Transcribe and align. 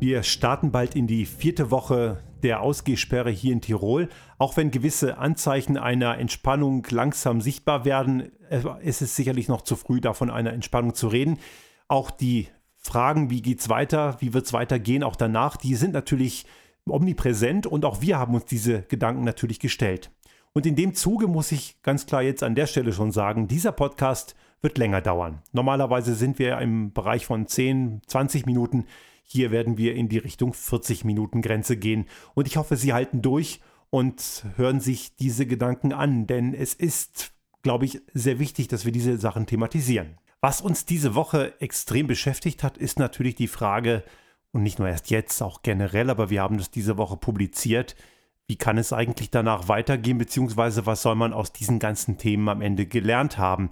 Wir 0.00 0.22
starten 0.22 0.72
bald 0.72 0.96
in 0.96 1.06
die 1.06 1.26
vierte 1.26 1.70
Woche 1.70 2.22
der 2.42 2.62
Ausgehsperre 2.62 3.28
hier 3.28 3.52
in 3.52 3.60
Tirol. 3.60 4.08
Auch 4.38 4.56
wenn 4.56 4.70
gewisse 4.70 5.18
Anzeichen 5.18 5.76
einer 5.76 6.16
Entspannung 6.16 6.86
langsam 6.88 7.42
sichtbar 7.42 7.84
werden, 7.84 8.32
äh, 8.48 8.62
ist 8.82 9.02
es 9.02 9.14
sicherlich 9.14 9.48
noch 9.48 9.60
zu 9.60 9.76
früh, 9.76 10.00
davon 10.00 10.30
einer 10.30 10.54
Entspannung 10.54 10.94
zu 10.94 11.08
reden. 11.08 11.38
Auch 11.86 12.10
die 12.10 12.48
Fragen, 12.78 13.28
wie 13.28 13.42
geht 13.42 13.60
es 13.60 13.68
weiter, 13.68 14.16
wie 14.20 14.32
wird 14.32 14.46
es 14.46 14.54
weitergehen, 14.54 15.02
auch 15.02 15.16
danach, 15.16 15.58
die 15.58 15.74
sind 15.74 15.92
natürlich 15.92 16.46
omnipräsent 16.88 17.66
und 17.66 17.84
auch 17.84 18.00
wir 18.00 18.18
haben 18.18 18.34
uns 18.34 18.46
diese 18.46 18.80
Gedanken 18.80 19.24
natürlich 19.24 19.60
gestellt. 19.60 20.10
Und 20.54 20.64
in 20.64 20.76
dem 20.76 20.94
Zuge 20.94 21.26
muss 21.26 21.52
ich 21.52 21.76
ganz 21.82 22.06
klar 22.06 22.22
jetzt 22.22 22.42
an 22.42 22.54
der 22.54 22.66
Stelle 22.66 22.94
schon 22.94 23.12
sagen, 23.12 23.48
dieser 23.48 23.72
Podcast 23.72 24.34
wird 24.62 24.78
länger 24.78 25.02
dauern. 25.02 25.42
Normalerweise 25.52 26.14
sind 26.14 26.38
wir 26.38 26.56
im 26.58 26.94
Bereich 26.94 27.26
von 27.26 27.46
10, 27.46 28.00
20 28.06 28.46
Minuten. 28.46 28.86
Hier 29.32 29.52
werden 29.52 29.78
wir 29.78 29.94
in 29.94 30.08
die 30.08 30.18
Richtung 30.18 30.54
40 30.54 31.04
Minuten 31.04 31.40
Grenze 31.40 31.76
gehen. 31.76 32.06
Und 32.34 32.48
ich 32.48 32.56
hoffe, 32.56 32.76
Sie 32.76 32.92
halten 32.92 33.22
durch 33.22 33.60
und 33.90 34.44
hören 34.56 34.80
sich 34.80 35.14
diese 35.16 35.46
Gedanken 35.46 35.92
an, 35.92 36.26
denn 36.26 36.52
es 36.52 36.74
ist, 36.74 37.32
glaube 37.62 37.84
ich, 37.84 38.00
sehr 38.12 38.40
wichtig, 38.40 38.66
dass 38.66 38.84
wir 38.84 38.92
diese 38.92 39.18
Sachen 39.18 39.46
thematisieren. 39.46 40.18
Was 40.40 40.60
uns 40.60 40.84
diese 40.84 41.14
Woche 41.14 41.54
extrem 41.60 42.06
beschäftigt 42.06 42.62
hat, 42.64 42.76
ist 42.76 42.98
natürlich 42.98 43.34
die 43.36 43.48
Frage, 43.48 44.02
und 44.52 44.64
nicht 44.64 44.80
nur 44.80 44.88
erst 44.88 45.10
jetzt, 45.10 45.42
auch 45.42 45.62
generell, 45.62 46.10
aber 46.10 46.30
wir 46.30 46.42
haben 46.42 46.58
das 46.58 46.70
diese 46.70 46.96
Woche 46.96 47.16
publiziert, 47.16 47.94
wie 48.48 48.56
kann 48.56 48.78
es 48.78 48.92
eigentlich 48.92 49.30
danach 49.30 49.68
weitergehen, 49.68 50.18
beziehungsweise 50.18 50.86
was 50.86 51.02
soll 51.02 51.14
man 51.14 51.32
aus 51.32 51.52
diesen 51.52 51.78
ganzen 51.78 52.18
Themen 52.18 52.48
am 52.48 52.62
Ende 52.62 52.86
gelernt 52.86 53.38
haben? 53.38 53.70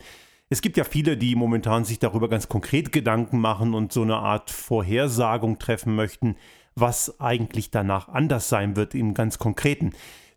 Es 0.51 0.63
gibt 0.63 0.79
ja 0.79 0.85
viele, 0.85 1.19
die 1.19 1.35
momentan 1.35 1.85
sich 1.85 1.99
darüber 1.99 2.29
ganz 2.29 2.49
konkret 2.49 2.91
Gedanken 2.91 3.39
machen 3.39 3.75
und 3.75 3.93
so 3.93 4.03
eine 4.03 4.17
Art 4.17 4.51
Vorhersagung 4.51 5.59
treffen 5.59 5.95
möchten, 5.95 6.37
was 6.75 7.21
eigentlich 7.21 7.71
danach 7.71 8.09
anders 8.09 8.49
sein 8.49 8.75
wird 8.75 8.95
im 8.95 9.13
ganz 9.13 9.39
Konkreten. 9.39 9.93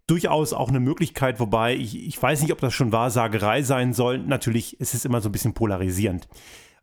Durchaus 0.07 0.51
auch 0.51 0.67
eine 0.67 0.81
Möglichkeit, 0.81 1.39
wobei 1.39 1.75
ich, 1.75 2.05
ich 2.05 2.21
weiß 2.21 2.41
nicht, 2.41 2.51
ob 2.51 2.59
das 2.59 2.73
schon 2.73 2.91
Wahrsagerei 2.91 3.61
sein 3.61 3.93
soll. 3.93 4.17
Natürlich 4.17 4.79
ist 4.81 4.93
es 4.93 5.05
immer 5.05 5.21
so 5.21 5.29
ein 5.29 5.31
bisschen 5.31 5.53
polarisierend. 5.53 6.27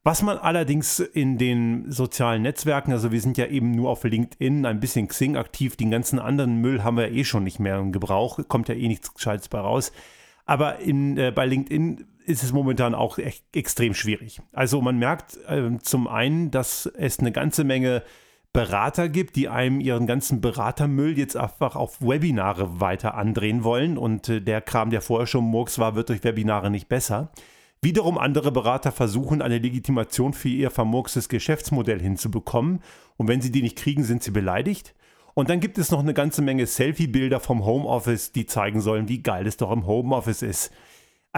Was 0.04 0.22
man 0.22 0.38
allerdings 0.38 1.00
in 1.00 1.36
den 1.36 1.90
sozialen 1.90 2.42
Netzwerken, 2.42 2.92
also 2.92 3.12
wir 3.12 3.20
sind 3.20 3.36
ja 3.36 3.46
eben 3.46 3.72
nur 3.72 3.90
auf 3.90 4.04
LinkedIn, 4.04 4.64
ein 4.64 4.80
bisschen 4.80 5.08
Xing 5.08 5.36
aktiv, 5.36 5.76
den 5.76 5.90
ganzen 5.90 6.18
anderen 6.18 6.62
Müll 6.62 6.82
haben 6.82 6.96
wir 6.96 7.12
eh 7.12 7.24
schon 7.24 7.44
nicht 7.44 7.58
mehr 7.58 7.78
im 7.78 7.92
Gebrauch, 7.92 8.38
kommt 8.48 8.68
ja 8.68 8.74
eh 8.74 8.88
nichts 8.88 9.12
Gescheites 9.12 9.48
bei 9.48 9.58
raus. 9.58 9.92
Aber 10.46 10.78
in, 10.78 11.18
äh, 11.18 11.30
bei 11.34 11.44
LinkedIn 11.44 12.06
ist 12.28 12.42
es 12.42 12.52
momentan 12.52 12.94
auch 12.94 13.18
echt 13.18 13.44
extrem 13.54 13.94
schwierig. 13.94 14.40
Also 14.52 14.80
man 14.80 14.98
merkt 14.98 15.38
äh, 15.48 15.78
zum 15.80 16.06
einen, 16.06 16.50
dass 16.50 16.86
es 16.86 17.18
eine 17.18 17.32
ganze 17.32 17.64
Menge 17.64 18.02
Berater 18.52 19.08
gibt, 19.08 19.36
die 19.36 19.48
einem 19.48 19.80
ihren 19.80 20.06
ganzen 20.06 20.40
Beratermüll 20.40 21.18
jetzt 21.18 21.36
einfach 21.36 21.76
auf 21.76 22.00
Webinare 22.00 22.80
weiter 22.80 23.14
andrehen 23.14 23.62
wollen 23.62 23.98
und 23.98 24.28
äh, 24.28 24.40
der 24.40 24.60
Kram, 24.60 24.90
der 24.90 25.00
vorher 25.00 25.26
schon 25.26 25.44
Murks 25.44 25.78
war, 25.78 25.94
wird 25.94 26.08
durch 26.08 26.24
Webinare 26.24 26.70
nicht 26.70 26.88
besser. 26.88 27.30
Wiederum 27.80 28.18
andere 28.18 28.50
Berater 28.50 28.90
versuchen, 28.90 29.42
eine 29.42 29.58
Legitimation 29.58 30.32
für 30.32 30.48
ihr 30.48 30.70
vermurkstes 30.70 31.28
Geschäftsmodell 31.28 32.00
hinzubekommen 32.00 32.80
und 33.16 33.28
wenn 33.28 33.40
sie 33.40 33.52
die 33.52 33.62
nicht 33.62 33.76
kriegen, 33.76 34.02
sind 34.02 34.22
sie 34.22 34.32
beleidigt. 34.32 34.94
Und 35.34 35.50
dann 35.50 35.60
gibt 35.60 35.78
es 35.78 35.92
noch 35.92 36.00
eine 36.00 36.14
ganze 36.14 36.42
Menge 36.42 36.66
Selfie-Bilder 36.66 37.38
vom 37.38 37.64
Homeoffice, 37.64 38.32
die 38.32 38.46
zeigen 38.46 38.80
sollen, 38.80 39.08
wie 39.08 39.22
geil 39.22 39.46
es 39.46 39.56
doch 39.56 39.70
im 39.70 39.86
Homeoffice 39.86 40.42
ist. 40.42 40.72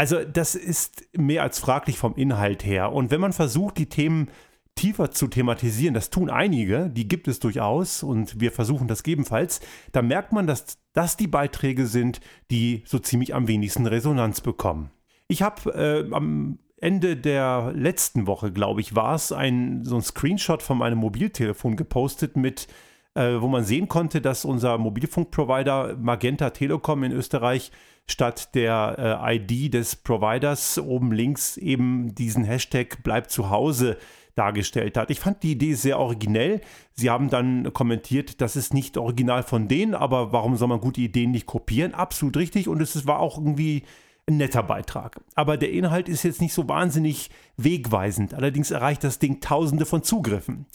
Also 0.01 0.25
das 0.25 0.55
ist 0.55 1.15
mehr 1.15 1.43
als 1.43 1.59
fraglich 1.59 1.99
vom 1.99 2.15
Inhalt 2.15 2.65
her. 2.65 2.91
Und 2.91 3.11
wenn 3.11 3.21
man 3.21 3.35
versucht, 3.35 3.77
die 3.77 3.91
Themen 3.91 4.31
tiefer 4.75 5.11
zu 5.11 5.29
thematisieren, 5.29 5.93
das 5.93 6.09
tun 6.09 6.31
einige, 6.31 6.89
die 6.89 7.07
gibt 7.07 7.29
es 7.29 7.39
durchaus 7.39 8.03
und 8.03 8.41
wir 8.41 8.51
versuchen 8.51 8.89
das 8.89 9.05
ebenfalls, 9.05 9.61
dann 9.93 10.09
merkt 10.09 10.33
man, 10.33 10.47
dass 10.47 10.79
das 10.95 11.19
die 11.19 11.27
Beiträge 11.27 11.87
sind, 11.87 12.23
die 12.51 12.83
so 12.87 12.99
ziemlich 12.99 13.35
am 13.35 13.47
wenigsten 13.47 13.87
Resonanz 13.87 14.41
bekommen. 14.41 14.91
Ich 15.29 15.43
habe 15.43 15.71
äh, 15.75 16.15
am 16.15 16.59
Ende 16.79 17.19
der 17.19 17.75
letzten 17.77 18.27
Woche, 18.27 18.53
glaube 18.53 18.81
ich, 18.81 18.97
war 18.97 19.15
es, 19.15 19.33
ein, 19.33 19.85
so 19.85 19.97
ein 19.97 20.03
Screenshot 20.03 20.63
von 20.63 20.79
meinem 20.79 20.97
Mobiltelefon 20.97 21.77
gepostet 21.77 22.39
mit 22.39 22.69
äh, 23.15 23.41
wo 23.41 23.49
man 23.49 23.65
sehen 23.65 23.89
konnte, 23.89 24.21
dass 24.21 24.45
unser 24.45 24.79
Mobilfunkprovider 24.79 25.97
Magenta 25.97 26.51
Telekom 26.51 27.03
in 27.03 27.13
Österreich 27.13 27.73
statt 28.07 28.55
der 28.55 29.21
äh, 29.23 29.37
ID 29.37 29.75
des 29.75 29.97
Providers 29.97 30.79
oben 30.79 31.13
links 31.13 31.57
eben 31.57 32.15
diesen 32.15 32.45
Hashtag 32.45 33.03
Bleib 33.03 33.31
zu 33.31 33.51
Hause 33.51 33.97
dargestellt 34.37 34.97
hat. 34.97 35.11
Ich 35.11 35.21
fand 35.21 35.43
die 35.43 35.53
Idee 35.53 35.75
sehr 35.75 35.99
originell. 35.99 36.61
Sie 36.93 37.11
haben 37.11 37.31
dann 37.31 37.73
kommentiert, 37.73 38.41
das 38.41 38.57
ist 38.57 38.73
nicht 38.75 38.97
original 38.97 39.43
von 39.43 39.69
denen, 39.69 39.95
aber 39.95 40.33
warum 40.33 40.57
soll 40.57 40.69
man 40.69 40.81
gute 40.81 41.01
Ideen 41.01 41.33
nicht 41.33 41.47
kopieren? 41.47 41.95
Absolut 41.95 42.37
richtig 42.37 42.69
und 42.69 42.81
es 42.81 43.07
war 43.07 43.21
auch 43.21 43.39
irgendwie 43.39 43.85
ein 44.29 44.37
netter 44.37 44.63
Beitrag. 44.63 45.21
Aber 45.35 45.57
der 45.57 45.73
Inhalt 45.73 46.09
ist 46.09 46.23
jetzt 46.23 46.41
nicht 46.41 46.55
so 46.55 46.69
wahnsinnig 46.69 47.31
wegweisend. 47.57 48.35
Allerdings 48.35 48.71
erreicht 48.71 49.05
das 49.05 49.19
Ding 49.19 49.41
tausende 49.41 49.85
von 49.85 50.03
Zugriffen. 50.03 50.67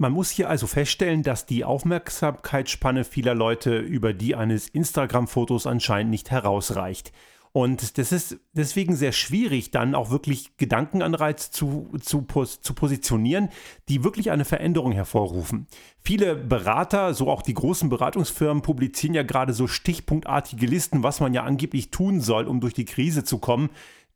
Man 0.00 0.12
muss 0.12 0.30
hier 0.30 0.48
also 0.48 0.66
feststellen, 0.66 1.22
dass 1.22 1.44
die 1.44 1.62
Aufmerksamkeitsspanne 1.62 3.04
vieler 3.04 3.34
Leute 3.34 3.76
über 3.76 4.14
die 4.14 4.34
eines 4.34 4.66
Instagram-Fotos 4.70 5.66
anscheinend 5.66 6.10
nicht 6.10 6.30
herausreicht. 6.30 7.12
Und 7.52 7.98
das 7.98 8.10
ist 8.10 8.38
deswegen 8.54 8.96
sehr 8.96 9.12
schwierig, 9.12 9.72
dann 9.72 9.94
auch 9.94 10.10
wirklich 10.10 10.56
Gedankenanreiz 10.56 11.50
zu, 11.50 11.92
zu, 12.00 12.24
zu 12.24 12.74
positionieren, 12.74 13.50
die 13.90 14.02
wirklich 14.02 14.30
eine 14.30 14.46
Veränderung 14.46 14.92
hervorrufen. 14.92 15.66
Viele 16.02 16.34
Berater, 16.34 17.12
so 17.12 17.28
auch 17.28 17.42
die 17.42 17.52
großen 17.52 17.90
Beratungsfirmen, 17.90 18.62
publizieren 18.62 19.12
ja 19.12 19.22
gerade 19.22 19.52
so 19.52 19.66
stichpunktartige 19.66 20.64
Listen, 20.64 21.02
was 21.02 21.20
man 21.20 21.34
ja 21.34 21.42
angeblich 21.42 21.90
tun 21.90 22.22
soll, 22.22 22.46
um 22.46 22.60
durch 22.60 22.72
die 22.72 22.86
Krise 22.86 23.22
zu 23.22 23.36
kommen 23.36 23.68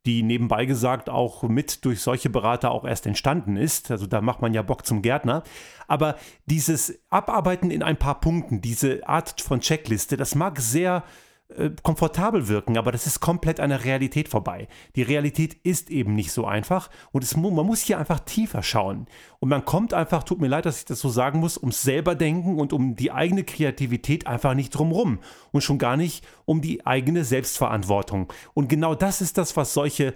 die 0.05 0.23
nebenbei 0.23 0.65
gesagt 0.65 1.09
auch 1.09 1.43
mit 1.43 1.83
durch 1.85 2.01
solche 2.01 2.29
Berater 2.29 2.71
auch 2.71 2.85
erst 2.85 3.05
entstanden 3.07 3.57
ist. 3.57 3.91
Also 3.91 4.07
da 4.07 4.21
macht 4.21 4.41
man 4.41 4.53
ja 4.53 4.61
Bock 4.61 4.85
zum 4.85 5.01
Gärtner. 5.01 5.43
Aber 5.87 6.15
dieses 6.45 6.99
Abarbeiten 7.09 7.71
in 7.71 7.83
ein 7.83 7.97
paar 7.97 8.19
Punkten, 8.19 8.61
diese 8.61 9.07
Art 9.07 9.41
von 9.41 9.59
Checkliste, 9.59 10.17
das 10.17 10.35
mag 10.35 10.59
sehr 10.59 11.03
äh, 11.49 11.69
komfortabel 11.83 12.47
wirken, 12.47 12.75
aber 12.75 12.91
das 12.91 13.05
ist 13.05 13.19
komplett 13.19 13.59
an 13.59 13.69
der 13.69 13.85
Realität 13.85 14.29
vorbei. 14.29 14.67
Die 14.95 15.03
Realität 15.03 15.53
ist 15.53 15.91
eben 15.91 16.15
nicht 16.15 16.31
so 16.31 16.45
einfach 16.45 16.89
und 17.11 17.23
es, 17.23 17.37
man 17.37 17.53
muss 17.53 17.81
hier 17.81 17.99
einfach 17.99 18.19
tiefer 18.21 18.63
schauen. 18.63 19.05
Und 19.39 19.49
man 19.49 19.63
kommt 19.63 19.93
einfach, 19.93 20.23
tut 20.23 20.41
mir 20.41 20.47
leid, 20.47 20.65
dass 20.65 20.79
ich 20.79 20.85
das 20.85 20.99
so 20.99 21.09
sagen 21.09 21.39
muss, 21.39 21.59
ums 21.59 21.83
selber 21.83 22.15
denken 22.15 22.57
und 22.59 22.73
um 22.73 22.95
die 22.95 23.11
eigene 23.11 23.43
Kreativität 23.43 24.25
einfach 24.25 24.55
nicht 24.55 24.71
drumrum 24.71 25.19
und 25.51 25.61
schon 25.61 25.77
gar 25.77 25.97
nicht 25.97 26.25
um 26.45 26.61
die 26.61 26.83
eigene 26.87 27.23
Selbstverantwortung. 27.23 28.33
Und 28.55 28.67
genau 28.67 28.95
das 28.95 29.21
ist 29.21 29.37
das, 29.37 29.55
was 29.55 29.75
solche 29.75 30.15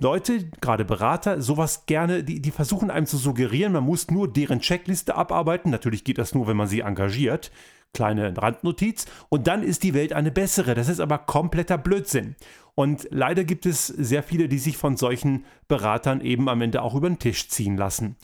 Leute, 0.00 0.48
gerade 0.62 0.86
Berater, 0.86 1.42
sowas 1.42 1.84
gerne, 1.84 2.24
die, 2.24 2.40
die 2.40 2.50
versuchen 2.50 2.90
einem 2.90 3.06
zu 3.06 3.18
suggerieren, 3.18 3.74
man 3.74 3.84
muss 3.84 4.10
nur 4.10 4.32
deren 4.32 4.60
Checkliste 4.60 5.14
abarbeiten. 5.14 5.70
Natürlich 5.70 6.04
geht 6.04 6.16
das 6.16 6.34
nur, 6.34 6.46
wenn 6.46 6.56
man 6.56 6.68
sie 6.68 6.80
engagiert 6.80 7.50
kleine 7.94 8.36
Randnotiz 8.36 9.06
und 9.30 9.46
dann 9.46 9.62
ist 9.62 9.82
die 9.82 9.94
Welt 9.94 10.12
eine 10.12 10.30
bessere. 10.30 10.74
Das 10.74 10.88
ist 10.88 11.00
aber 11.00 11.18
kompletter 11.18 11.78
Blödsinn. 11.78 12.36
Und 12.74 13.06
leider 13.10 13.44
gibt 13.44 13.66
es 13.66 13.86
sehr 13.86 14.22
viele, 14.22 14.48
die 14.48 14.58
sich 14.58 14.76
von 14.76 14.96
solchen 14.96 15.44
Beratern 15.68 16.20
eben 16.20 16.48
am 16.48 16.60
Ende 16.60 16.82
auch 16.82 16.94
über 16.94 17.08
den 17.08 17.18
Tisch 17.18 17.48
ziehen 17.48 17.76
lassen. 17.76 18.16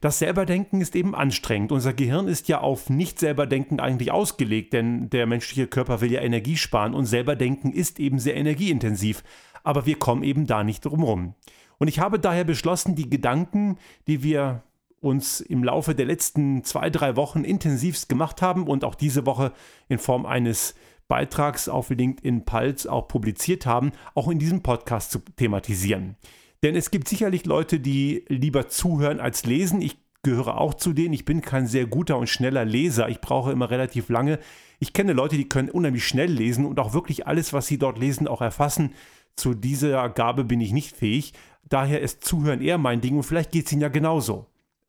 Das 0.00 0.18
Selberdenken 0.18 0.80
ist 0.80 0.94
eben 0.94 1.14
anstrengend. 1.14 1.72
Unser 1.72 1.94
Gehirn 1.94 2.28
ist 2.28 2.48
ja 2.48 2.60
auf 2.60 2.90
Nicht-Selberdenken 2.90 3.80
eigentlich 3.80 4.12
ausgelegt, 4.12 4.74
denn 4.74 5.08
der 5.08 5.26
menschliche 5.26 5.66
Körper 5.66 6.00
will 6.00 6.12
ja 6.12 6.20
Energie 6.20 6.56
sparen 6.56 6.94
und 6.94 7.06
Selberdenken 7.06 7.72
ist 7.72 7.98
eben 7.98 8.18
sehr 8.18 8.36
energieintensiv. 8.36 9.24
Aber 9.64 9.86
wir 9.86 9.98
kommen 9.98 10.22
eben 10.22 10.46
da 10.46 10.64
nicht 10.64 10.84
drum 10.84 11.02
rum. 11.02 11.34
Und 11.78 11.88
ich 11.88 11.98
habe 11.98 12.18
daher 12.18 12.44
beschlossen, 12.44 12.94
die 12.94 13.08
Gedanken, 13.08 13.78
die 14.06 14.22
wir 14.22 14.62
uns 15.06 15.40
im 15.40 15.64
Laufe 15.64 15.94
der 15.94 16.06
letzten 16.06 16.64
zwei, 16.64 16.90
drei 16.90 17.16
Wochen 17.16 17.44
intensivst 17.44 18.08
gemacht 18.08 18.42
haben 18.42 18.66
und 18.66 18.84
auch 18.84 18.94
diese 18.94 19.24
Woche 19.24 19.52
in 19.88 19.98
Form 19.98 20.26
eines 20.26 20.74
Beitrags 21.08 21.68
auf 21.68 21.90
LinkedIn 21.90 22.44
Pulse 22.44 22.90
auch 22.90 23.08
publiziert 23.08 23.64
haben, 23.64 23.92
auch 24.14 24.28
in 24.28 24.38
diesem 24.38 24.62
Podcast 24.62 25.12
zu 25.12 25.20
thematisieren. 25.36 26.16
Denn 26.62 26.74
es 26.74 26.90
gibt 26.90 27.08
sicherlich 27.08 27.46
Leute, 27.46 27.78
die 27.78 28.24
lieber 28.28 28.68
zuhören 28.68 29.20
als 29.20 29.46
lesen. 29.46 29.80
Ich 29.80 29.98
gehöre 30.22 30.60
auch 30.60 30.74
zu 30.74 30.92
denen. 30.92 31.14
Ich 31.14 31.24
bin 31.24 31.40
kein 31.40 31.68
sehr 31.68 31.86
guter 31.86 32.18
und 32.18 32.28
schneller 32.28 32.64
Leser. 32.64 33.08
Ich 33.08 33.20
brauche 33.20 33.52
immer 33.52 33.70
relativ 33.70 34.08
lange. 34.08 34.40
Ich 34.80 34.92
kenne 34.92 35.12
Leute, 35.12 35.36
die 35.36 35.48
können 35.48 35.70
unheimlich 35.70 36.06
schnell 36.06 36.30
lesen 36.30 36.66
und 36.66 36.80
auch 36.80 36.92
wirklich 36.92 37.26
alles, 37.26 37.52
was 37.52 37.68
sie 37.68 37.78
dort 37.78 37.98
lesen, 37.98 38.26
auch 38.26 38.40
erfassen. 38.40 38.92
Zu 39.36 39.54
dieser 39.54 40.08
Gabe 40.08 40.44
bin 40.44 40.60
ich 40.60 40.72
nicht 40.72 40.96
fähig. 40.96 41.34
Daher 41.68 42.00
ist 42.00 42.24
Zuhören 42.24 42.60
eher 42.60 42.78
mein 42.78 43.00
Ding 43.00 43.16
und 43.16 43.22
vielleicht 43.22 43.52
geht 43.52 43.66
es 43.66 43.72
Ihnen 43.72 43.82
ja 43.82 43.88
genauso. 43.88 44.46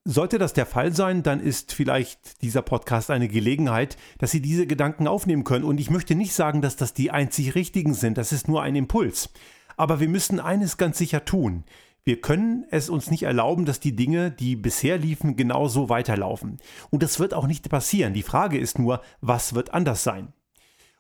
Sollte 0.10 0.38
das 0.38 0.54
der 0.54 0.66
Fall 0.66 0.96
sein, 0.96 1.22
dann 1.22 1.42
ist 1.42 1.74
vielleicht 1.74 2.42
dieser 2.42 2.62
Podcast 2.62 3.12
eine 3.12 3.28
Gelegenheit, 3.28 3.98
dass 4.20 4.32
Sie 4.32 4.42
diese 4.42 4.66
Gedanken 4.66 5.06
aufnehmen 5.06 5.44
können. 5.44 5.66
Und 5.66 5.82
ich 5.82 5.90
möchte 5.90 6.16
nicht 6.16 6.32
sagen, 6.32 6.62
dass 6.62 6.78
das 6.78 6.94
die 6.94 7.12
einzig 7.12 7.56
richtigen 7.56 7.94
sind. 7.94 8.18
Das 8.18 8.32
ist 8.32 8.48
nur 8.48 8.62
ein 8.62 8.78
Impuls. 8.78 9.30
Aber 9.76 10.00
wir 10.00 10.08
müssen 10.08 10.40
eines 10.40 10.78
ganz 10.78 10.98
sicher 10.98 11.26
tun. 11.26 11.66
Wir 12.06 12.22
können 12.22 12.66
es 12.72 12.90
uns 12.90 13.12
nicht 13.12 13.24
erlauben, 13.24 13.66
dass 13.66 13.82
die 13.82 13.98
Dinge, 13.98 14.32
die 14.32 14.56
bisher 14.56 14.98
liefen, 14.98 15.36
genauso 15.36 15.90
weiterlaufen. 15.90 16.60
Und 16.90 17.04
das 17.04 17.20
wird 17.20 17.34
auch 17.34 17.46
nicht 17.46 17.68
passieren. 17.68 18.14
Die 18.14 18.24
Frage 18.24 18.58
ist 18.58 18.80
nur, 18.80 19.02
was 19.20 19.56
wird 19.56 19.74
anders 19.74 20.04
sein? 20.04 20.32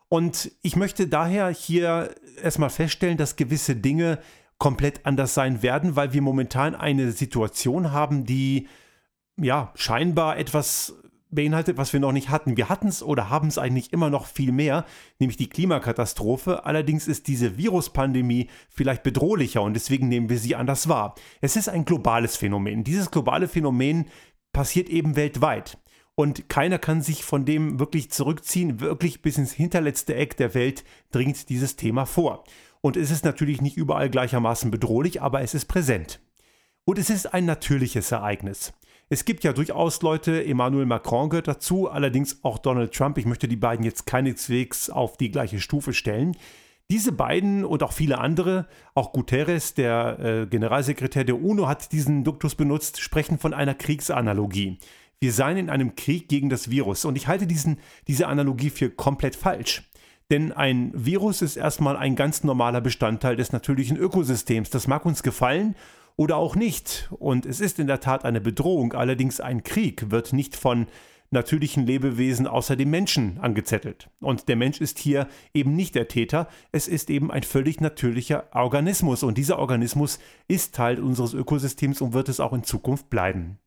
Und 0.09 0.51
ich 0.61 0.75
möchte 0.75 1.07
daher 1.07 1.47
hier 1.47 2.13
erstmal 2.43 2.71
feststellen, 2.71 3.15
dass 3.15 3.37
gewisse 3.37 3.77
Dinge 3.77 4.19
komplett 4.57 5.05
anders 5.05 5.33
sein 5.33 5.61
werden, 5.61 5.95
weil 5.95 6.11
wir 6.11 6.21
momentan 6.21 6.75
eine 6.75 7.13
Situation 7.13 7.93
haben, 7.93 8.25
die 8.25 8.67
ja 9.37 9.71
scheinbar 9.75 10.37
etwas 10.37 10.95
beinhaltet, 11.29 11.77
was 11.77 11.93
wir 11.93 11.99
noch 11.99 12.11
nicht 12.11 12.29
hatten. 12.29 12.57
Wir 12.57 12.69
hatten 12.69 12.87
es 12.87 13.03
oder 13.03 13.29
haben 13.29 13.47
es 13.47 13.57
eigentlich 13.57 13.91
immer 13.91 14.09
noch 14.09 14.25
viel 14.25 14.51
mehr, 14.51 14.85
nämlich 15.19 15.37
die 15.37 15.49
Klimakatastrophe. 15.49 16.65
Allerdings 16.65 17.07
ist 17.07 17.27
diese 17.27 17.57
Viruspandemie 17.57 18.49
vielleicht 18.69 19.03
bedrohlicher 19.03 19.61
und 19.61 19.73
deswegen 19.73 20.07
nehmen 20.07 20.29
wir 20.29 20.39
sie 20.39 20.55
anders 20.55 20.87
wahr. 20.87 21.15
Es 21.41 21.55
ist 21.55 21.69
ein 21.69 21.85
globales 21.85 22.37
Phänomen. 22.37 22.83
Dieses 22.83 23.11
globale 23.11 23.47
Phänomen 23.47 24.05
passiert 24.53 24.89
eben 24.89 25.15
weltweit. 25.15 25.77
Und 26.15 26.49
keiner 26.49 26.79
kann 26.79 27.03
sich 27.03 27.23
von 27.23 27.45
dem 27.45 27.79
wirklich 27.79 28.09
zurückziehen. 28.09 28.79
Wirklich 28.79 29.21
bis 29.21 29.37
ins 29.37 29.51
hinterletzte 29.51 30.15
Eck 30.15 30.35
der 30.37 30.55
Welt 30.55 30.83
dringt 31.11 31.49
dieses 31.49 31.75
Thema 31.75 32.05
vor. 32.05 32.43
Und 32.81 32.97
es 32.97 33.11
ist 33.11 33.23
natürlich 33.23 33.61
nicht 33.61 33.77
überall 33.77 34.09
gleichermaßen 34.09 34.71
bedrohlich, 34.71 35.21
aber 35.21 35.41
es 35.41 35.53
ist 35.53 35.65
präsent. 35.65 36.19
Und 36.85 36.97
es 36.97 37.11
ist 37.11 37.33
ein 37.33 37.45
natürliches 37.45 38.11
Ereignis. 38.11 38.73
Es 39.09 39.23
gibt 39.23 39.45
ja 39.45 39.53
durchaus 39.53 40.01
Leute, 40.01 40.43
Emmanuel 40.43 40.85
Macron 40.85 41.29
gehört 41.29 41.47
dazu, 41.47 41.89
allerdings 41.89 42.43
auch 42.43 42.57
Donald 42.57 42.93
Trump. 42.93 43.17
Ich 43.17 43.25
möchte 43.25 43.47
die 43.47 43.55
beiden 43.55 43.85
jetzt 43.85 44.05
keineswegs 44.05 44.89
auf 44.89 45.15
die 45.15 45.31
gleiche 45.31 45.61
Stufe 45.61 45.93
stellen. 45.93 46.35
Diese 46.91 47.13
beiden 47.13 47.63
und 47.63 47.83
auch 47.83 47.93
viele 47.93 48.17
andere, 48.17 48.67
auch 48.95 49.13
Guterres, 49.13 49.73
der 49.73 50.19
äh, 50.19 50.45
Generalsekretär 50.47 51.23
der 51.23 51.41
UNO, 51.41 51.67
hat 51.67 51.93
diesen 51.93 52.25
Duktus 52.25 52.55
benutzt, 52.55 52.99
sprechen 52.99 53.39
von 53.39 53.53
einer 53.53 53.75
Kriegsanalogie. 53.75 54.77
Wir 55.21 55.31
seien 55.31 55.55
in 55.55 55.69
einem 55.69 55.95
Krieg 55.95 56.27
gegen 56.27 56.49
das 56.49 56.69
Virus. 56.69 57.05
Und 57.05 57.15
ich 57.15 57.27
halte 57.27 57.47
diesen, 57.47 57.79
diese 58.07 58.27
Analogie 58.27 58.69
für 58.69 58.89
komplett 58.89 59.37
falsch. 59.37 59.83
Denn 60.31 60.51
ein 60.51 60.91
Virus 60.93 61.41
ist 61.41 61.55
erstmal 61.55 61.95
ein 61.95 62.17
ganz 62.17 62.43
normaler 62.43 62.81
Bestandteil 62.81 63.37
des 63.37 63.53
natürlichen 63.53 63.95
Ökosystems. 63.95 64.69
Das 64.69 64.87
mag 64.87 65.05
uns 65.05 65.23
gefallen 65.23 65.75
oder 66.17 66.35
auch 66.35 66.55
nicht. 66.55 67.09
Und 67.17 67.45
es 67.45 67.61
ist 67.61 67.79
in 67.79 67.87
der 67.87 68.01
Tat 68.01 68.25
eine 68.25 68.41
Bedrohung, 68.41 68.93
allerdings 68.93 69.39
ein 69.39 69.63
Krieg 69.63 70.11
wird 70.11 70.33
nicht 70.33 70.57
von 70.57 70.87
natürlichen 71.29 71.85
Lebewesen 71.85 72.47
außer 72.47 72.75
dem 72.75 72.89
Menschen 72.89 73.37
angezettelt. 73.39 74.09
Und 74.19 74.47
der 74.47 74.55
Mensch 74.55 74.81
ist 74.81 74.97
hier 74.97 75.27
eben 75.53 75.75
nicht 75.75 75.95
der 75.95 76.07
Täter, 76.07 76.47
es 76.71 76.87
ist 76.87 77.09
eben 77.09 77.31
ein 77.31 77.43
völlig 77.43 77.81
natürlicher 77.81 78.45
Organismus 78.53 79.23
und 79.23 79.37
dieser 79.37 79.59
Organismus 79.59 80.19
ist 80.47 80.75
Teil 80.75 80.99
unseres 81.01 81.33
Ökosystems 81.33 82.01
und 82.01 82.13
wird 82.13 82.29
es 82.29 82.39
auch 82.39 82.53
in 82.53 82.63
Zukunft 82.63 83.09
bleiben. 83.09 83.59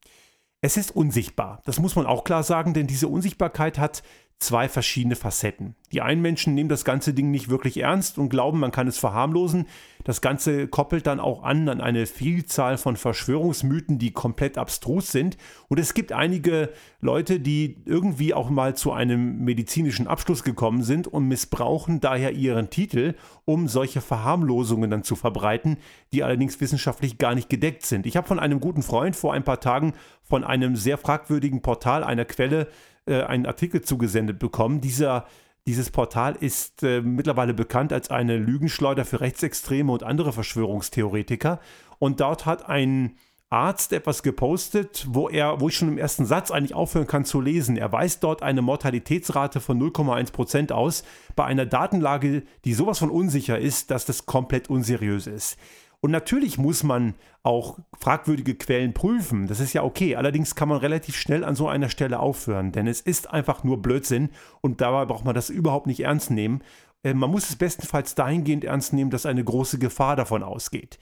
Es 0.62 0.76
ist 0.76 0.94
unsichtbar, 0.94 1.62
das 1.64 1.78
muss 1.78 1.96
man 1.96 2.06
auch 2.06 2.24
klar 2.24 2.42
sagen, 2.42 2.74
denn 2.74 2.86
diese 2.86 3.08
Unsichtbarkeit 3.08 3.78
hat 3.78 4.02
zwei 4.40 4.68
verschiedene 4.68 5.16
Facetten. 5.16 5.74
Die 5.92 6.00
einen 6.00 6.22
Menschen 6.22 6.54
nehmen 6.54 6.70
das 6.70 6.84
ganze 6.84 7.12
Ding 7.12 7.30
nicht 7.30 7.50
wirklich 7.50 7.76
ernst 7.76 8.18
und 8.18 8.30
glauben, 8.30 8.58
man 8.58 8.72
kann 8.72 8.88
es 8.88 8.98
verharmlosen. 8.98 9.66
Das 10.02 10.22
Ganze 10.22 10.66
koppelt 10.66 11.06
dann 11.06 11.20
auch 11.20 11.42
an 11.42 11.68
an 11.68 11.82
eine 11.82 12.06
Vielzahl 12.06 12.78
von 12.78 12.96
Verschwörungsmythen, 12.96 13.98
die 13.98 14.12
komplett 14.12 14.56
abstrus 14.56 15.12
sind. 15.12 15.36
Und 15.68 15.78
es 15.78 15.92
gibt 15.92 16.12
einige 16.12 16.70
Leute, 17.02 17.38
die 17.38 17.82
irgendwie 17.84 18.32
auch 18.32 18.48
mal 18.48 18.74
zu 18.74 18.92
einem 18.92 19.44
medizinischen 19.44 20.06
Abschluss 20.06 20.42
gekommen 20.42 20.82
sind 20.82 21.06
und 21.06 21.28
missbrauchen 21.28 22.00
daher 22.00 22.32
ihren 22.32 22.70
Titel, 22.70 23.14
um 23.44 23.68
solche 23.68 24.00
Verharmlosungen 24.00 24.90
dann 24.90 25.04
zu 25.04 25.16
verbreiten, 25.16 25.76
die 26.14 26.24
allerdings 26.24 26.58
wissenschaftlich 26.62 27.18
gar 27.18 27.34
nicht 27.34 27.50
gedeckt 27.50 27.84
sind. 27.84 28.06
Ich 28.06 28.16
habe 28.16 28.26
von 28.26 28.38
einem 28.38 28.60
guten 28.60 28.82
Freund 28.82 29.16
vor 29.16 29.34
ein 29.34 29.44
paar 29.44 29.60
Tagen 29.60 29.92
von 30.22 30.44
einem 30.44 30.76
sehr 30.76 30.96
fragwürdigen 30.96 31.60
Portal 31.60 32.04
einer 32.04 32.24
Quelle 32.24 32.62
äh, 32.62 32.66
einen 33.06 33.46
Artikel 33.46 33.82
zugesendet 33.82 34.38
bekommen. 34.38 34.80
Dieser, 34.80 35.26
dieses 35.66 35.90
Portal 35.90 36.36
ist 36.38 36.82
äh, 36.82 37.00
mittlerweile 37.00 37.54
bekannt 37.54 37.92
als 37.92 38.10
eine 38.10 38.36
Lügenschleuder 38.36 39.04
für 39.04 39.20
Rechtsextreme 39.20 39.92
und 39.92 40.02
andere 40.02 40.32
Verschwörungstheoretiker. 40.32 41.60
Und 41.98 42.20
dort 42.20 42.46
hat 42.46 42.68
ein 42.68 43.16
Arzt 43.52 43.92
etwas 43.92 44.22
gepostet, 44.22 45.06
wo 45.08 45.28
er, 45.28 45.60
wo 45.60 45.68
ich 45.68 45.76
schon 45.76 45.88
im 45.88 45.98
ersten 45.98 46.24
Satz 46.24 46.52
eigentlich 46.52 46.74
aufhören 46.74 47.08
kann 47.08 47.24
zu 47.24 47.40
lesen. 47.40 47.76
Er 47.76 47.90
weist 47.90 48.22
dort 48.22 48.44
eine 48.44 48.62
Mortalitätsrate 48.62 49.58
von 49.58 49.80
0,1% 49.80 50.70
aus 50.70 51.02
bei 51.34 51.44
einer 51.46 51.66
Datenlage, 51.66 52.44
die 52.64 52.74
sowas 52.74 53.00
von 53.00 53.10
unsicher 53.10 53.58
ist, 53.58 53.90
dass 53.90 54.04
das 54.04 54.24
komplett 54.24 54.70
unseriös 54.70 55.26
ist. 55.26 55.58
Und 56.00 56.10
natürlich 56.10 56.56
muss 56.56 56.82
man 56.82 57.14
auch 57.42 57.78
fragwürdige 57.98 58.54
Quellen 58.54 58.94
prüfen. 58.94 59.46
Das 59.46 59.60
ist 59.60 59.74
ja 59.74 59.82
okay. 59.82 60.16
Allerdings 60.16 60.54
kann 60.54 60.68
man 60.68 60.78
relativ 60.78 61.16
schnell 61.16 61.44
an 61.44 61.54
so 61.54 61.68
einer 61.68 61.90
Stelle 61.90 62.20
aufhören, 62.20 62.72
denn 62.72 62.86
es 62.86 63.00
ist 63.00 63.30
einfach 63.30 63.64
nur 63.64 63.82
Blödsinn 63.82 64.30
und 64.62 64.80
dabei 64.80 65.04
braucht 65.04 65.24
man 65.24 65.34
das 65.34 65.50
überhaupt 65.50 65.86
nicht 65.86 66.00
ernst 66.00 66.30
nehmen. 66.30 66.62
Äh, 67.02 67.14
man 67.14 67.30
muss 67.30 67.50
es 67.50 67.56
bestenfalls 67.56 68.14
dahingehend 68.14 68.64
ernst 68.64 68.92
nehmen, 68.92 69.10
dass 69.10 69.26
eine 69.26 69.44
große 69.44 69.78
Gefahr 69.78 70.16
davon 70.16 70.42
ausgeht. 70.42 70.98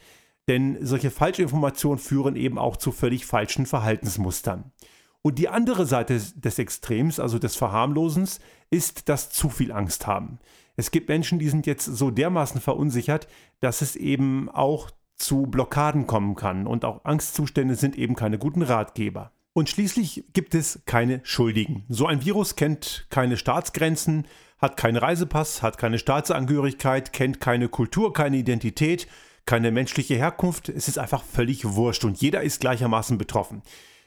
Denn 0.49 0.79
solche 0.81 1.11
Falschinformationen 1.11 1.99
führen 1.99 2.35
eben 2.35 2.59
auch 2.59 2.77
zu 2.77 2.91
völlig 2.91 3.27
falschen 3.27 3.67
Verhaltensmustern. 3.67 4.73
Und 5.23 5.39
die 5.39 5.49
andere 5.49 5.85
Seite 5.85 6.21
des 6.35 6.59
Extrems, 6.59 7.21
also 7.21 7.39
des 7.39 7.55
Verharmlosens, 7.55 8.41
ist 8.71 9.09
das 9.09 9.31
zu 9.31 9.51
viel 9.51 9.73
Angst 9.73 10.07
haben. 10.07 10.39
Es 10.79 10.93
gibt 10.93 11.09
Menschen, 11.09 11.41
die 11.41 11.49
sind 11.49 11.67
jetzt 11.67 11.87
so 11.87 12.13
dermaßen 12.13 12.61
verunsichert, 12.61 13.27
dass 13.59 13.83
es 13.83 13.97
eben 13.97 14.49
auch 14.49 14.91
zu 15.17 15.43
Blockaden 15.43 16.07
kommen 16.07 16.37
kann. 16.37 16.69
Und 16.69 16.85
auch 16.85 17.05
Angstzustände 17.05 17.75
sind 17.75 17.99
eben 17.99 18.15
keine 18.15 18.39
guten 18.39 18.63
Ratgeber. 18.63 19.33
Und 19.53 19.69
schließlich 19.69 20.27
gibt 20.35 20.55
es 20.55 20.81
keine 20.87 21.19
Schuldigen. 21.25 21.85
So 21.89 22.07
ein 22.07 22.25
Virus 22.25 22.55
kennt 22.55 23.09
keine 23.11 23.37
Staatsgrenzen, 23.37 24.29
hat 24.59 24.77
keinen 24.77 24.99
Reisepass, 24.99 25.63
hat 25.63 25.79
keine 25.79 25.99
Staatsangehörigkeit, 25.99 27.13
kennt 27.13 27.41
keine 27.41 27.69
Kultur, 27.69 28.13
keine 28.13 28.37
Identität, 28.37 29.09
keine 29.47 29.73
menschliche 29.73 30.15
Herkunft. 30.15 30.69
Es 30.69 30.87
ist 30.87 30.99
einfach 31.01 31.25
völlig 31.25 31.65
wurscht 31.65 32.05
und 32.05 32.21
jeder 32.21 32.45
ist 32.45 32.61
gleichermaßen 32.61 33.19
betroffen. 33.19 33.63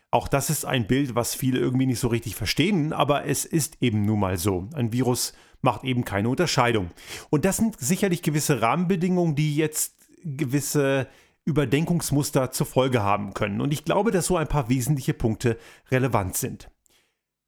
Auch 0.09 0.29
das 0.29 0.49
ist 0.49 0.63
ein 0.63 0.87
Bild, 0.87 1.15
was 1.15 1.35
viele 1.35 1.59
irgendwie 1.59 1.85
nicht 1.85 1.99
so 1.99 2.07
richtig 2.07 2.35
verstehen, 2.35 2.93
aber 2.93 3.25
es 3.25 3.43
ist 3.43 3.81
eben 3.81 4.05
nun 4.05 4.21
mal 4.21 4.37
so. 4.37 4.69
Ein 4.73 4.93
Virus 4.93 5.33
macht 5.61 5.83
eben 5.83 6.05
keine 6.05 6.29
Unterscheidung. 6.29 6.91
Und 7.29 7.45
das 7.45 7.57
sind 7.57 7.79
sicherlich 7.79 8.21
gewisse 8.21 8.61
Rahmenbedingungen, 8.61 9.35
die 9.35 9.55
jetzt 9.55 9.95
gewisse 10.23 11.07
Überdenkungsmuster 11.45 12.51
zur 12.51 12.67
Folge 12.67 13.01
haben 13.01 13.33
können. 13.33 13.61
Und 13.61 13.73
ich 13.73 13.85
glaube, 13.85 14.11
dass 14.11 14.27
so 14.27 14.37
ein 14.37 14.47
paar 14.47 14.69
wesentliche 14.69 15.13
Punkte 15.13 15.57
relevant 15.89 16.37
sind. 16.37 16.69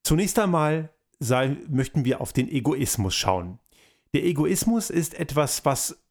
Zunächst 0.04 0.40
einmal 0.40 0.90
sei, 1.20 1.58
möchten 1.70 2.06
wir 2.06 2.22
auf 2.22 2.34
den 2.34 2.50
Egoismus 2.50 3.16
schauen. 3.16 3.60
Der 4.14 4.24
Egoismus 4.24 4.90
ist 4.90 5.14
etwas, 5.20 5.66
was 5.66 6.04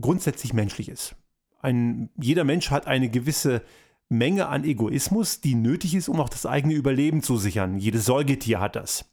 grundsätzlich 0.00 0.52
menschlich 0.52 0.88
ist. 0.88 1.16
Ein, 1.60 2.10
jeder 2.16 2.44
Mensch 2.44 2.70
hat 2.70 2.86
eine 2.86 3.10
gewisse 3.10 3.62
Menge 4.08 4.48
an 4.48 4.64
Egoismus, 4.64 5.40
die 5.40 5.54
nötig 5.54 5.94
ist, 5.94 6.08
um 6.08 6.20
auch 6.20 6.28
das 6.28 6.46
eigene 6.46 6.74
Überleben 6.74 7.22
zu 7.22 7.36
sichern. 7.36 7.78
Jedes 7.78 8.06
Säugetier 8.06 8.60
hat 8.60 8.76
das. 8.76 9.04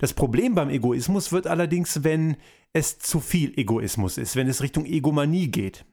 Das 0.00 0.14
Problem 0.14 0.54
beim 0.54 0.70
Egoismus 0.70 1.30
wird 1.30 1.46
allerdings, 1.46 2.04
wenn 2.04 2.38
es 2.72 2.98
zu 2.98 3.20
viel 3.20 3.52
Egoismus 3.58 4.16
ist, 4.16 4.34
wenn 4.34 4.48
es 4.48 4.62
Richtung 4.62 4.86
Egomanie 4.86 5.48
geht. 5.48 5.84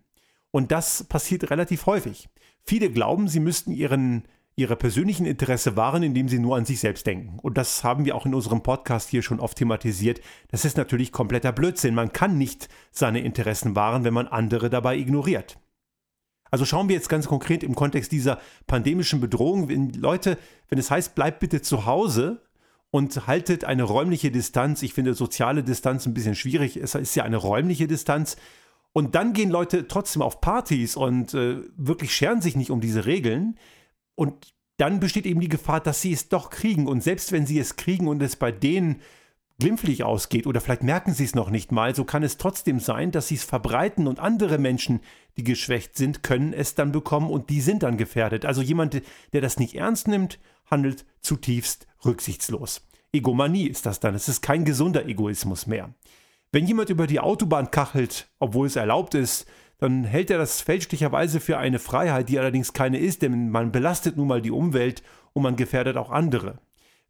Und 0.49 0.71
das 0.71 1.03
passiert 1.03 1.51
relativ 1.51 1.85
häufig. 1.87 2.29
Viele 2.63 2.89
glauben, 2.89 3.27
sie 3.27 3.41
müssten 3.41 3.73
ihren, 3.73 4.23
ihre 4.55 4.77
persönlichen 4.77 5.25
Interesse 5.25 5.75
wahren, 5.75 6.03
indem 6.03 6.29
sie 6.29 6.39
nur 6.39 6.55
an 6.55 6.63
sich 6.63 6.79
selbst 6.79 7.05
denken. 7.05 7.37
Und 7.39 7.57
das 7.57 7.83
haben 7.83 8.05
wir 8.05 8.15
auch 8.15 8.25
in 8.25 8.33
unserem 8.33 8.63
Podcast 8.63 9.09
hier 9.09 9.23
schon 9.23 9.41
oft 9.41 9.57
thematisiert. 9.57 10.21
Das 10.51 10.63
ist 10.63 10.77
natürlich 10.77 11.11
kompletter 11.11 11.51
Blödsinn. 11.51 11.93
Man 11.93 12.13
kann 12.13 12.37
nicht 12.37 12.69
seine 12.91 13.19
Interessen 13.19 13.75
wahren, 13.75 14.05
wenn 14.05 14.13
man 14.13 14.27
andere 14.29 14.69
dabei 14.69 14.95
ignoriert. 14.95 15.59
Also 16.49 16.63
schauen 16.63 16.87
wir 16.87 16.95
jetzt 16.95 17.09
ganz 17.09 17.27
konkret 17.27 17.61
im 17.61 17.75
Kontext 17.75 18.13
dieser 18.13 18.39
pandemischen 18.67 19.19
Bedrohung, 19.19 19.67
wenn 19.67 19.91
Leute, 19.91 20.37
wenn 20.69 20.79
es 20.79 20.89
heißt, 20.89 21.13
bleibt 21.13 21.41
bitte 21.41 21.61
zu 21.61 21.85
Hause 21.85 22.46
und 22.91 23.27
haltet 23.27 23.65
eine 23.65 23.83
räumliche 23.83 24.31
Distanz. 24.31 24.81
Ich 24.81 24.93
finde 24.93 25.13
soziale 25.13 25.63
Distanz 25.63 26.05
ein 26.05 26.13
bisschen 26.13 26.35
schwierig. 26.35 26.77
Es 26.77 26.95
ist 26.95 27.15
ja 27.15 27.23
eine 27.23 27.37
räumliche 27.37 27.87
Distanz. 27.87 28.37
Und 28.93 29.15
dann 29.15 29.33
gehen 29.33 29.49
Leute 29.49 29.87
trotzdem 29.87 30.21
auf 30.21 30.41
Partys 30.41 30.95
und 30.95 31.33
äh, 31.33 31.61
wirklich 31.75 32.15
scheren 32.15 32.41
sich 32.41 32.55
nicht 32.55 32.71
um 32.71 32.81
diese 32.81 33.05
Regeln. 33.05 33.59
Und 34.15 34.53
dann 34.77 34.99
besteht 34.99 35.25
eben 35.25 35.39
die 35.39 35.49
Gefahr, 35.49 35.81
dass 35.81 36.01
sie 36.01 36.13
es 36.13 36.29
doch 36.29 36.49
kriegen. 36.49 36.87
Und 36.87 37.03
selbst 37.03 37.31
wenn 37.31 37.45
sie 37.45 37.59
es 37.59 37.75
kriegen 37.75 38.07
und 38.07 38.21
es 38.21 38.35
bei 38.35 38.51
denen 38.51 39.01
glimpflich 39.59 40.03
ausgeht 40.03 40.45
oder 40.45 40.61
vielleicht 40.61 40.83
merken 40.83 41.13
sie 41.13 41.23
es 41.23 41.35
noch 41.35 41.49
nicht 41.49 41.71
mal, 41.71 41.95
so 41.95 42.03
kann 42.03 42.23
es 42.23 42.37
trotzdem 42.37 42.79
sein, 42.79 43.11
dass 43.11 43.27
sie 43.27 43.35
es 43.35 43.43
verbreiten 43.43 44.07
und 44.07 44.19
andere 44.19 44.57
Menschen, 44.57 44.99
die 45.35 45.43
geschwächt 45.43 45.95
sind, 45.95 46.23
können 46.23 46.53
es 46.53 46.75
dann 46.75 46.91
bekommen 46.91 47.29
und 47.29 47.49
die 47.49 47.61
sind 47.61 47.83
dann 47.83 47.97
gefährdet. 47.97 48.45
Also 48.45 48.61
jemand, 48.61 49.01
der 49.33 49.41
das 49.41 49.57
nicht 49.57 49.75
ernst 49.75 50.07
nimmt, 50.07 50.39
handelt 50.69 51.05
zutiefst 51.21 51.87
rücksichtslos. 52.05 52.87
Egomanie 53.11 53.67
ist 53.67 53.85
das 53.85 53.99
dann. 53.99 54.15
Es 54.15 54.27
ist 54.27 54.41
kein 54.41 54.65
gesunder 54.65 55.05
Egoismus 55.05 55.65
mehr. 55.65 55.93
Wenn 56.51 56.67
jemand 56.67 56.89
über 56.89 57.07
die 57.07 57.19
Autobahn 57.19 57.71
kachelt, 57.71 58.27
obwohl 58.39 58.67
es 58.67 58.75
erlaubt 58.75 59.15
ist, 59.15 59.47
dann 59.79 60.03
hält 60.03 60.29
er 60.29 60.37
das 60.37 60.61
fälschlicherweise 60.61 61.39
für 61.39 61.57
eine 61.57 61.79
Freiheit, 61.79 62.29
die 62.29 62.39
allerdings 62.39 62.73
keine 62.73 62.97
ist, 62.99 63.21
denn 63.21 63.49
man 63.49 63.71
belastet 63.71 64.17
nun 64.17 64.27
mal 64.27 64.41
die 64.41 64.51
Umwelt 64.51 65.03
und 65.33 65.43
man 65.43 65.55
gefährdet 65.55 65.97
auch 65.97 66.09
andere. 66.09 66.59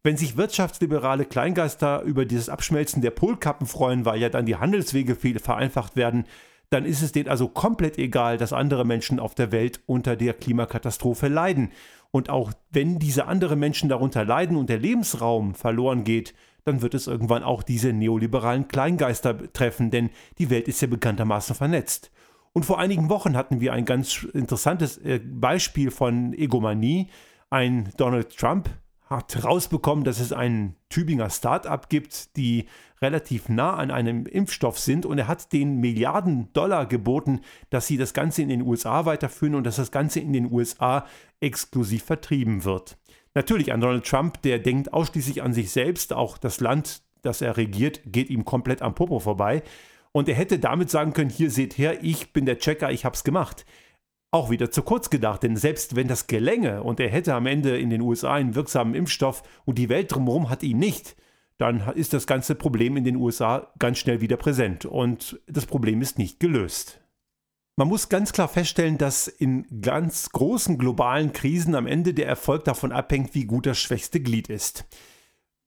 Wenn 0.02 0.16
sich 0.16 0.36
wirtschaftsliberale 0.36 1.24
Kleingeister 1.24 2.02
über 2.02 2.24
dieses 2.24 2.48
Abschmelzen 2.48 3.02
der 3.02 3.10
Polkappen 3.10 3.66
freuen, 3.66 4.04
weil 4.04 4.20
ja 4.20 4.28
dann 4.28 4.46
die 4.46 4.56
Handelswege 4.56 5.16
viel 5.16 5.38
vereinfacht 5.40 5.96
werden, 5.96 6.24
dann 6.70 6.84
ist 6.84 7.02
es 7.02 7.12
denen 7.12 7.28
also 7.28 7.48
komplett 7.48 7.98
egal, 7.98 8.36
dass 8.36 8.52
andere 8.52 8.84
Menschen 8.84 9.18
auf 9.20 9.34
der 9.34 9.52
Welt 9.52 9.80
unter 9.86 10.16
der 10.16 10.34
Klimakatastrophe 10.34 11.28
leiden. 11.28 11.72
Und 12.10 12.30
auch 12.30 12.52
wenn 12.70 12.98
diese 12.98 13.26
anderen 13.26 13.58
Menschen 13.58 13.88
darunter 13.88 14.24
leiden 14.24 14.56
und 14.56 14.68
der 14.70 14.78
Lebensraum 14.78 15.54
verloren 15.54 16.04
geht, 16.04 16.34
dann 16.64 16.82
wird 16.82 16.94
es 16.94 17.06
irgendwann 17.06 17.42
auch 17.42 17.62
diese 17.62 17.92
neoliberalen 17.92 18.68
Kleingeister 18.68 19.52
treffen, 19.52 19.90
denn 19.90 20.10
die 20.38 20.50
Welt 20.50 20.68
ist 20.68 20.82
ja 20.82 20.88
bekanntermaßen 20.88 21.56
vernetzt. 21.56 22.10
Und 22.52 22.64
vor 22.66 22.78
einigen 22.78 23.08
Wochen 23.08 23.36
hatten 23.36 23.60
wir 23.60 23.72
ein 23.72 23.84
ganz 23.84 24.26
interessantes 24.34 24.98
äh, 24.98 25.20
Beispiel 25.24 25.90
von 25.90 26.32
Egomanie. 26.34 27.08
Ein 27.50 27.90
Donald 27.96 28.36
Trump 28.36 28.68
hat 29.08 29.42
rausbekommen, 29.42 30.04
dass 30.04 30.20
es 30.20 30.32
ein 30.32 30.76
Tübinger 30.90 31.30
Start-up 31.30 31.88
gibt, 31.88 32.36
die 32.36 32.66
relativ 33.00 33.48
nah 33.48 33.74
an 33.74 33.90
einem 33.90 34.26
Impfstoff 34.26 34.78
sind. 34.78 35.06
Und 35.06 35.18
er 35.18 35.28
hat 35.28 35.52
den 35.52 35.78
Milliarden 35.78 36.52
Dollar 36.52 36.86
geboten, 36.86 37.40
dass 37.70 37.86
sie 37.86 37.96
das 37.96 38.12
Ganze 38.12 38.42
in 38.42 38.48
den 38.48 38.62
USA 38.62 39.06
weiterführen 39.06 39.54
und 39.54 39.64
dass 39.64 39.76
das 39.76 39.90
Ganze 39.90 40.20
in 40.20 40.32
den 40.32 40.52
USA 40.52 41.06
exklusiv 41.40 42.04
vertrieben 42.04 42.64
wird. 42.64 42.98
Natürlich 43.34 43.72
an 43.72 43.80
Donald 43.80 44.06
Trump, 44.06 44.42
der 44.42 44.58
denkt 44.58 44.92
ausschließlich 44.92 45.42
an 45.42 45.52
sich 45.52 45.70
selbst, 45.70 46.12
auch 46.12 46.36
das 46.36 46.60
Land, 46.60 47.02
das 47.22 47.40
er 47.40 47.56
regiert, 47.56 48.00
geht 48.06 48.30
ihm 48.30 48.44
komplett 48.44 48.82
am 48.82 48.94
Popo 48.94 49.20
vorbei. 49.20 49.62
Und 50.12 50.28
er 50.28 50.34
hätte 50.34 50.58
damit 50.58 50.90
sagen 50.90 51.12
können, 51.12 51.30
hier 51.30 51.50
seht 51.50 51.78
her, 51.78 52.02
ich 52.02 52.32
bin 52.32 52.46
der 52.46 52.58
Checker, 52.58 52.90
ich 52.90 53.04
hab's 53.04 53.24
gemacht 53.24 53.64
auch 54.30 54.50
wieder 54.50 54.70
zu 54.70 54.82
kurz 54.82 55.10
gedacht, 55.10 55.42
denn 55.42 55.56
selbst 55.56 55.96
wenn 55.96 56.08
das 56.08 56.26
gelänge 56.26 56.82
und 56.82 57.00
er 57.00 57.08
hätte 57.08 57.34
am 57.34 57.46
Ende 57.46 57.78
in 57.78 57.90
den 57.90 58.02
USA 58.02 58.34
einen 58.34 58.54
wirksamen 58.54 58.94
Impfstoff 58.94 59.42
und 59.64 59.78
die 59.78 59.88
Welt 59.88 60.14
drumherum 60.14 60.50
hat 60.50 60.62
ihn 60.62 60.78
nicht, 60.78 61.16
dann 61.56 61.80
ist 61.94 62.12
das 62.12 62.26
ganze 62.26 62.54
Problem 62.54 62.96
in 62.96 63.04
den 63.04 63.16
USA 63.16 63.72
ganz 63.78 63.98
schnell 63.98 64.20
wieder 64.20 64.36
präsent 64.36 64.84
und 64.84 65.40
das 65.46 65.66
Problem 65.66 66.02
ist 66.02 66.18
nicht 66.18 66.40
gelöst. 66.40 67.00
Man 67.76 67.88
muss 67.88 68.08
ganz 68.08 68.32
klar 68.32 68.48
feststellen, 68.48 68.98
dass 68.98 69.28
in 69.28 69.64
ganz 69.80 70.30
großen 70.30 70.78
globalen 70.78 71.32
Krisen 71.32 71.74
am 71.74 71.86
Ende 71.86 72.12
der 72.12 72.26
Erfolg 72.26 72.64
davon 72.64 72.90
abhängt, 72.92 73.34
wie 73.34 73.44
gut 73.44 73.66
das 73.66 73.78
schwächste 73.78 74.20
Glied 74.20 74.48
ist. 74.48 74.84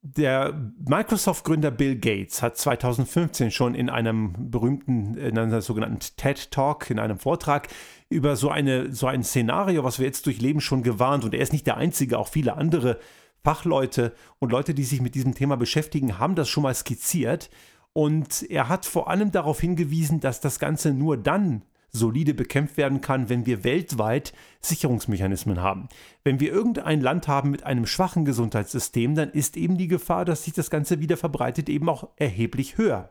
Der 0.03 0.73
Microsoft-Gründer 0.85 1.71
Bill 1.71 1.95
Gates 1.97 2.41
hat 2.41 2.57
2015 2.57 3.51
schon 3.51 3.75
in 3.75 3.89
einem 3.89 4.49
berühmten, 4.49 5.15
in 5.15 5.37
einer 5.37 5.61
sogenannten 5.61 5.99
TED 6.17 6.51
Talk, 6.51 6.89
in 6.89 6.99
einem 6.99 7.19
Vortrag 7.19 7.69
über 8.11 8.35
so, 8.35 8.49
eine, 8.49 8.93
so 8.93 9.07
ein 9.07 9.23
Szenario, 9.23 9.83
was 9.83 9.99
wir 9.99 10.05
jetzt 10.05 10.25
durchleben, 10.25 10.61
schon 10.61 10.83
gewarnt. 10.83 11.23
Und 11.23 11.33
er 11.33 11.41
ist 11.41 11.53
nicht 11.53 11.65
der 11.65 11.77
Einzige, 11.77 12.19
auch 12.19 12.27
viele 12.27 12.55
andere 12.55 12.99
Fachleute 13.43 14.13
und 14.39 14.51
Leute, 14.51 14.73
die 14.73 14.83
sich 14.83 15.01
mit 15.01 15.15
diesem 15.15 15.33
Thema 15.33 15.57
beschäftigen, 15.57 16.19
haben 16.19 16.35
das 16.35 16.49
schon 16.49 16.63
mal 16.63 16.75
skizziert. 16.75 17.49
Und 17.93 18.43
er 18.49 18.69
hat 18.69 18.85
vor 18.85 19.09
allem 19.09 19.31
darauf 19.31 19.59
hingewiesen, 19.59 20.19
dass 20.19 20.39
das 20.39 20.59
Ganze 20.59 20.93
nur 20.93 21.17
dann 21.17 21.63
solide 21.91 22.33
bekämpft 22.33 22.77
werden 22.77 23.01
kann, 23.01 23.29
wenn 23.29 23.45
wir 23.45 23.63
weltweit 23.63 24.33
Sicherungsmechanismen 24.61 25.61
haben. 25.61 25.89
Wenn 26.23 26.39
wir 26.39 26.51
irgendein 26.51 27.01
Land 27.01 27.27
haben 27.27 27.51
mit 27.51 27.65
einem 27.65 27.85
schwachen 27.85 28.23
Gesundheitssystem, 28.23 29.15
dann 29.15 29.31
ist 29.31 29.57
eben 29.57 29.77
die 29.77 29.89
Gefahr, 29.89 30.23
dass 30.23 30.45
sich 30.45 30.53
das 30.53 30.69
Ganze 30.69 30.99
wieder 30.99 31.17
verbreitet, 31.17 31.67
eben 31.67 31.89
auch 31.89 32.07
erheblich 32.15 32.77
höher. 32.77 33.09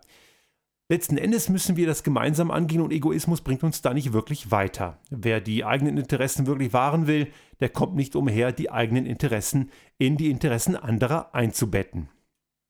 Letzten 0.91 1.19
Endes 1.19 1.49
müssen 1.49 1.77
wir 1.77 1.87
das 1.87 2.03
gemeinsam 2.03 2.51
angehen 2.51 2.81
und 2.81 2.93
Egoismus 2.93 3.43
bringt 3.43 3.63
uns 3.63 3.81
da 3.81 3.95
nicht 3.95 4.13
wirklich 4.13 4.51
weiter. 4.51 4.99
Wer 5.09 5.41
die 5.41 5.65
eigenen 5.65 5.97
Interessen 5.97 6.49
wirklich 6.49 6.73
wahren 6.73 7.07
will, 7.07 7.29
der 7.61 7.69
kommt 7.69 7.95
nicht 7.95 8.17
umher, 8.17 8.51
die 8.51 8.73
eigenen 8.73 9.07
Interessen 9.07 9.71
in 9.99 10.17
die 10.17 10.33
Interessen 10.33 10.75
anderer 10.75 11.33
einzubetten. 11.33 12.09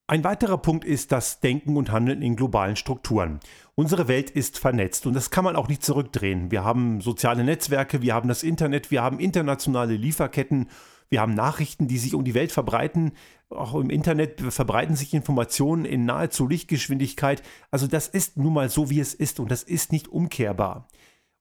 Ein 0.07 0.23
weiterer 0.23 0.59
Punkt 0.59 0.85
ist 0.85 1.13
das 1.13 1.41
Denken 1.41 1.79
und 1.79 1.93
Handeln 1.93 2.21
in 2.21 2.37
globalen 2.37 2.77
Strukturen. 2.77 3.41
Unsere 3.75 4.07
Welt 4.07 4.29
ist 4.29 4.59
vernetzt 4.59 5.07
und 5.07 5.15
das 5.15 5.31
kann 5.31 5.45
man 5.45 5.57
auch 5.57 5.69
nicht 5.69 5.83
zurückdrehen. 5.83 6.51
Wir 6.51 6.63
haben 6.63 7.01
soziale 7.01 7.43
Netzwerke, 7.43 8.03
wir 8.03 8.13
haben 8.13 8.29
das 8.29 8.43
Internet, 8.43 8.91
wir 8.91 9.01
haben 9.01 9.19
internationale 9.19 9.95
Lieferketten, 9.95 10.69
wir 11.11 11.21
haben 11.21 11.35
Nachrichten, 11.35 11.89
die 11.89 11.99
sich 11.99 12.15
um 12.15 12.25
die 12.25 12.35
Welt 12.35 12.53
verbreiten. 12.53 13.13
Auch 13.51 13.75
im 13.75 13.91
Internet 13.91 14.41
verbreiten 14.41 14.95
sich 14.95 15.13
Informationen 15.13 15.85
in 15.85 16.05
nahezu 16.05 16.47
Lichtgeschwindigkeit. 16.47 17.43
Also 17.73 17.89
das 17.89 18.07
ist 18.07 18.37
nun 18.37 18.55
mal 18.55 18.71
so, 18.71 18.91
wie 18.91 19.01
es 19.01 19.13
ist 19.13 19.41
und 19.41 19.51
das 19.51 19.65
ist 19.65 19.91
nicht 19.91 20.09
umkehrbar. 20.09 20.89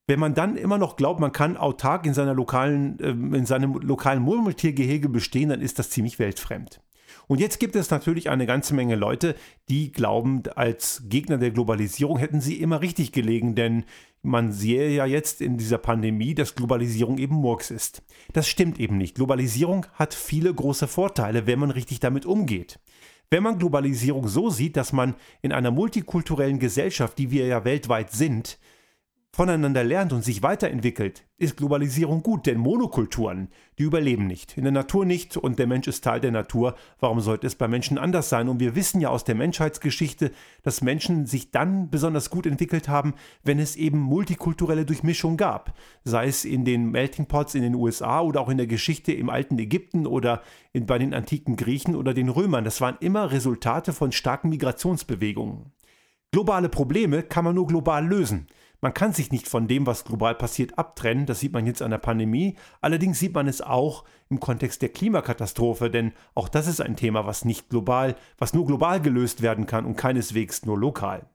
Wenn 0.08 0.20
man 0.20 0.34
dann 0.34 0.58
immer 0.58 0.80
noch 0.80 0.96
glaubt, 0.96 1.20
man 1.20 1.32
kann 1.32 1.56
autark 1.56 2.08
in, 2.08 2.16
seiner 2.16 2.34
lokalen, 2.34 3.00
äh, 3.00 3.38
in 3.38 3.46
seinem 3.46 3.76
lokalen 3.76 4.24
Murmeltiergehege 4.24 5.08
bestehen, 5.08 5.50
dann 5.50 5.62
ist 5.62 5.78
das 5.78 5.92
ziemlich 5.92 6.18
weltfremd. 6.18 6.82
Und 7.28 7.40
jetzt 7.40 7.60
gibt 7.60 7.76
es 7.76 7.92
natürlich 7.92 8.28
eine 8.32 8.48
ganze 8.48 8.74
Menge 8.74 8.96
Leute, 8.96 9.36
die 9.70 9.92
glauben, 9.92 10.42
als 10.56 11.04
Gegner 11.06 11.38
der 11.38 11.52
Globalisierung 11.52 12.18
hätten 12.18 12.42
sie 12.42 12.60
immer 12.60 12.82
richtig 12.82 13.12
gelegen, 13.12 13.54
denn 13.54 13.84
man 14.22 14.52
sehe 14.52 14.90
ja 14.90 15.06
jetzt 15.06 15.42
in 15.42 15.58
dieser 15.58 15.78
Pandemie, 15.78 16.36
dass 16.36 16.56
Globalisierung 16.56 17.18
eben 17.18 17.36
Murks 17.36 17.72
ist. 17.72 18.04
Das 18.34 18.48
stimmt 18.48 18.80
eben 18.80 18.98
nicht. 18.98 19.16
Globalisierung 19.16 19.86
hat 19.94 20.14
viele 20.14 20.54
große 20.54 20.88
Vorteile, 20.88 21.48
wenn 21.48 21.60
man 21.60 21.72
richtig 21.72 22.00
damit 22.00 22.26
umgeht. 22.26 22.80
Wenn 23.32 23.44
man 23.44 23.60
Globalisierung 23.60 24.28
so 24.28 24.50
sieht, 24.50 24.76
dass 24.76 24.92
man 24.92 25.16
in 25.42 25.52
einer 25.52 25.72
multikulturellen 25.72 26.60
Gesellschaft, 26.60 27.18
die 27.20 27.30
wir 27.30 27.46
ja 27.46 27.64
weltweit 27.64 28.12
sind, 28.12 28.58
voneinander 29.32 29.84
lernt 29.84 30.12
und 30.12 30.24
sich 30.24 30.42
weiterentwickelt, 30.42 31.26
ist 31.38 31.58
Globalisierung 31.58 32.24
gut, 32.24 32.46
denn 32.46 32.58
Monokulturen, 32.58 33.50
die 33.78 33.84
überleben 33.84 34.28
nicht. 34.28 34.58
In 34.58 34.64
der 34.64 34.74
Natur 34.74 35.06
nicht 35.06 35.38
und 35.38 35.60
der 35.60 35.68
Mensch 35.68 35.88
ist 35.88 36.04
Teil 36.04 36.20
der 36.20 36.32
Natur. 36.32 36.76
Warum 37.00 37.22
sollte 37.22 37.48
es 37.48 37.56
bei 37.56 37.68
Menschen 37.68 37.98
anders 37.98 38.30
sein? 38.30 38.50
Und 38.50 38.60
wir 38.60 38.76
wissen 38.76 39.00
ja 39.00 39.10
aus 39.10 39.24
der 39.24 39.36
Menschheitsgeschichte, 39.36 40.32
dass 40.64 40.82
Menschen 40.82 41.28
sich 41.28 41.52
dann 41.52 41.90
besonders 41.90 42.30
gut 42.30 42.46
entwickelt 42.46 42.90
haben, 42.90 43.14
wenn 43.44 43.60
es 43.60 43.76
eben 43.76 44.00
multikulturelle 44.00 44.86
Durchmischung 44.86 45.38
gab. 45.38 45.78
Sei 46.04 46.28
es 46.28 46.44
in 46.44 46.66
den 46.66 46.90
Melting 46.90 47.28
Pots 47.28 47.56
in 47.56 47.62
den 47.62 47.76
USA 47.76 48.22
oder 48.22 48.42
auch 48.42 48.50
in 48.50 48.58
der 48.58 48.68
Geschichte 48.68 49.14
im 49.14 49.30
alten 49.30 49.60
Ägypten 49.60 50.08
oder 50.08 50.42
in, 50.74 50.86
bei 50.86 50.98
den 50.98 51.14
antiken 51.14 51.56
Griechen 51.56 51.96
oder 51.96 52.14
den 52.14 52.30
Römern. 52.30 52.66
Das 52.66 52.82
waren 52.82 52.98
immer 53.00 53.32
Resultate 53.32 53.94
von 53.94 54.12
starken 54.12 54.50
Migrationsbewegungen. 54.50 55.72
Globale 56.32 56.70
Probleme 56.70 57.24
kann 57.24 57.44
man 57.44 57.56
nur 57.56 57.66
global 57.66 58.06
lösen. 58.06 58.48
Man 58.82 58.94
kann 58.94 59.12
sich 59.12 59.32
nicht 59.32 59.48
von 59.48 59.68
dem, 59.68 59.86
was 59.86 60.06
global 60.06 60.36
passiert, 60.36 60.78
abtrennen. 60.78 61.26
Das 61.26 61.42
sieht 61.42 61.52
man 61.52 61.66
jetzt 61.66 61.82
an 61.82 61.92
der 61.92 61.98
Pandemie. 61.98 62.56
Allerdings 62.80 63.20
sieht 63.20 63.34
man 63.34 63.48
es 63.48 63.62
auch 63.62 64.06
im 64.30 64.40
Kontext 64.40 64.82
der 64.82 64.90
Klimakatastrophe, 64.90 65.90
denn 65.90 66.14
auch 66.34 66.48
das 66.48 66.68
ist 66.68 66.80
ein 66.82 66.96
Thema, 66.96 67.26
was 67.26 67.44
nicht 67.44 67.70
global, 67.70 68.16
was 68.38 68.54
nur 68.54 68.66
global 68.66 69.02
gelöst 69.02 69.42
werden 69.42 69.66
kann 69.66 69.86
und 69.86 69.98
keineswegs 69.98 70.66
nur 70.66 70.78
lokal. 70.78 71.26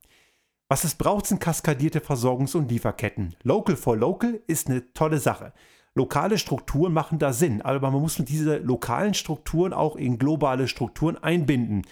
Was 0.68 0.84
es 0.84 0.94
braucht, 0.94 1.26
sind 1.26 1.40
kaskadierte 1.40 2.00
Versorgungs- 2.00 2.56
und 2.56 2.70
Lieferketten. 2.70 3.36
Local 3.42 3.76
for 3.76 3.96
Local 3.96 4.40
ist 4.46 4.68
eine 4.68 4.92
tolle 4.94 5.18
Sache. 5.18 5.52
Lokale 5.94 6.38
Strukturen 6.38 6.92
machen 6.92 7.18
da 7.18 7.32
Sinn, 7.32 7.60
aber 7.62 7.90
man 7.90 8.00
muss 8.00 8.16
diese 8.16 8.56
lokalen 8.56 9.14
Strukturen 9.14 9.72
auch 9.72 9.96
in 9.96 10.18
globale 10.18 10.66
Strukturen 10.66 11.16
einbinden. 11.22 11.82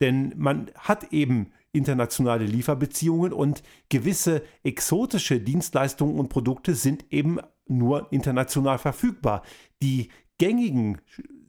Denn 0.00 0.32
man 0.36 0.70
hat 0.78 1.12
eben 1.12 1.52
internationale 1.72 2.44
Lieferbeziehungen 2.44 3.32
und 3.32 3.62
gewisse 3.88 4.42
exotische 4.62 5.40
Dienstleistungen 5.40 6.18
und 6.18 6.28
Produkte 6.28 6.74
sind 6.74 7.04
eben 7.10 7.38
nur 7.66 8.12
international 8.12 8.78
verfügbar. 8.78 9.42
Die 9.82 10.08
gängigen 10.38 11.00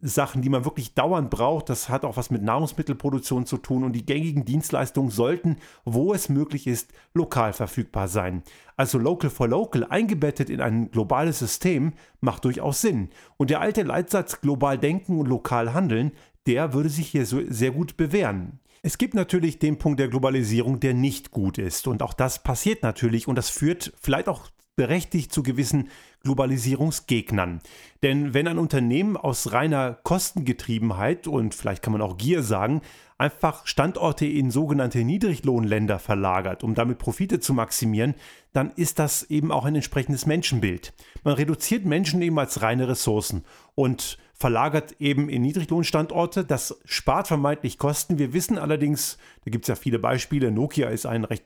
Sachen, 0.02 0.42
die 0.42 0.50
man 0.50 0.66
wirklich 0.66 0.96
dauernd 0.96 1.30
braucht, 1.30 1.70
das 1.70 1.88
hat 1.88 2.04
auch 2.06 2.18
was 2.18 2.32
mit 2.32 2.42
Nahrungsmittelproduktion 2.42 3.46
zu 3.46 3.58
tun 3.58 3.84
und 3.84 3.94
die 3.94 4.06
gängigen 4.06 4.46
Dienstleistungen 4.46 5.12
sollten, 5.12 5.58
wo 5.86 6.14
es 6.14 6.28
möglich 6.28 6.66
ist, 6.66 6.92
lokal 7.14 7.54
verfügbar 7.54 8.08
sein. 8.08 8.42
Also 8.76 8.98
Local 8.98 9.30
for 9.30 9.48
Local 9.48 9.86
eingebettet 9.86 10.50
in 10.50 10.60
ein 10.60 10.90
globales 10.90 11.40
System 11.40 11.94
macht 12.20 12.46
durchaus 12.46 12.82
Sinn. 12.82 13.10
Und 13.38 13.52
der 13.52 13.62
alte 13.62 13.84
Leitsatz 13.84 14.42
global 14.42 14.78
denken 14.78 15.20
und 15.20 15.28
lokal 15.28 15.74
handeln, 15.74 16.12
der 16.48 16.74
würde 16.74 16.90
sich 16.90 17.08
hier 17.08 17.28
so 17.28 17.40
sehr 17.48 17.72
gut 17.72 17.96
bewähren. 17.96 18.60
Es 18.84 18.98
gibt 18.98 19.14
natürlich 19.14 19.60
den 19.60 19.78
Punkt 19.78 20.00
der 20.00 20.08
Globalisierung, 20.08 20.80
der 20.80 20.96
nicht 20.96 21.30
gut 21.30 21.60
ist. 21.60 21.88
Und 21.88 22.02
auch 22.02 22.14
das 22.14 22.42
passiert 22.42 22.82
natürlich 22.82 23.28
und 23.28 23.36
das 23.36 23.50
führt 23.50 23.94
vielleicht 24.02 24.28
auch 24.28 24.50
berechtigt 24.76 25.32
zu 25.32 25.44
gewissen 25.44 25.90
Globalisierungsgegnern. 26.24 27.62
Denn 28.04 28.34
wenn 28.34 28.48
ein 28.48 28.58
Unternehmen 28.58 29.16
aus 29.16 29.52
reiner 29.52 30.00
Kostengetriebenheit 30.04 31.28
und 31.28 31.54
vielleicht 31.54 31.84
kann 31.84 31.94
man 31.94 32.02
auch 32.02 32.18
Gier 32.18 32.42
sagen, 32.42 32.82
einfach 33.20 33.68
Standorte 33.68 34.26
in 34.26 34.50
sogenannte 34.50 35.04
Niedriglohnländer 35.04 36.00
verlagert, 36.00 36.64
um 36.64 36.74
damit 36.74 36.98
Profite 36.98 37.40
zu 37.40 37.54
maximieren, 37.54 38.16
dann 38.54 38.72
ist 38.72 38.98
das 38.98 39.22
eben 39.24 39.52
auch 39.52 39.66
ein 39.66 39.76
entsprechendes 39.76 40.26
Menschenbild. 40.26 40.94
Man 41.24 41.36
reduziert 41.36 41.86
Menschen 41.86 42.24
eben 42.24 42.40
als 42.40 42.64
reine 42.64 42.88
Ressourcen 42.88 43.46
und 43.76 44.18
verlagert 44.34 44.96
eben 45.00 45.30
in 45.30 45.44
Niedriglohnstandorte. 45.44 46.44
Das 46.44 46.80
spart 46.84 47.28
vermeintlich 47.28 47.78
Kosten. 47.78 48.18
Wir 48.18 48.34
wissen 48.34 48.58
allerdings, 48.58 49.20
da 49.46 49.52
gibt 49.52 49.66
es 49.66 49.70
ja 49.70 49.76
viele 49.76 50.00
Beispiele. 50.00 50.52
Nokia 50.52 50.90
ist 50.90 51.06
ein 51.06 51.26
recht 51.26 51.46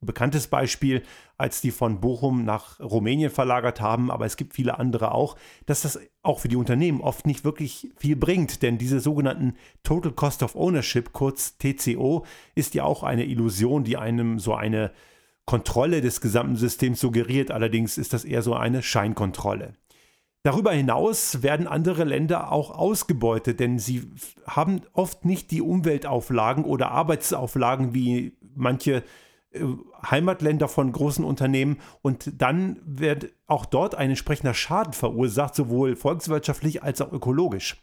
bekanntes 0.00 0.46
Beispiel, 0.46 1.02
als 1.36 1.60
die 1.60 1.72
von 1.72 2.00
Bochum 2.00 2.44
nach 2.44 2.78
Rumänien 2.78 3.32
verlagert 3.32 3.80
haben, 3.80 4.12
aber 4.12 4.26
es 4.26 4.36
gibt 4.36 4.54
viele 4.54 4.78
andere 4.78 5.10
auch, 5.10 5.36
dass 5.66 5.82
das 5.82 5.95
auch 6.22 6.40
für 6.40 6.48
die 6.48 6.56
Unternehmen 6.56 7.00
oft 7.00 7.26
nicht 7.26 7.44
wirklich 7.44 7.90
viel 7.96 8.16
bringt, 8.16 8.62
denn 8.62 8.78
diese 8.78 9.00
sogenannten 9.00 9.54
Total 9.82 10.12
Cost 10.12 10.42
of 10.42 10.56
Ownership, 10.56 11.12
kurz 11.12 11.56
TCO, 11.58 12.24
ist 12.54 12.74
ja 12.74 12.84
auch 12.84 13.02
eine 13.02 13.24
Illusion, 13.24 13.84
die 13.84 13.96
einem 13.96 14.38
so 14.38 14.54
eine 14.54 14.92
Kontrolle 15.44 16.00
des 16.00 16.20
gesamten 16.20 16.56
Systems 16.56 17.00
suggeriert. 17.00 17.50
Allerdings 17.50 17.98
ist 17.98 18.12
das 18.12 18.24
eher 18.24 18.42
so 18.42 18.54
eine 18.54 18.82
Scheinkontrolle. 18.82 19.74
Darüber 20.42 20.72
hinaus 20.72 21.42
werden 21.42 21.66
andere 21.66 22.04
Länder 22.04 22.52
auch 22.52 22.70
ausgebeutet, 22.70 23.58
denn 23.58 23.78
sie 23.78 24.10
haben 24.46 24.82
oft 24.92 25.24
nicht 25.24 25.50
die 25.50 25.60
Umweltauflagen 25.60 26.64
oder 26.64 26.92
Arbeitsauflagen 26.92 27.94
wie 27.94 28.36
manche 28.54 28.96
äh, 28.96 29.02
Heimatländer 30.10 30.68
von 30.68 30.92
großen 30.92 31.24
Unternehmen 31.24 31.78
und 32.02 32.40
dann 32.40 32.80
wird 32.84 33.32
auch 33.46 33.66
dort 33.66 33.94
ein 33.94 34.10
entsprechender 34.10 34.54
Schaden 34.54 34.92
verursacht, 34.92 35.54
sowohl 35.54 35.96
volkswirtschaftlich 35.96 36.82
als 36.82 37.00
auch 37.00 37.12
ökologisch. 37.12 37.80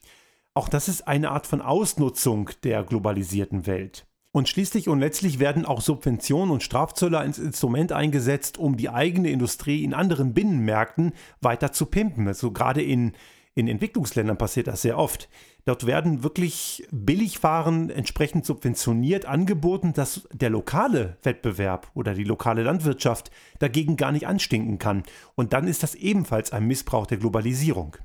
Auch 0.54 0.70
das 0.70 0.88
ist 0.88 1.08
eine 1.08 1.32
Art 1.32 1.48
von 1.48 1.62
Ausnutzung 1.62 2.52
der 2.64 2.84
globalisierten 2.84 3.66
Welt. 3.66 4.06
Und 4.36 4.50
schließlich 4.50 4.90
und 4.90 5.00
letztlich 5.00 5.38
werden 5.38 5.64
auch 5.64 5.80
Subventionen 5.80 6.50
und 6.52 6.64
Strafzölle 6.64 7.20
als 7.20 7.38
Instrument 7.38 7.92
eingesetzt, 7.92 8.58
um 8.58 8.78
die 8.78 8.90
eigene 8.90 9.30
Industrie 9.30 9.84
in 9.84 9.94
anderen 9.94 10.34
Binnenmärkten 10.34 11.14
weiter 11.40 11.72
zu 11.72 11.86
pimpen. 11.86 12.28
Also 12.28 12.52
gerade 12.52 12.82
in, 12.82 13.14
in 13.56 13.68
Entwicklungsländern 13.68 14.38
passiert 14.38 14.68
das 14.68 14.82
sehr 14.82 14.98
oft. 14.98 15.30
Dort 15.66 15.86
werden 15.86 16.24
wirklich 16.24 16.88
Billigwaren 16.92 17.90
entsprechend 17.90 18.46
subventioniert 18.46 19.26
angeboten, 19.26 19.94
dass 19.94 20.28
der 20.34 20.50
lokale 20.50 21.18
Wettbewerb 21.24 21.90
oder 21.94 22.16
die 22.16 22.24
lokale 22.24 22.64
Landwirtschaft 22.64 23.32
dagegen 23.60 23.96
gar 23.96 24.12
nicht 24.12 24.28
anstinken 24.28 24.80
kann. 24.80 25.04
Und 25.36 25.54
dann 25.54 25.68
ist 25.68 25.84
das 25.84 25.96
ebenfalls 25.96 26.52
ein 26.52 26.66
Missbrauch 26.66 27.06
der 27.06 27.18
Globalisierung. 27.18 27.96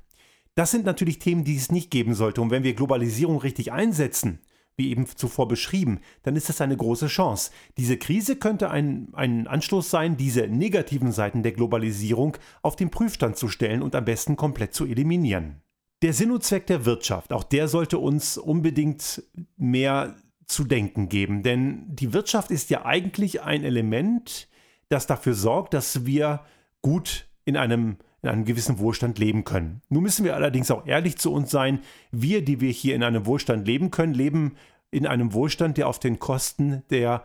Das 0.54 0.70
sind 0.70 0.84
natürlich 0.84 1.18
Themen, 1.18 1.44
die 1.44 1.56
es 1.56 1.72
nicht 1.72 1.90
geben 1.90 2.14
sollte. 2.14 2.40
Und 2.42 2.50
wenn 2.50 2.64
wir 2.64 2.74
Globalisierung 2.74 3.38
richtig 3.38 3.72
einsetzen, 3.72 4.40
wie 4.78 4.90
eben 4.90 5.06
zuvor 5.06 5.48
beschrieben, 5.48 6.00
dann 6.22 6.36
ist 6.36 6.48
das 6.48 6.60
eine 6.60 6.76
große 6.76 7.08
Chance. 7.08 7.50
Diese 7.76 7.98
Krise 7.98 8.36
könnte 8.36 8.70
ein, 8.70 9.08
ein 9.12 9.46
Anstoß 9.46 9.90
sein, 9.90 10.16
diese 10.16 10.46
negativen 10.46 11.12
Seiten 11.12 11.42
der 11.42 11.52
Globalisierung 11.52 12.36
auf 12.62 12.76
den 12.76 12.90
Prüfstand 12.90 13.36
zu 13.36 13.48
stellen 13.48 13.82
und 13.82 13.94
am 13.94 14.04
besten 14.04 14.36
komplett 14.36 14.72
zu 14.72 14.86
eliminieren. 14.86 15.60
Der 16.02 16.12
Sinn 16.12 16.30
und 16.30 16.44
Zweck 16.44 16.66
der 16.68 16.84
Wirtschaft, 16.84 17.32
auch 17.32 17.42
der 17.42 17.66
sollte 17.66 17.98
uns 17.98 18.38
unbedingt 18.38 19.22
mehr 19.56 20.14
zu 20.46 20.64
denken 20.64 21.08
geben, 21.08 21.42
denn 21.42 21.84
die 21.88 22.12
Wirtschaft 22.12 22.50
ist 22.50 22.70
ja 22.70 22.86
eigentlich 22.86 23.42
ein 23.42 23.64
Element, 23.64 24.48
das 24.88 25.06
dafür 25.06 25.34
sorgt, 25.34 25.74
dass 25.74 26.06
wir 26.06 26.40
gut 26.80 27.26
in 27.44 27.56
einem 27.56 27.96
in 28.22 28.28
einem 28.28 28.44
gewissen 28.44 28.78
Wohlstand 28.78 29.18
leben 29.18 29.44
können. 29.44 29.82
Nun 29.88 30.02
müssen 30.02 30.24
wir 30.24 30.34
allerdings 30.34 30.70
auch 30.70 30.86
ehrlich 30.86 31.18
zu 31.18 31.32
uns 31.32 31.50
sein. 31.50 31.80
Wir, 32.10 32.44
die 32.44 32.60
wir 32.60 32.70
hier 32.70 32.94
in 32.94 33.02
einem 33.02 33.26
Wohlstand 33.26 33.66
leben 33.66 33.90
können, 33.90 34.14
leben 34.14 34.56
in 34.90 35.06
einem 35.06 35.32
Wohlstand, 35.32 35.76
der 35.76 35.88
auf 35.88 35.98
den 35.98 36.18
Kosten 36.18 36.82
der, 36.90 37.24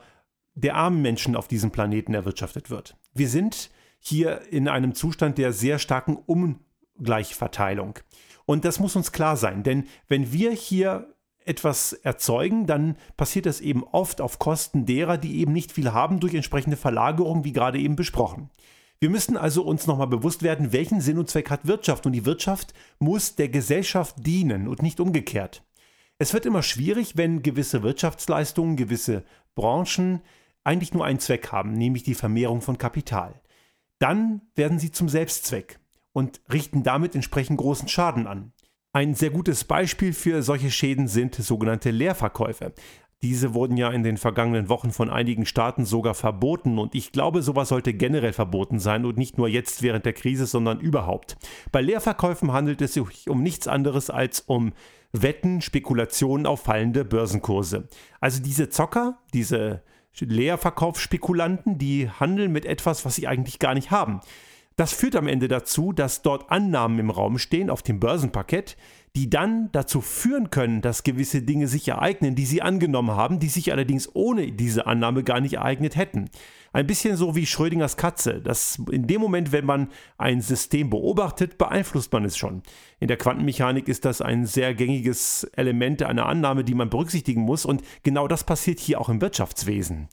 der 0.54 0.76
armen 0.76 1.02
Menschen 1.02 1.36
auf 1.36 1.48
diesem 1.48 1.72
Planeten 1.72 2.14
erwirtschaftet 2.14 2.70
wird. 2.70 2.96
Wir 3.14 3.28
sind 3.28 3.72
hier 4.00 4.42
in 4.52 4.68
einem 4.68 4.94
Zustand 4.94 5.38
der 5.38 5.54
sehr 5.54 5.80
starken 5.80 6.18
Ungleichverteilung. 6.18 8.00
Und 8.46 8.66
das 8.66 8.80
muss 8.80 8.96
uns 8.96 9.12
klar 9.12 9.38
sein, 9.38 9.64
denn 9.64 9.86
wenn 10.10 10.34
wir 10.34 10.52
hier 10.52 11.08
etwas 11.46 11.94
erzeugen, 11.94 12.68
dann 12.68 12.98
passiert 13.18 13.46
das 13.46 13.62
eben 13.62 13.84
oft 13.84 14.22
auf 14.22 14.40
Kosten 14.40 14.86
derer, 14.86 15.18
die 15.18 15.40
eben 15.40 15.54
nicht 15.54 15.72
viel 15.72 15.92
haben 15.92 16.20
durch 16.20 16.34
entsprechende 16.34 16.78
Verlagerung, 16.78 17.44
wie 17.44 17.54
gerade 17.54 17.80
eben 17.80 17.96
besprochen. 17.96 18.50
Wir 19.04 19.10
müssen 19.10 19.36
also 19.36 19.64
uns 19.64 19.86
nochmal 19.86 20.08
bewusst 20.08 20.44
werden, 20.44 20.72
welchen 20.72 21.02
Sinn 21.02 21.18
und 21.18 21.30
Zweck 21.30 21.50
hat 21.50 21.68
Wirtschaft. 21.68 22.06
Und 22.06 22.14
die 22.14 22.26
Wirtschaft 22.26 22.74
muss 23.00 23.36
der 23.36 23.50
Gesellschaft 23.50 24.16
dienen 24.26 24.66
und 24.66 24.82
nicht 24.82 25.02
umgekehrt. 25.02 25.62
Es 26.20 26.34
wird 26.34 26.46
immer 26.46 26.64
schwierig, 26.64 27.18
wenn 27.18 27.44
gewisse 27.44 27.84
Wirtschaftsleistungen, 27.84 28.78
gewisse 28.78 29.26
Branchen 29.56 30.22
eigentlich 30.64 30.94
nur 30.94 31.04
einen 31.04 31.20
Zweck 31.20 31.52
haben, 31.52 31.74
nämlich 31.74 32.04
die 32.04 32.14
Vermehrung 32.14 32.62
von 32.62 32.78
Kapital. 32.78 33.42
Dann 34.00 34.40
werden 34.56 34.80
sie 34.80 34.94
zum 34.94 35.10
Selbstzweck 35.10 35.80
und 36.14 36.40
richten 36.50 36.84
damit 36.84 37.14
entsprechend 37.14 37.58
großen 37.58 37.90
Schaden 37.90 38.26
an. 38.26 38.54
Ein 38.94 39.16
sehr 39.16 39.32
gutes 39.32 39.66
Beispiel 39.66 40.14
für 40.14 40.42
solche 40.44 40.72
Schäden 40.72 41.10
sind 41.10 41.36
sogenannte 41.36 41.92
Leerverkäufe. 41.92 42.72
Diese 43.24 43.54
wurden 43.54 43.78
ja 43.78 43.90
in 43.90 44.04
den 44.04 44.18
vergangenen 44.18 44.68
Wochen 44.68 44.92
von 44.92 45.10
einigen 45.10 45.46
Staaten 45.46 45.86
sogar 45.86 46.14
verboten 46.14 46.78
und 46.78 46.94
ich 46.94 47.14
glaube, 47.14 47.42
sowas 47.42 47.70
sollte 47.70 47.94
generell 47.94 48.34
verboten 48.34 48.80
sein 48.80 49.06
und 49.06 49.18
nicht 49.18 49.38
nur 49.38 49.48
jetzt 49.48 49.82
während 49.82 50.06
der 50.06 50.12
Krise, 50.12 50.46
sondern 50.46 50.82
überhaupt. 50.82 51.38
Bei 51.72 51.82
Leerverkäufen 51.82 52.52
handelt 52.52 52.82
es 52.82 52.96
sich 52.96 53.30
um 53.30 53.42
nichts 53.42 53.70
anderes 53.70 54.10
als 54.10 54.42
um 54.42 54.74
Wetten, 55.14 55.62
Spekulationen 55.62 56.46
auf 56.46 56.64
fallende 56.64 57.06
Börsenkurse. 57.06 57.88
Also 58.20 58.44
diese 58.44 58.68
Zocker, 58.68 59.20
diese 59.34 59.84
Leerverkaufsspekulanten, 60.20 61.78
die 61.78 62.10
handeln 62.10 62.52
mit 62.52 62.66
etwas, 62.66 63.06
was 63.06 63.16
sie 63.16 63.28
eigentlich 63.28 63.60
gar 63.60 63.74
nicht 63.74 63.90
haben. 63.90 64.20
Das 64.76 64.92
führt 64.92 65.16
am 65.16 65.28
Ende 65.28 65.48
dazu, 65.48 65.94
dass 65.94 66.22
dort 66.24 66.50
Annahmen 66.50 66.98
im 67.00 67.10
Raum 67.12 67.38
stehen 67.38 67.70
auf 67.70 67.84
dem 67.84 68.00
Börsenparkett, 68.00 68.76
die 69.16 69.30
dann 69.30 69.70
dazu 69.72 70.02
führen 70.02 70.50
können, 70.50 70.82
dass 70.82 71.04
gewisse 71.04 71.44
Dinge 71.44 71.68
sich 71.68 71.88
ereignen, 71.88 72.34
die 72.34 72.48
sie 72.48 72.64
angenommen 72.64 73.12
haben, 73.12 73.40
die 73.40 73.50
sich 73.50 73.72
allerdings 73.72 74.10
ohne 74.16 74.52
diese 74.52 74.88
Annahme 74.88 75.24
gar 75.24 75.40
nicht 75.40 75.54
ereignet 75.54 75.96
hätten. 75.96 76.32
Ein 76.72 76.88
bisschen 76.88 77.16
so 77.16 77.36
wie 77.36 77.46
Schrödingers 77.46 77.96
Katze. 77.96 78.42
Das 78.42 78.82
in 78.92 79.06
dem 79.06 79.22
Moment, 79.22 79.52
wenn 79.52 79.66
man 79.66 79.90
ein 80.18 80.42
System 80.42 80.90
beobachtet, 80.90 81.60
beeinflusst 81.60 82.12
man 82.12 82.26
es 82.26 82.36
schon. 82.36 82.64
In 83.00 83.08
der 83.08 83.18
Quantenmechanik 83.18 83.88
ist 83.88 84.06
das 84.06 84.22
ein 84.22 84.48
sehr 84.48 84.74
gängiges 84.74 85.44
Element 85.54 86.02
einer 86.02 86.26
Annahme, 86.26 86.64
die 86.64 86.74
man 86.74 86.90
berücksichtigen 86.90 87.42
muss. 87.42 87.66
Und 87.66 87.84
genau 88.02 88.28
das 88.28 88.44
passiert 88.44 88.80
hier 88.80 89.00
auch 89.00 89.10
im 89.10 89.22
Wirtschaftswesen. 89.22 90.10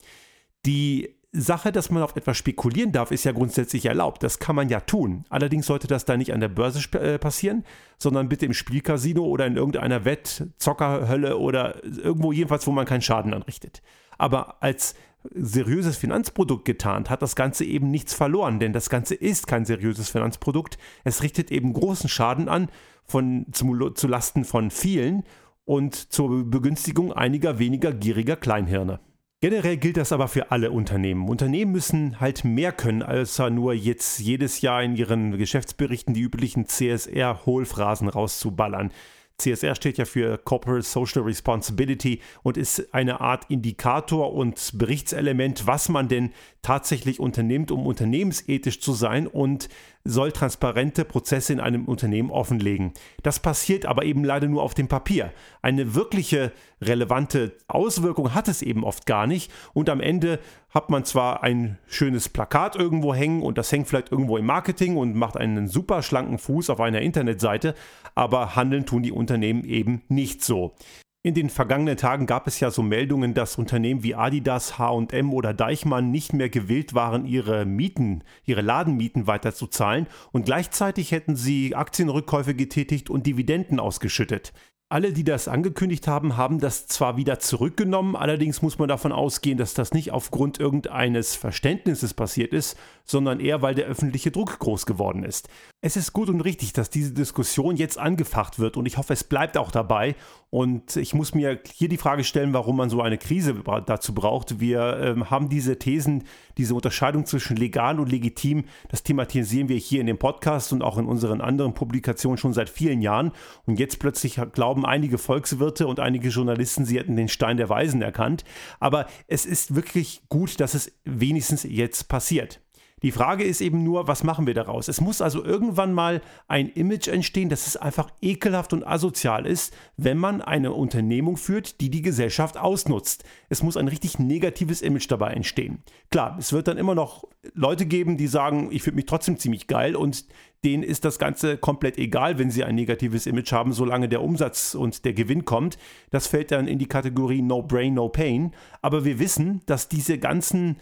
Die 0.67 1.17
Sache, 1.33 1.71
dass 1.71 1.91
man 1.91 2.03
auf 2.03 2.17
etwas 2.17 2.37
spekulieren 2.37 2.91
darf, 2.91 3.13
ist 3.13 3.25
ja 3.25 3.31
grundsätzlich 3.31 3.87
erlaubt. 3.87 4.23
Das 4.23 4.41
kann 4.41 4.57
man 4.57 4.69
ja 4.69 4.81
tun. 4.81 5.25
Allerdings 5.29 5.67
sollte 5.67 5.87
das 5.87 6.05
da 6.05 6.17
nicht 6.17 6.33
an 6.33 6.41
der 6.41 6.49
Börse 6.49 6.81
äh, 6.99 7.19
passieren, 7.19 7.65
sondern 7.99 8.29
bitte 8.29 8.47
im 8.47 8.53
Spielcasino 8.53 9.25
oder 9.25 9.47
in 9.47 9.57
irgendeiner 9.57 10.05
Wettzockerhölle 10.05 11.39
oder 11.39 11.85
irgendwo 11.85 12.33
jedenfalls, 12.33 12.67
wo 12.67 12.73
man 12.73 12.85
keinen 12.85 13.03
Schaden 13.03 13.33
anrichtet. 13.33 13.81
Aber 14.19 14.61
als 14.61 14.97
seriöses 15.33 15.97
Finanzprodukt 15.97 16.65
getarnt, 16.65 17.11
hat 17.11 17.23
das 17.23 17.37
Ganze 17.37 17.65
eben 17.65 17.91
nichts 17.91 18.15
verloren, 18.15 18.59
denn 18.59 18.73
das 18.73 18.91
Ganze 18.91 19.15
ist 19.15 19.47
kein 19.47 19.65
seriöses 19.65 20.11
Finanzprodukt. 20.11 20.79
Es 21.05 21.23
richtet 21.23 21.53
eben 21.53 21.73
großen 21.73 22.09
Schaden 22.09 22.49
an 22.49 22.71
von, 23.05 23.47
zu, 23.53 23.91
zu 23.91 24.09
Lasten 24.09 24.45
von 24.45 24.71
vielen 24.71 25.25
und 25.65 25.95
zur 25.95 26.45
Begünstigung 26.45 27.13
einiger 27.13 27.59
weniger 27.59 27.93
gieriger 27.93 28.37
Kleinhirne. 28.37 28.99
Generell 29.43 29.79
gilt 29.79 29.97
das 29.97 30.13
aber 30.13 30.29
für 30.29 30.51
alle 30.51 30.71
Unternehmen. 30.71 31.27
Unternehmen 31.27 31.73
müssen 31.73 32.21
halt 32.21 32.45
mehr 32.45 32.73
können, 32.73 33.03
als 33.03 33.39
nur 33.39 33.73
jetzt 33.73 34.19
jedes 34.19 34.61
Jahr 34.61 34.83
in 34.83 34.97
ihren 34.97 35.39
Geschäftsberichten 35.39 36.13
die 36.13 36.21
üblichen 36.21 36.67
CSR-Hohlphrasen 36.67 38.09
rauszuballern. 38.09 38.93
CSR 39.41 39.75
steht 39.75 39.99
ja 39.99 40.05
für 40.05 40.39
Corporate 40.39 40.83
Social 40.83 41.23
Responsibility 41.23 42.21
und 42.43 42.57
ist 42.57 42.95
eine 42.95 43.21
Art 43.21 43.47
Indikator 43.49 44.33
und 44.33 44.73
Berichtselement, 44.75 45.67
was 45.67 45.89
man 45.89 46.09
denn 46.09 46.33
tatsächlich 46.63 47.21
unternimmt, 47.21 47.71
um 47.71 47.87
unternehmensethisch 47.87 48.81
zu 48.81 48.93
sein 48.93 49.27
und 49.27 49.69
soll 50.05 50.33
transparente 50.33 51.05
Prozesse 51.05 51.53
in 51.53 51.61
einem 51.61 51.85
Unternehmen 51.85 52.31
offenlegen. 52.31 52.93
Das 53.23 53.41
passiert 53.41 53.85
aber 53.87 54.05
eben 54.05 54.25
leider 54.25 54.47
nur 54.47 54.63
auf 54.63 54.75
dem 54.75 54.89
Papier. 54.89 55.33
Eine 55.61 55.95
wirkliche 55.95 56.53
relevante 56.81 57.53
Auswirkung 57.69 58.35
hat 58.35 58.49
es 58.49 58.63
eben 58.63 58.85
oft 58.85 59.07
gar 59.07 59.27
nicht 59.27 59.53
und 59.75 59.91
am 59.91 60.01
Ende 60.01 60.39
hat 60.71 60.89
man 60.89 61.05
zwar 61.05 61.43
ein 61.43 61.79
schönes 61.87 62.29
Plakat 62.29 62.77
irgendwo 62.77 63.13
hängen 63.13 63.43
und 63.43 63.59
das 63.59 63.73
hängt 63.73 63.89
vielleicht 63.89 64.13
irgendwo 64.13 64.37
im 64.37 64.47
Marketing 64.47 64.97
und 64.97 65.17
macht 65.17 65.37
einen 65.37 65.69
super 65.69 66.03
schlanken 66.03 66.39
Fuß 66.39 66.71
auf 66.71 66.81
einer 66.81 67.03
Internetseite, 67.03 67.75
aber 68.21 68.55
handeln 68.55 68.85
tun 68.85 69.03
die 69.03 69.13
Unternehmen 69.13 69.65
eben 69.65 70.03
nicht 70.09 70.45
so. 70.45 70.75
In 71.23 71.33
den 71.33 71.49
vergangenen 71.49 71.97
Tagen 71.97 72.27
gab 72.27 72.47
es 72.47 72.61
ja 72.61 72.71
so 72.71 72.83
Meldungen, 72.83 73.33
dass 73.33 73.57
Unternehmen 73.57 74.03
wie 74.03 74.15
Adidas, 74.15 74.79
HM 74.79 75.33
oder 75.33 75.55
Deichmann 75.55 76.11
nicht 76.11 76.35
mehr 76.35 76.51
gewillt 76.51 76.93
waren, 76.93 77.25
ihre 77.25 77.65
Mieten, 77.65 78.23
ihre 78.45 78.61
Ladenmieten 78.61 79.27
weiterzuzahlen 79.27 80.07
und 80.33 80.45
gleichzeitig 80.45 81.13
hätten 81.13 81.35
sie 81.35 81.75
Aktienrückkäufe 81.75 82.55
getätigt 82.55 83.09
und 83.09 83.27
Dividenden 83.27 83.81
ausgeschüttet. 83.81 84.53
Alle, 84.93 85.13
die 85.13 85.25
das 85.25 85.49
angekündigt 85.49 86.07
haben, 86.09 86.37
haben 86.37 86.59
das 86.59 86.89
zwar 86.89 87.17
wieder 87.17 87.39
zurückgenommen, 87.39 88.17
allerdings 88.17 88.61
muss 88.61 88.79
man 88.79 88.89
davon 88.89 89.13
ausgehen, 89.13 89.57
dass 89.57 89.73
das 89.73 89.93
nicht 89.93 90.11
aufgrund 90.11 90.59
irgendeines 90.59 91.37
Verständnisses 91.37 92.13
passiert 92.13 92.53
ist, 92.53 92.77
sondern 93.11 93.41
eher, 93.41 93.63
weil 93.63 93.75
der 93.75 93.87
öffentliche 93.87 94.31
Druck 94.31 94.59
groß 94.59 94.87
geworden 94.87 95.25
ist. 95.25 95.49
Es 95.83 95.97
ist 95.97 96.13
gut 96.13 96.29
und 96.29 96.41
richtig, 96.43 96.73
dass 96.73 96.91
diese 96.91 97.13
Diskussion 97.13 97.77
jetzt 97.77 97.99
angefacht 97.99 98.59
wird 98.59 98.77
und 98.77 98.87
ich 98.87 98.99
hoffe, 98.99 99.13
es 99.13 99.25
bleibt 99.25 99.57
auch 99.57 99.71
dabei. 99.71 100.15
Und 100.51 100.97
ich 100.97 101.15
muss 101.15 101.33
mir 101.33 101.61
hier 101.73 101.89
die 101.89 101.97
Frage 101.97 102.25
stellen, 102.25 102.53
warum 102.53 102.77
man 102.77 102.91
so 102.91 103.01
eine 103.01 103.19
Krise 103.19 103.63
dazu 103.87 104.13
braucht. 104.13 104.59
Wir 104.59 104.99
ähm, 105.01 105.31
haben 105.31 105.49
diese 105.49 105.79
Thesen, 105.79 106.25
diese 106.59 106.75
Unterscheidung 106.75 107.25
zwischen 107.25 107.57
legal 107.57 108.01
und 108.01 108.11
legitim, 108.11 108.65
das 108.89 109.05
thematisieren 109.05 109.69
wir 109.69 109.77
hier 109.77 110.01
in 110.01 110.09
dem 110.09 110.19
Podcast 110.19 110.73
und 110.73 110.83
auch 110.83 110.99
in 110.99 111.07
unseren 111.07 111.41
anderen 111.41 111.73
Publikationen 111.75 112.37
schon 112.37 112.53
seit 112.53 112.69
vielen 112.69 113.01
Jahren. 113.01 113.31
Und 113.65 113.79
jetzt 113.79 114.01
plötzlich 114.01 114.41
glauben 114.53 114.85
einige 114.85 115.19
Volkswirte 115.19 115.87
und 115.87 116.01
einige 116.01 116.31
Journalisten, 116.31 116.85
sie 116.85 116.99
hätten 116.99 117.17
den 117.17 117.29
Stein 117.29 117.57
der 117.57 117.69
Weisen 117.69 118.03
erkannt. 118.03 118.45
Aber 118.81 119.07
es 119.29 119.47
ist 119.47 119.77
wirklich 119.77 120.23
gut, 120.29 120.59
dass 120.59 120.75
es 120.75 120.93
wenigstens 121.05 121.63
jetzt 121.63 122.09
passiert. 122.09 122.61
Die 123.03 123.13
Frage 123.13 123.45
ist 123.45 123.61
eben 123.61 123.83
nur, 123.83 124.09
was 124.09 124.25
machen 124.25 124.47
wir 124.47 124.55
daraus? 124.55 124.89
Es 124.89 125.01
muss 125.01 125.23
also 125.23 125.45
irgendwann 125.45 125.93
mal 125.93 126.21
ein 126.49 126.69
Image 126.69 127.09
entstehen, 127.09 127.49
dass 127.49 127.67
es 127.67 127.77
einfach 127.77 128.11
ekelhaft 128.21 128.73
und 128.73 128.87
asozial 128.87 129.47
ist, 129.47 129.75
wenn 129.97 130.19
man 130.19 130.43
eine 130.43 130.73
Unternehmung 130.73 131.37
führt, 131.37 131.81
die 131.81 131.91
die 131.91 132.03
Gesellschaft 132.03 132.59
ausnutzt. 132.59 133.25
Es 133.49 133.63
muss 133.63 133.77
ein 133.77 133.89
richtig 133.89 134.19
negatives 134.19 134.83
Image 134.83 135.11
dabei 135.11 135.33
entstehen. 135.33 135.83
Klar, 136.11 136.37
es 136.39 136.53
wird 136.53 136.69
dann 136.69 136.79
immer 136.79 136.95
noch 136.95 137.25
Leute 137.55 137.87
geben, 137.87 138.17
die 138.17 138.27
sagen, 138.27 138.69
ich 138.71 138.83
finde 138.83 138.97
mich 138.97 139.07
trotzdem 139.07 139.39
ziemlich 139.39 139.67
geil 139.67 139.97
und 139.97 140.27
denen 140.65 140.83
ist 140.83 141.07
das 141.07 141.19
Ganze 141.19 141.57
komplett 141.57 141.97
egal, 141.97 142.39
wenn 142.39 142.51
sie 142.51 142.65
ein 142.65 142.75
negatives 142.75 143.27
Image 143.27 143.51
haben, 143.53 143.73
solange 143.73 144.09
der 144.09 144.23
Umsatz 144.23 144.75
und 144.75 145.07
der 145.07 145.15
Gewinn 145.15 145.47
kommt. 145.47 145.79
Das 146.11 146.27
fällt 146.27 146.51
dann 146.51 146.69
in 146.69 146.79
die 146.79 146.87
Kategorie 146.87 147.41
No 147.41 147.63
Brain, 147.63 147.95
No 147.95 148.11
Pain. 148.11 148.53
Aber 148.83 149.07
wir 149.07 149.19
wissen, 149.19 149.63
dass 149.65 149.89
diese 149.89 150.19
ganzen 150.19 150.77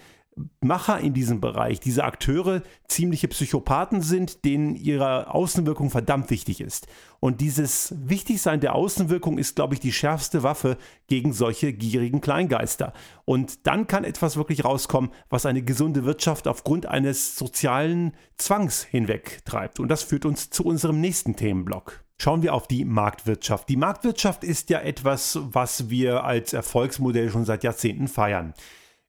Macher 0.61 1.01
in 1.01 1.15
diesem 1.15 1.41
Bereich, 1.41 1.81
diese 1.81 2.05
Akteure, 2.05 2.63
ziemliche 2.87 3.29
Psychopathen 3.29 4.03
sind, 4.03 4.45
denen 4.45 4.75
ihre 4.75 5.35
Außenwirkung 5.35 5.91
verdammt 5.91 6.31
wichtig 6.31 6.61
ist. 6.61 6.87
Und 7.21 7.41
dieses 7.41 7.95
Wichtigsein 7.99 8.61
der 8.61 8.75
Außenwirkung 8.75 9.39
ist, 9.39 9.57
glaube 9.57 9.75
ich, 9.75 9.81
die 9.81 9.93
schärfste 9.93 10.43
Waffe 10.43 10.77
gegen 11.07 11.33
solche 11.33 11.73
gierigen 11.73 12.21
Kleingeister. 12.21 12.93
Und 13.25 13.67
dann 13.67 13.87
kann 13.87 14.05
etwas 14.05 14.37
wirklich 14.37 14.65
rauskommen, 14.65 15.11
was 15.29 15.47
eine 15.47 15.63
gesunde 15.63 16.05
Wirtschaft 16.05 16.49
aufgrund 16.49 16.87
eines 16.87 17.37
sozialen 17.37 18.13
Zwangs 18.37 18.85
hinwegtreibt. 18.85 19.81
Und 19.81 19.89
das 19.89 20.03
führt 20.03 20.25
uns 20.25 20.51
zu 20.51 20.65
unserem 20.65 21.01
nächsten 21.01 21.37
Themenblock. 21.37 22.05
Schauen 22.21 22.43
wir 22.43 22.53
auf 22.53 22.67
die 22.67 22.85
Marktwirtschaft. 22.85 23.69
Die 23.69 23.77
Marktwirtschaft 23.77 24.43
ist 24.43 24.71
ja 24.71 24.81
etwas, 24.81 25.39
was 25.41 25.89
wir 25.89 26.25
als 26.25 26.53
Erfolgsmodell 26.53 27.31
schon 27.31 27.45
seit 27.45 27.63
Jahrzehnten 27.63 28.09
feiern. 28.09 28.55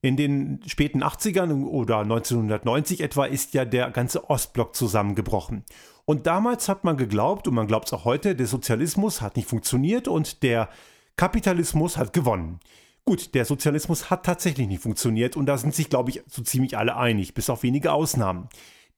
In 0.01 0.15
den 0.15 0.61
späten 0.65 1.03
80ern 1.03 1.65
oder 1.65 1.99
1990 1.99 3.01
etwa 3.01 3.25
ist 3.25 3.53
ja 3.53 3.65
der 3.65 3.91
ganze 3.91 4.29
Ostblock 4.29 4.73
zusammengebrochen. 4.73 5.65
Und 6.05 6.25
damals 6.25 6.69
hat 6.69 6.85
man 6.85 6.95
geglaubt, 6.95 7.47
und 7.47 7.53
man 7.53 7.67
glaubt 7.67 7.87
es 7.87 7.93
auch 7.93 8.05
heute, 8.05 8.33
der 8.33 8.47
Sozialismus 8.47 9.21
hat 9.21 9.35
nicht 9.35 9.49
funktioniert 9.49 10.07
und 10.07 10.41
der 10.41 10.69
Kapitalismus 11.17 11.97
hat 11.97 12.13
gewonnen. 12.13 12.61
Gut, 13.03 13.35
der 13.35 13.43
Sozialismus 13.43 14.09
hat 14.09 14.25
tatsächlich 14.25 14.67
nicht 14.69 14.81
funktioniert 14.81 15.35
und 15.35 15.47
da 15.47 15.57
sind 15.57 15.75
sich, 15.75 15.89
glaube 15.89 16.11
ich, 16.11 16.21
so 16.27 16.43
ziemlich 16.43 16.77
alle 16.77 16.95
einig, 16.95 17.33
bis 17.33 17.49
auf 17.49 17.63
wenige 17.63 17.91
Ausnahmen. 17.91 18.47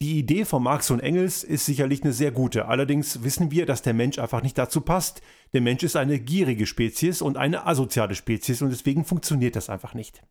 Die 0.01 0.19
Idee 0.19 0.45
von 0.45 0.61
Marx 0.61 0.91
und 0.91 0.99
Engels 0.99 1.43
ist 1.43 1.65
sicherlich 1.65 2.03
eine 2.03 2.13
sehr 2.13 2.31
gute. 2.31 2.67
Allerdings 2.67 3.23
wissen 3.23 3.51
wir, 3.51 3.65
dass 3.65 3.81
der 3.81 3.93
Mensch 3.93 4.19
einfach 4.19 4.43
nicht 4.43 4.57
dazu 4.57 4.81
passt. 4.81 5.21
Der 5.53 5.61
Mensch 5.61 5.83
ist 5.83 5.95
eine 5.95 6.19
gierige 6.19 6.67
Spezies 6.67 7.21
und 7.21 7.37
eine 7.37 7.65
asoziale 7.65 8.15
Spezies 8.15 8.61
und 8.61 8.69
deswegen 8.69 9.03
funktioniert 9.03 9.55
das 9.55 9.69
einfach 9.69 9.93
nicht. 9.93 10.21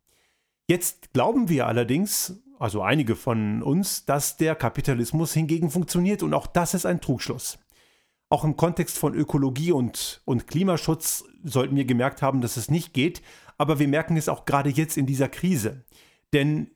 Jetzt 0.70 1.12
glauben 1.12 1.48
wir 1.48 1.66
allerdings, 1.66 2.44
also 2.60 2.80
einige 2.80 3.16
von 3.16 3.60
uns, 3.60 4.04
dass 4.04 4.36
der 4.36 4.54
Kapitalismus 4.54 5.32
hingegen 5.32 5.68
funktioniert 5.68 6.22
und 6.22 6.32
auch 6.32 6.46
das 6.46 6.74
ist 6.74 6.86
ein 6.86 7.00
Trugschluss. 7.00 7.58
Auch 8.28 8.44
im 8.44 8.56
Kontext 8.56 8.96
von 8.96 9.12
Ökologie 9.16 9.72
und, 9.72 10.22
und 10.26 10.46
Klimaschutz 10.46 11.24
sollten 11.42 11.74
wir 11.74 11.86
gemerkt 11.86 12.22
haben, 12.22 12.40
dass 12.40 12.56
es 12.56 12.70
nicht 12.70 12.94
geht, 12.94 13.20
aber 13.58 13.80
wir 13.80 13.88
merken 13.88 14.16
es 14.16 14.28
auch 14.28 14.44
gerade 14.44 14.70
jetzt 14.70 14.96
in 14.96 15.06
dieser 15.06 15.28
Krise. 15.28 15.82
Denn 16.32 16.70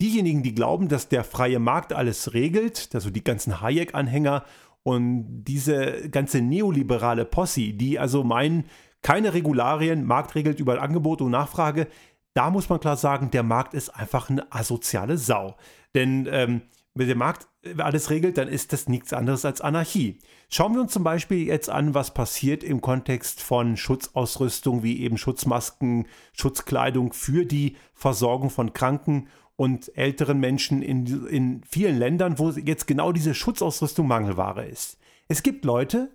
diejenigen, 0.00 0.42
die 0.42 0.54
glauben, 0.54 0.88
dass 0.88 1.10
der 1.10 1.22
freie 1.22 1.58
Markt 1.58 1.92
alles 1.92 2.32
regelt, 2.32 2.88
also 2.94 3.10
die 3.10 3.24
ganzen 3.24 3.60
Hayek-Anhänger 3.60 4.46
und 4.84 5.44
diese 5.44 6.08
ganze 6.08 6.40
neoliberale 6.40 7.26
Posse, 7.26 7.74
die 7.74 7.98
also 7.98 8.24
meinen, 8.24 8.64
keine 9.02 9.34
Regularien, 9.34 10.06
Markt 10.06 10.34
regelt 10.34 10.60
über 10.60 10.80
Angebot 10.80 11.20
und 11.20 11.32
Nachfrage, 11.32 11.88
da 12.34 12.50
muss 12.50 12.68
man 12.68 12.80
klar 12.80 12.96
sagen, 12.96 13.30
der 13.30 13.42
Markt 13.42 13.74
ist 13.74 13.90
einfach 13.90 14.28
eine 14.28 14.52
asoziale 14.52 15.16
Sau. 15.16 15.56
Denn 15.94 16.28
ähm, 16.30 16.62
wenn 16.94 17.06
der 17.06 17.16
Markt 17.16 17.48
alles 17.78 18.10
regelt, 18.10 18.38
dann 18.38 18.48
ist 18.48 18.72
das 18.72 18.88
nichts 18.88 19.12
anderes 19.12 19.44
als 19.44 19.60
Anarchie. 19.60 20.18
Schauen 20.48 20.74
wir 20.74 20.80
uns 20.80 20.92
zum 20.92 21.02
Beispiel 21.02 21.46
jetzt 21.46 21.70
an, 21.70 21.94
was 21.94 22.14
passiert 22.14 22.62
im 22.62 22.80
Kontext 22.80 23.40
von 23.40 23.76
Schutzausrüstung 23.76 24.82
wie 24.82 25.00
eben 25.00 25.18
Schutzmasken, 25.18 26.06
Schutzkleidung 26.32 27.12
für 27.12 27.46
die 27.46 27.76
Versorgung 27.94 28.50
von 28.50 28.72
Kranken 28.72 29.28
und 29.56 29.96
älteren 29.96 30.38
Menschen 30.38 30.82
in, 30.82 31.26
in 31.26 31.62
vielen 31.68 31.98
Ländern, 31.98 32.38
wo 32.38 32.50
jetzt 32.50 32.86
genau 32.86 33.12
diese 33.12 33.34
Schutzausrüstung 33.34 34.06
Mangelware 34.06 34.66
ist. 34.66 34.98
Es 35.28 35.42
gibt 35.42 35.64
Leute, 35.64 36.10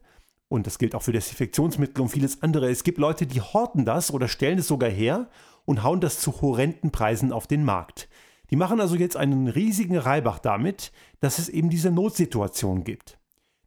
und 0.50 0.68
das 0.68 0.78
gilt 0.78 0.96
auch 0.96 1.02
für 1.02 1.14
Desinfektionsmittel 1.14 2.02
und 2.02 2.10
vieles 2.10 2.42
andere, 2.42 2.70
es 2.70 2.84
gibt 2.84 2.98
Leute, 2.98 3.26
die 3.26 3.42
horten 3.42 3.86
das 3.86 4.14
oder 4.14 4.28
stellen 4.28 4.60
es 4.60 4.68
sogar 4.68 4.90
her 4.90 5.30
und 5.70 5.84
hauen 5.84 6.02
das 6.02 6.20
zu 6.20 6.42
horrenden 6.42 6.90
Preisen 6.90 7.32
auf 7.32 7.46
den 7.46 7.64
Markt. 7.64 8.10
Die 8.50 8.56
machen 8.56 8.82
also 8.82 8.96
jetzt 8.96 9.16
einen 9.16 9.48
riesigen 9.48 10.00
Reibach 10.00 10.40
damit, 10.40 10.92
dass 11.20 11.38
es 11.38 11.48
eben 11.48 11.70
diese 11.70 11.92
Notsituation 11.92 12.84
gibt. 12.84 13.20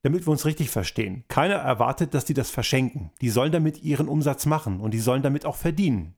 Damit 0.03 0.27
wir 0.27 0.33
uns 0.33 0.45
richtig 0.45 0.69
verstehen, 0.69 1.23
keiner 1.29 1.55
erwartet, 1.55 2.13
dass 2.13 2.25
die 2.25 2.35
das 2.35 2.51
verschenken. 2.51 3.13
Die 3.21 3.29
sollen 3.31 3.53
damit 3.53 3.85
ihren 3.85 4.09
Umsatz 4.09 4.47
machen 4.47 4.81
und 4.81 4.95
die 4.95 4.99
sollen 4.99 5.23
damit 5.23 5.47
auch 5.47 5.55
verdienen. 5.55 6.17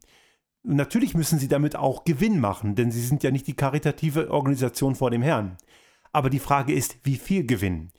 natürlich 0.63 1.13
müssen 1.13 1.39
sie 1.39 1.49
damit 1.49 1.77
auch 1.77 2.05
Gewinn 2.05 2.41
machen, 2.41 2.77
denn 2.77 2.91
sie 2.91 3.03
sind 3.03 3.23
ja 3.23 3.31
nicht 3.31 3.47
die 3.47 3.53
karitative 3.53 4.31
Organisation 4.31 4.95
vor 4.95 5.11
dem 5.11 5.21
Herrn. 5.21 5.59
Aber 6.13 6.31
die 6.31 6.39
Frage 6.39 6.73
ist, 6.73 6.97
wie 7.03 7.17
viel 7.17 7.45
Gewinn? 7.45 7.91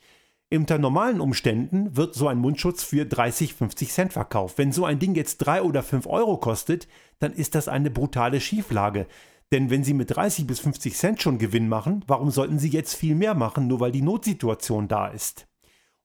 Unter 0.52 0.78
normalen 0.78 1.20
Umständen 1.20 1.96
wird 1.96 2.14
so 2.14 2.28
ein 2.28 2.38
Mundschutz 2.38 2.84
für 2.84 3.04
30, 3.04 3.54
50 3.54 3.90
Cent 3.90 4.12
verkauft. 4.12 4.58
Wenn 4.58 4.70
so 4.70 4.84
ein 4.84 5.00
Ding 5.00 5.16
jetzt 5.16 5.38
3 5.38 5.62
oder 5.62 5.82
5 5.82 6.06
Euro 6.06 6.36
kostet, 6.36 6.86
dann 7.18 7.32
ist 7.32 7.56
das 7.56 7.66
eine 7.66 7.90
brutale 7.90 8.40
Schieflage. 8.40 9.08
Denn 9.50 9.70
wenn 9.70 9.82
Sie 9.82 9.94
mit 9.94 10.14
30 10.14 10.46
bis 10.46 10.60
50 10.60 10.94
Cent 10.94 11.22
schon 11.22 11.38
Gewinn 11.38 11.68
machen, 11.68 12.04
warum 12.06 12.30
sollten 12.30 12.60
Sie 12.60 12.68
jetzt 12.68 12.94
viel 12.94 13.16
mehr 13.16 13.34
machen, 13.34 13.66
nur 13.66 13.80
weil 13.80 13.90
die 13.90 14.02
Notsituation 14.02 14.86
da 14.86 15.08
ist? 15.08 15.48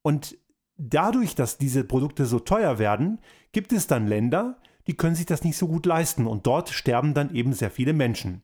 Und 0.01 0.37
dadurch, 0.75 1.35
dass 1.35 1.59
diese 1.59 1.83
Produkte 1.83 2.25
so 2.25 2.39
teuer 2.39 2.79
werden, 2.79 3.19
gibt 3.51 3.71
es 3.71 3.85
dann 3.85 4.07
Länder, 4.07 4.57
die 4.87 4.95
können 4.95 5.15
sich 5.15 5.27
das 5.27 5.43
nicht 5.43 5.57
so 5.57 5.67
gut 5.67 5.85
leisten 5.85 6.25
und 6.25 6.47
dort 6.47 6.69
sterben 6.69 7.13
dann 7.13 7.33
eben 7.35 7.53
sehr 7.53 7.69
viele 7.69 7.93
Menschen. 7.93 8.41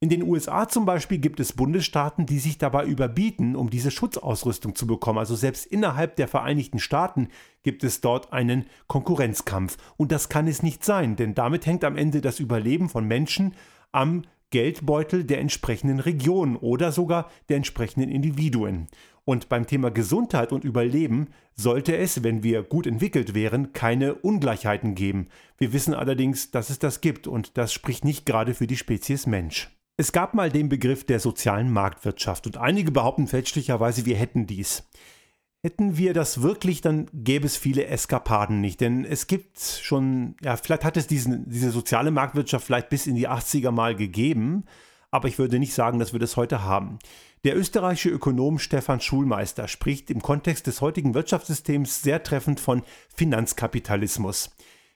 In 0.00 0.10
den 0.10 0.22
USA 0.22 0.68
zum 0.68 0.86
Beispiel 0.86 1.18
gibt 1.18 1.40
es 1.40 1.54
Bundesstaaten, 1.54 2.24
die 2.24 2.38
sich 2.38 2.56
dabei 2.56 2.86
überbieten, 2.86 3.56
um 3.56 3.68
diese 3.68 3.90
Schutzausrüstung 3.90 4.76
zu 4.76 4.86
bekommen. 4.86 5.18
Also 5.18 5.34
selbst 5.34 5.66
innerhalb 5.66 6.14
der 6.14 6.28
Vereinigten 6.28 6.78
Staaten 6.78 7.28
gibt 7.64 7.82
es 7.82 8.00
dort 8.00 8.32
einen 8.32 8.66
Konkurrenzkampf. 8.86 9.76
Und 9.96 10.12
das 10.12 10.28
kann 10.28 10.46
es 10.46 10.62
nicht 10.62 10.84
sein, 10.84 11.16
denn 11.16 11.34
damit 11.34 11.66
hängt 11.66 11.82
am 11.82 11.96
Ende 11.96 12.20
das 12.20 12.38
Überleben 12.38 12.88
von 12.88 13.06
Menschen 13.06 13.54
am 13.90 14.22
Geldbeutel 14.50 15.24
der 15.24 15.40
entsprechenden 15.40 15.98
Region 15.98 16.54
oder 16.54 16.92
sogar 16.92 17.28
der 17.48 17.56
entsprechenden 17.56 18.08
Individuen. 18.08 18.86
Und 19.24 19.48
beim 19.48 19.66
Thema 19.66 19.90
Gesundheit 19.90 20.52
und 20.52 20.62
Überleben 20.62 21.26
sollte 21.56 21.96
es, 21.96 22.22
wenn 22.22 22.44
wir 22.44 22.62
gut 22.62 22.86
entwickelt 22.86 23.34
wären, 23.34 23.72
keine 23.72 24.14
Ungleichheiten 24.14 24.94
geben. 24.94 25.26
Wir 25.58 25.72
wissen 25.72 25.92
allerdings, 25.92 26.52
dass 26.52 26.70
es 26.70 26.78
das 26.78 27.00
gibt 27.00 27.26
und 27.26 27.58
das 27.58 27.72
spricht 27.72 28.04
nicht 28.04 28.26
gerade 28.26 28.54
für 28.54 28.68
die 28.68 28.76
Spezies 28.76 29.26
Mensch. 29.26 29.70
Es 30.00 30.12
gab 30.12 30.32
mal 30.32 30.48
den 30.48 30.68
Begriff 30.68 31.04
der 31.04 31.18
sozialen 31.18 31.72
Marktwirtschaft 31.72 32.46
und 32.46 32.56
einige 32.56 32.92
behaupten 32.92 33.26
fälschlicherweise, 33.26 34.06
wir 34.06 34.14
hätten 34.14 34.46
dies. 34.46 34.84
Hätten 35.60 35.98
wir 35.98 36.14
das 36.14 36.40
wirklich, 36.40 36.80
dann 36.80 37.08
gäbe 37.12 37.46
es 37.46 37.56
viele 37.56 37.86
Eskapaden 37.86 38.60
nicht. 38.60 38.80
Denn 38.80 39.04
es 39.04 39.26
gibt 39.26 39.58
schon, 39.58 40.36
ja, 40.40 40.56
vielleicht 40.56 40.84
hat 40.84 40.96
es 40.96 41.08
diesen, 41.08 41.50
diese 41.50 41.72
soziale 41.72 42.12
Marktwirtschaft 42.12 42.64
vielleicht 42.64 42.90
bis 42.90 43.08
in 43.08 43.16
die 43.16 43.28
80er 43.28 43.72
mal 43.72 43.96
gegeben, 43.96 44.66
aber 45.10 45.26
ich 45.26 45.40
würde 45.40 45.58
nicht 45.58 45.74
sagen, 45.74 45.98
dass 45.98 46.12
wir 46.12 46.20
das 46.20 46.36
heute 46.36 46.62
haben. 46.62 47.00
Der 47.42 47.56
österreichische 47.56 48.10
Ökonom 48.10 48.60
Stefan 48.60 49.00
Schulmeister 49.00 49.66
spricht 49.66 50.10
im 50.10 50.22
Kontext 50.22 50.68
des 50.68 50.80
heutigen 50.80 51.14
Wirtschaftssystems 51.14 52.02
sehr 52.02 52.22
treffend 52.22 52.60
von 52.60 52.84
Finanzkapitalismus. 53.16 54.50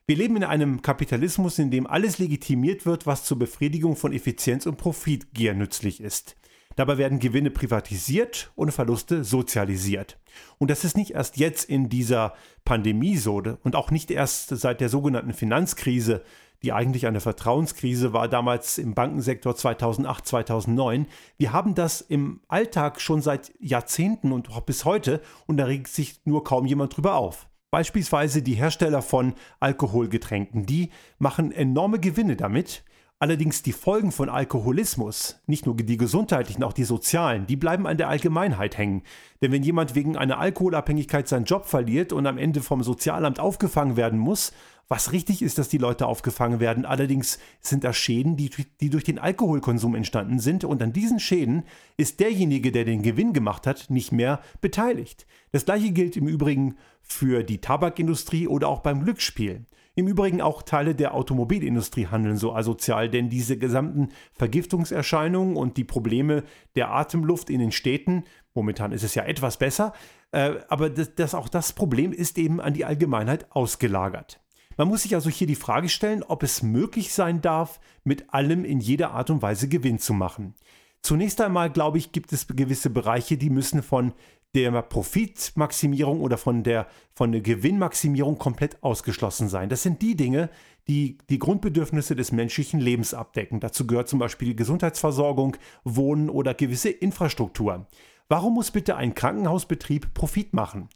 Wir 0.04 0.16
leben 0.16 0.36
in 0.36 0.44
einem 0.44 0.82
Kapitalismus, 0.82 1.60
in 1.60 1.70
dem 1.70 1.86
alles 1.86 2.18
legitimiert 2.18 2.86
wird, 2.86 3.06
was 3.06 3.24
zur 3.24 3.38
Befriedigung 3.38 3.94
von 3.94 4.12
Effizienz 4.12 4.66
und 4.66 4.76
Profitgier 4.76 5.54
nützlich 5.54 6.00
ist. 6.00 6.34
Dabei 6.74 6.98
werden 6.98 7.20
Gewinne 7.20 7.50
privatisiert 7.50 8.50
und 8.56 8.72
Verluste 8.72 9.22
sozialisiert. 9.22 10.18
Und 10.58 10.70
das 10.70 10.84
ist 10.84 10.96
nicht 10.96 11.12
erst 11.12 11.36
jetzt 11.36 11.68
in 11.68 11.88
dieser 11.88 12.34
Pandemie 12.64 13.16
so 13.16 13.42
und 13.62 13.76
auch 13.76 13.92
nicht 13.92 14.10
erst 14.10 14.48
seit 14.48 14.80
der 14.80 14.88
sogenannten 14.88 15.34
Finanzkrise, 15.34 16.24
die 16.62 16.72
eigentlich 16.72 17.06
eine 17.06 17.20
Vertrauenskrise 17.20 18.12
war 18.12 18.28
damals 18.28 18.78
im 18.78 18.94
Bankensektor 18.94 19.54
2008, 19.54 20.26
2009. 20.26 21.06
Wir 21.36 21.52
haben 21.52 21.74
das 21.74 22.00
im 22.00 22.40
Alltag 22.48 23.00
schon 23.00 23.20
seit 23.22 23.52
Jahrzehnten 23.60 24.32
und 24.32 24.50
auch 24.50 24.62
bis 24.62 24.84
heute 24.84 25.20
und 25.46 25.58
da 25.58 25.64
regt 25.64 25.88
sich 25.88 26.20
nur 26.24 26.42
kaum 26.42 26.66
jemand 26.66 26.96
drüber 26.96 27.14
auf. 27.14 27.48
Beispielsweise 27.72 28.42
die 28.42 28.52
Hersteller 28.52 29.00
von 29.00 29.32
Alkoholgetränken, 29.58 30.66
die 30.66 30.90
machen 31.18 31.52
enorme 31.52 31.98
Gewinne 31.98 32.36
damit. 32.36 32.84
Allerdings 33.18 33.62
die 33.62 33.72
Folgen 33.72 34.12
von 34.12 34.28
Alkoholismus, 34.28 35.40
nicht 35.46 35.64
nur 35.64 35.74
die 35.74 35.96
gesundheitlichen, 35.96 36.64
auch 36.64 36.74
die 36.74 36.84
sozialen, 36.84 37.46
die 37.46 37.56
bleiben 37.56 37.86
an 37.86 37.96
der 37.96 38.10
Allgemeinheit 38.10 38.76
hängen. 38.76 39.04
Denn 39.40 39.52
wenn 39.52 39.62
jemand 39.62 39.94
wegen 39.94 40.18
einer 40.18 40.38
Alkoholabhängigkeit 40.38 41.26
seinen 41.28 41.46
Job 41.46 41.64
verliert 41.64 42.12
und 42.12 42.26
am 42.26 42.36
Ende 42.36 42.60
vom 42.60 42.82
Sozialamt 42.82 43.40
aufgefangen 43.40 43.96
werden 43.96 44.18
muss, 44.18 44.52
was 44.88 45.12
richtig 45.12 45.40
ist, 45.40 45.56
dass 45.56 45.70
die 45.70 45.78
Leute 45.78 46.06
aufgefangen 46.06 46.60
werden, 46.60 46.84
allerdings 46.84 47.38
sind 47.62 47.84
das 47.84 47.96
Schäden, 47.96 48.36
die, 48.36 48.50
die 48.82 48.90
durch 48.90 49.04
den 49.04 49.18
Alkoholkonsum 49.18 49.94
entstanden 49.94 50.40
sind 50.40 50.64
und 50.64 50.82
an 50.82 50.92
diesen 50.92 51.20
Schäden 51.20 51.62
ist 51.96 52.20
derjenige, 52.20 52.70
der 52.72 52.84
den 52.84 53.00
Gewinn 53.00 53.32
gemacht 53.32 53.66
hat, 53.66 53.88
nicht 53.88 54.12
mehr 54.12 54.40
beteiligt. 54.60 55.26
Das 55.52 55.64
gleiche 55.64 55.92
gilt 55.92 56.18
im 56.18 56.28
Übrigen 56.28 56.76
für 57.12 57.42
die 57.42 57.60
Tabakindustrie 57.60 58.48
oder 58.48 58.68
auch 58.68 58.80
beim 58.80 59.04
Glücksspiel. 59.04 59.66
Im 59.94 60.08
Übrigen 60.08 60.40
auch 60.40 60.62
Teile 60.62 60.94
der 60.94 61.14
Automobilindustrie 61.14 62.06
handeln 62.06 62.38
so 62.38 62.54
asozial, 62.54 63.10
denn 63.10 63.28
diese 63.28 63.58
gesamten 63.58 64.08
Vergiftungserscheinungen 64.32 65.56
und 65.56 65.76
die 65.76 65.84
Probleme 65.84 66.44
der 66.76 66.90
Atemluft 66.90 67.50
in 67.50 67.60
den 67.60 67.72
Städten, 67.72 68.24
momentan 68.54 68.92
ist 68.92 69.02
es 69.02 69.14
ja 69.14 69.24
etwas 69.24 69.58
besser, 69.58 69.92
äh, 70.30 70.54
aber 70.68 70.88
das, 70.88 71.14
das, 71.14 71.34
auch 71.34 71.50
das 71.50 71.74
Problem 71.74 72.12
ist 72.12 72.38
eben 72.38 72.58
an 72.58 72.72
die 72.72 72.86
Allgemeinheit 72.86 73.46
ausgelagert. 73.50 74.40
Man 74.78 74.88
muss 74.88 75.02
sich 75.02 75.14
also 75.14 75.28
hier 75.28 75.46
die 75.46 75.54
Frage 75.54 75.90
stellen, 75.90 76.22
ob 76.22 76.42
es 76.42 76.62
möglich 76.62 77.12
sein 77.12 77.42
darf, 77.42 77.78
mit 78.02 78.32
allem 78.32 78.64
in 78.64 78.80
jeder 78.80 79.10
Art 79.10 79.28
und 79.28 79.42
Weise 79.42 79.68
Gewinn 79.68 79.98
zu 79.98 80.14
machen. 80.14 80.54
Zunächst 81.02 81.40
einmal, 81.40 81.68
glaube 81.68 81.98
ich, 81.98 82.12
gibt 82.12 82.32
es 82.32 82.46
gewisse 82.46 82.88
Bereiche, 82.88 83.36
die 83.36 83.50
müssen 83.50 83.82
von 83.82 84.14
der 84.54 84.82
Profitmaximierung 84.82 86.20
oder 86.20 86.36
von 86.36 86.62
der, 86.62 86.86
von 87.14 87.32
der 87.32 87.40
Gewinnmaximierung 87.40 88.38
komplett 88.38 88.82
ausgeschlossen 88.82 89.48
sein. 89.48 89.68
Das 89.68 89.82
sind 89.82 90.02
die 90.02 90.14
Dinge, 90.14 90.50
die 90.88 91.18
die 91.30 91.38
Grundbedürfnisse 91.38 92.16
des 92.16 92.32
menschlichen 92.32 92.80
Lebens 92.80 93.14
abdecken. 93.14 93.60
Dazu 93.60 93.86
gehört 93.86 94.08
zum 94.08 94.18
Beispiel 94.18 94.54
Gesundheitsversorgung, 94.54 95.56
Wohnen 95.84 96.28
oder 96.28 96.54
gewisse 96.54 96.90
Infrastruktur. 96.90 97.86
Warum 98.28 98.54
muss 98.54 98.70
bitte 98.70 98.96
ein 98.96 99.14
Krankenhausbetrieb 99.14 100.12
Profit 100.14 100.52
machen? 100.54 100.88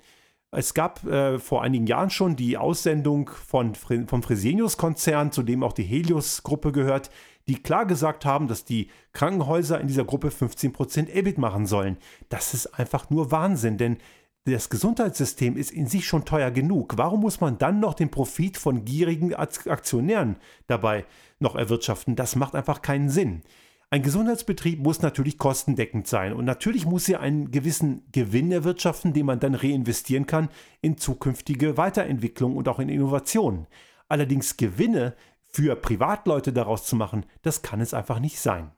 Es 0.51 0.75
gab 0.75 1.05
äh, 1.05 1.39
vor 1.39 1.63
einigen 1.63 1.87
Jahren 1.87 2.11
schon 2.11 2.37
die 2.37 2.57
Aussendung 2.57 3.31
von, 3.31 3.75
vom 3.75 4.23
Fresenius-Konzern, 4.23 5.33
zu 5.33 5.43
dem 5.43 5.63
auch 5.63 5.73
die 5.73 5.83
Helios-Gruppe 5.83 6.73
gehört, 6.73 7.11
die 7.49 7.63
klar 7.63 7.87
gesagt 7.87 8.25
haben, 8.25 8.49
dass 8.49 8.65
die 8.65 8.91
Krankenhäuser 9.13 9.81
in 9.81 9.87
dieser 9.87 10.05
Gruppe 10.05 10.29
15% 10.29 11.09
EBIT 11.09 11.39
machen 11.39 11.67
sollen. 11.67 11.97
Das 12.29 12.55
ist 12.55 12.79
einfach 12.79 13.11
nur 13.11 13.31
Wahnsinn, 13.31 13.79
denn 13.79 13.99
das 14.45 14.69
Gesundheitssystem 14.69 15.57
ist 15.57 15.73
in 15.73 15.89
sich 15.89 16.07
schon 16.07 16.25
teuer 16.25 16.53
genug. 16.53 16.95
Warum 16.97 17.21
muss 17.21 17.41
man 17.41 17.59
dann 17.59 17.81
noch 17.81 17.95
den 17.95 18.11
Profit 18.11 18.57
von 18.57 18.85
gierigen 18.85 19.35
Aktionären 19.35 20.37
dabei 20.69 21.05
noch 21.41 21.57
erwirtschaften? 21.57 22.15
Das 22.15 22.37
macht 22.37 22.55
einfach 22.55 22.81
keinen 22.81 23.09
Sinn. 23.09 23.43
Ein 23.91 24.03
Gesundheitsbetrieb 24.03 24.81
muss 24.81 25.03
natürlich 25.03 25.39
kostendeckend 25.39 26.09
sein 26.09 26.33
und 26.33 26.45
natürlich 26.45 26.87
muss 26.87 27.09
er 27.09 27.21
einen 27.21 27.53
gewissen 27.53 28.03
Gewinn 28.11 28.51
erwirtschaften, 28.51 29.13
den 29.13 29.27
man 29.27 29.39
dann 29.39 29.55
reinvestieren 29.55 30.27
kann 30.27 30.49
in 30.81 30.99
zukünftige 30.99 31.77
Weiterentwicklung 31.77 32.57
und 32.57 32.69
auch 32.69 32.81
in 32.81 32.89
Innovation. 32.89 33.67
Allerdings 34.09 34.57
Gewinne 34.57 35.15
für 35.49 35.77
Privatleute 35.77 36.53
daraus 36.53 36.85
zu 36.85 36.97
machen, 36.97 37.27
das 37.43 37.63
kann 37.63 37.81
es 37.81 37.95
einfach 37.95 38.19
nicht 38.19 38.39
sein. 38.39 38.73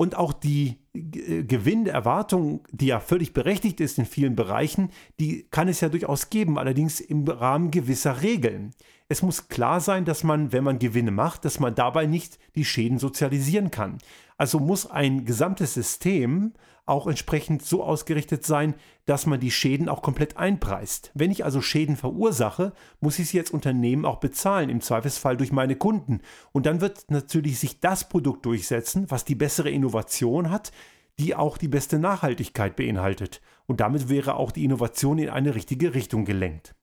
Und 0.00 0.16
auch 0.16 0.32
die 0.32 0.78
äh, 0.94 1.44
Gewinnerwartung, 1.44 2.66
die 2.72 2.86
ja 2.86 3.00
völlig 3.00 3.34
berechtigt 3.34 3.80
ist 3.80 3.98
in 3.98 4.06
vielen 4.06 4.34
Bereichen, 4.34 4.90
die 5.18 5.46
kann 5.50 5.68
es 5.68 5.82
ja 5.82 5.90
durchaus 5.90 6.30
geben, 6.30 6.58
allerdings 6.58 7.00
im 7.00 7.28
Rahmen 7.28 7.70
gewisser 7.70 8.22
Regeln. 8.22 8.70
Es 9.08 9.22
muss 9.22 9.48
klar 9.48 9.80
sein, 9.80 10.06
dass 10.06 10.24
man, 10.24 10.52
wenn 10.52 10.64
man 10.64 10.78
Gewinne 10.78 11.10
macht, 11.10 11.44
dass 11.44 11.60
man 11.60 11.74
dabei 11.74 12.06
nicht 12.06 12.38
die 12.54 12.64
Schäden 12.64 12.98
sozialisieren 12.98 13.70
kann. 13.70 13.98
Also 14.38 14.58
muss 14.58 14.90
ein 14.90 15.26
gesamtes 15.26 15.74
System 15.74 16.54
auch 16.90 17.06
entsprechend 17.06 17.64
so 17.64 17.82
ausgerichtet 17.82 18.44
sein, 18.44 18.74
dass 19.06 19.24
man 19.24 19.40
die 19.40 19.50
Schäden 19.50 19.88
auch 19.88 20.02
komplett 20.02 20.36
einpreist. 20.36 21.10
Wenn 21.14 21.30
ich 21.30 21.44
also 21.44 21.62
Schäden 21.62 21.96
verursache, 21.96 22.72
muss 23.00 23.18
ich 23.18 23.28
sie 23.28 23.38
als 23.38 23.50
Unternehmen 23.50 24.04
auch 24.04 24.18
bezahlen, 24.18 24.68
im 24.68 24.80
Zweifelsfall 24.80 25.36
durch 25.36 25.52
meine 25.52 25.76
Kunden. 25.76 26.20
Und 26.52 26.66
dann 26.66 26.80
wird 26.80 27.10
natürlich 27.10 27.58
sich 27.58 27.80
das 27.80 28.08
Produkt 28.08 28.44
durchsetzen, 28.44 29.06
was 29.08 29.24
die 29.24 29.34
bessere 29.34 29.70
Innovation 29.70 30.50
hat, 30.50 30.72
die 31.18 31.34
auch 31.34 31.56
die 31.56 31.68
beste 31.68 31.98
Nachhaltigkeit 31.98 32.76
beinhaltet. 32.76 33.40
Und 33.66 33.80
damit 33.80 34.08
wäre 34.08 34.34
auch 34.34 34.52
die 34.52 34.64
Innovation 34.64 35.18
in 35.18 35.30
eine 35.30 35.54
richtige 35.54 35.94
Richtung 35.94 36.24
gelenkt. 36.24 36.74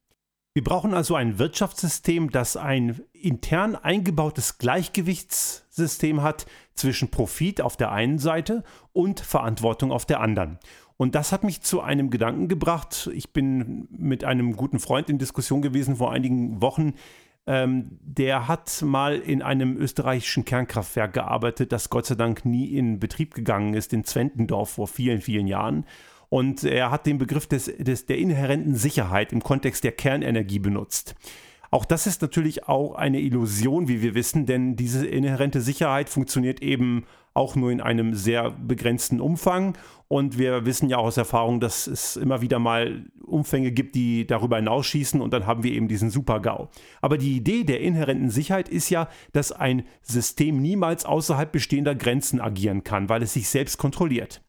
Wir 0.58 0.64
brauchen 0.64 0.96
also 0.96 1.14
ein 1.14 1.38
Wirtschaftssystem, 1.38 2.32
das 2.32 2.58
ein 2.58 3.02
intern 3.14 3.76
eingebautes 3.76 4.58
Gleichgewichtssystem 4.58 6.24
hat 6.24 6.48
zwischen 6.74 7.12
Profit 7.12 7.62
auf 7.62 7.78
der 7.78 7.92
einen 7.92 8.18
Seite 8.18 8.64
und 8.92 9.20
Verantwortung 9.20 9.92
auf 9.92 10.08
der 10.08 10.20
anderen. 10.20 10.58
Und 10.98 11.14
das 11.14 11.32
hat 11.32 11.44
mich 11.44 11.62
zu 11.62 11.82
einem 11.82 12.10
Gedanken 12.10 12.48
gebracht. 12.48 13.08
Ich 13.14 13.34
bin 13.34 13.88
mit 13.92 14.24
einem 14.24 14.56
guten 14.56 14.80
Freund 14.80 15.12
in 15.12 15.20
Diskussion 15.20 15.62
gewesen 15.62 15.98
vor 15.98 16.12
einigen 16.12 16.60
Wochen. 16.60 16.96
Ähm, 17.46 18.00
der 18.02 18.48
hat 18.48 18.82
mal 18.82 19.16
in 19.16 19.44
einem 19.44 19.78
österreichischen 19.78 20.44
Kernkraftwerk 20.44 21.14
gearbeitet, 21.14 21.72
das 21.72 21.92
Gott 21.92 22.08
sei 22.08 22.16
Dank 22.16 22.46
nie 22.46 22.76
in 22.76 23.00
Betrieb 23.00 23.36
gegangen 23.36 23.76
ist, 23.76 23.94
in 23.94 24.06
Zwentendorf 24.06 24.72
vor 24.72 24.88
vielen, 24.88 25.22
vielen 25.22 25.46
Jahren. 25.46 25.86
Und 26.30 26.64
er 26.64 26.92
hat 26.92 27.06
den 27.06 27.18
Begriff 27.18 27.48
des, 27.48 27.72
des, 27.78 28.06
der 28.06 28.18
inhärenten 28.18 28.76
Sicherheit 28.76 29.32
im 29.32 29.42
Kontext 29.42 29.84
der 29.84 29.94
Kernenergie 29.94 30.60
benutzt. 30.60 31.16
Auch 31.70 31.86
das 31.86 32.08
ist 32.08 32.22
natürlich 32.22 32.68
auch 32.68 32.96
eine 32.96 33.20
Illusion, 33.20 33.88
wie 33.88 34.02
wir 34.02 34.16
wissen, 34.16 34.46
denn 34.46 34.76
diese 34.76 35.06
inhärente 35.06 35.62
Sicherheit 35.62 36.10
funktioniert 36.10 36.62
eben 36.62 37.06
auch 37.34 37.56
nur 37.56 37.72
in 37.72 37.82
einem 37.82 38.14
sehr 38.14 38.52
begrenzten 38.52 39.22
Umfang. 39.22 39.78
Und 40.08 40.38
wir 40.38 40.66
wissen 40.66 40.90
ja 40.90 40.98
auch 40.98 41.06
aus 41.06 41.18
Erfahrung, 41.18 41.60
dass 41.60 41.86
es 41.86 42.16
immer 42.16 42.42
wieder 42.42 42.60
mal 42.60 43.06
Umfänge 43.22 43.72
gibt, 43.72 43.96
die 43.96 44.26
darüber 44.26 44.56
hinausschießen 44.56 45.20
und 45.20 45.34
dann 45.34 45.46
haben 45.46 45.64
wir 45.64 45.74
eben 45.74 45.90
diesen 45.90 46.10
Super-GAU. 46.10 46.70
Aber 47.02 47.18
die 47.18 47.36
Idee 47.36 47.66
der 47.66 47.82
inhärenten 47.82 48.30
Sicherheit 48.30 48.70
ist 48.70 48.90
ja, 48.90 49.10
dass 49.34 49.52
ein 49.52 49.84
System 50.02 50.62
niemals 50.62 51.04
außerhalb 51.04 51.52
bestehender 51.52 51.94
Grenzen 51.94 52.40
agieren 52.40 52.86
kann, 52.86 53.10
weil 53.10 53.22
es 53.22 53.34
sich 53.34 53.50
selbst 53.50 53.78
kontrolliert. 53.78 54.42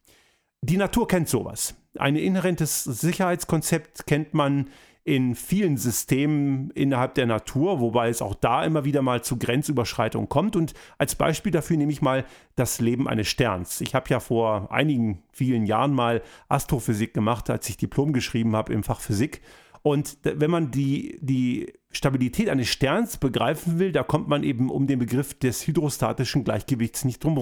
Die 0.62 0.77
Natur 0.77 1.07
kennt 1.07 1.29
sowas. 1.29 1.77
Ein 1.99 2.16
inhärentes 2.16 2.85
Sicherheitskonzept 2.85 4.07
kennt 4.07 4.35
man 4.35 4.68
in 5.05 5.35
vielen 5.35 5.79
Systemen 5.79 6.71
innerhalb 6.73 7.14
der 7.14 7.25
Natur, 7.25 7.81
wobei 7.81 8.11
es 8.11 8.21
auch 8.21 8.35
da 8.35 8.62
immer 8.64 8.85
wieder 8.85 9.01
mal 9.01 9.23
zu 9.23 9.38
Grenzüberschreitungen 9.38 10.29
kommt. 10.29 10.55
Und 10.55 10.75
als 10.99 11.14
Beispiel 11.14 11.51
dafür 11.51 11.79
nehme 11.79 11.92
ich 11.92 12.03
mal 12.03 12.27
das 12.57 12.79
Leben 12.79 13.09
eines 13.09 13.29
Sterns. 13.29 13.81
Ich 13.81 13.94
habe 13.94 14.11
ja 14.11 14.21
vor 14.21 14.71
einigen 14.71 15.23
vielen 15.33 15.64
Jahren 15.64 15.94
mal 15.94 16.21
Astrophysik 16.51 17.14
gemacht, 17.14 17.49
als 17.49 17.66
ich 17.71 17.79
Diplom 17.79 18.12
geschrieben 18.12 18.55
habe 18.55 18.75
im 18.75 18.83
Fach 18.83 19.01
Physik. 19.01 19.40
Und 19.81 20.18
wenn 20.25 20.51
man 20.51 20.71
die, 20.71 21.18
die 21.23 21.73
Stabilität 21.90 22.51
eines 22.51 22.68
Sterns 22.68 23.16
begreifen 23.16 23.79
will, 23.79 23.92
da 23.92 24.03
kommt 24.03 24.29
man 24.29 24.42
eben 24.42 24.68
um 24.68 24.87
den 24.87 24.99
Begriff 24.99 25.33
des 25.33 25.66
hydrostatischen 25.66 26.44
Gleichgewichts 26.44 27.07
nicht 27.07 27.25
drum 27.25 27.38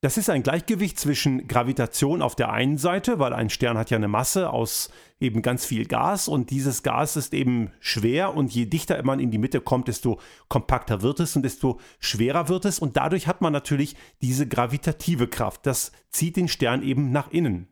das 0.00 0.16
ist 0.16 0.30
ein 0.30 0.44
Gleichgewicht 0.44 0.98
zwischen 0.98 1.48
Gravitation 1.48 2.22
auf 2.22 2.36
der 2.36 2.52
einen 2.52 2.78
Seite, 2.78 3.18
weil 3.18 3.32
ein 3.32 3.50
Stern 3.50 3.76
hat 3.76 3.90
ja 3.90 3.96
eine 3.96 4.06
Masse 4.06 4.50
aus 4.50 4.90
eben 5.18 5.42
ganz 5.42 5.66
viel 5.66 5.86
Gas 5.86 6.28
und 6.28 6.50
dieses 6.50 6.84
Gas 6.84 7.16
ist 7.16 7.34
eben 7.34 7.72
schwer 7.80 8.34
und 8.34 8.54
je 8.54 8.66
dichter 8.66 9.02
man 9.02 9.18
in 9.18 9.32
die 9.32 9.38
Mitte 9.38 9.60
kommt, 9.60 9.88
desto 9.88 10.20
kompakter 10.48 11.02
wird 11.02 11.18
es 11.18 11.34
und 11.34 11.42
desto 11.42 11.80
schwerer 11.98 12.48
wird 12.48 12.64
es 12.64 12.78
und 12.78 12.96
dadurch 12.96 13.26
hat 13.26 13.40
man 13.40 13.52
natürlich 13.52 13.96
diese 14.22 14.46
gravitative 14.46 15.26
Kraft. 15.26 15.66
Das 15.66 15.90
zieht 16.10 16.36
den 16.36 16.46
Stern 16.46 16.84
eben 16.84 17.10
nach 17.10 17.32
innen. 17.32 17.68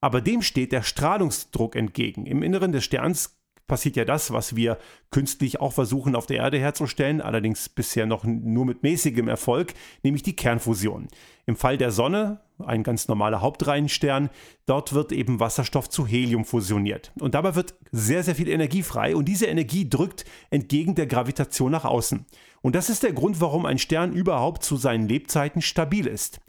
Aber 0.00 0.20
dem 0.20 0.42
steht 0.42 0.70
der 0.70 0.82
Strahlungsdruck 0.82 1.74
entgegen. 1.74 2.26
Im 2.26 2.42
Inneren 2.42 2.70
des 2.70 2.84
Sterns 2.84 3.35
passiert 3.66 3.96
ja 3.96 4.04
das, 4.04 4.32
was 4.32 4.56
wir 4.56 4.78
künstlich 5.10 5.60
auch 5.60 5.72
versuchen 5.72 6.14
auf 6.14 6.26
der 6.26 6.38
Erde 6.38 6.58
herzustellen, 6.58 7.20
allerdings 7.20 7.68
bisher 7.68 8.06
noch 8.06 8.24
nur 8.24 8.64
mit 8.64 8.82
mäßigem 8.82 9.28
Erfolg, 9.28 9.74
nämlich 10.02 10.22
die 10.22 10.36
Kernfusion. 10.36 11.08
Im 11.46 11.56
Fall 11.56 11.78
der 11.78 11.90
Sonne, 11.90 12.40
ein 12.58 12.82
ganz 12.82 13.08
normaler 13.08 13.40
Hauptreihenstern, 13.40 14.30
dort 14.66 14.92
wird 14.92 15.12
eben 15.12 15.40
Wasserstoff 15.40 15.88
zu 15.88 16.06
Helium 16.06 16.44
fusioniert. 16.44 17.12
Und 17.20 17.34
dabei 17.34 17.54
wird 17.54 17.74
sehr, 17.92 18.22
sehr 18.22 18.34
viel 18.34 18.48
Energie 18.48 18.82
frei 18.82 19.14
und 19.14 19.26
diese 19.26 19.46
Energie 19.46 19.88
drückt 19.88 20.24
entgegen 20.50 20.94
der 20.94 21.06
Gravitation 21.06 21.72
nach 21.72 21.84
außen. 21.84 22.26
Und 22.62 22.74
das 22.74 22.90
ist 22.90 23.02
der 23.02 23.12
Grund, 23.12 23.40
warum 23.40 23.66
ein 23.66 23.78
Stern 23.78 24.12
überhaupt 24.12 24.64
zu 24.64 24.76
seinen 24.76 25.08
Lebzeiten 25.08 25.62
stabil 25.62 26.06
ist. 26.06 26.40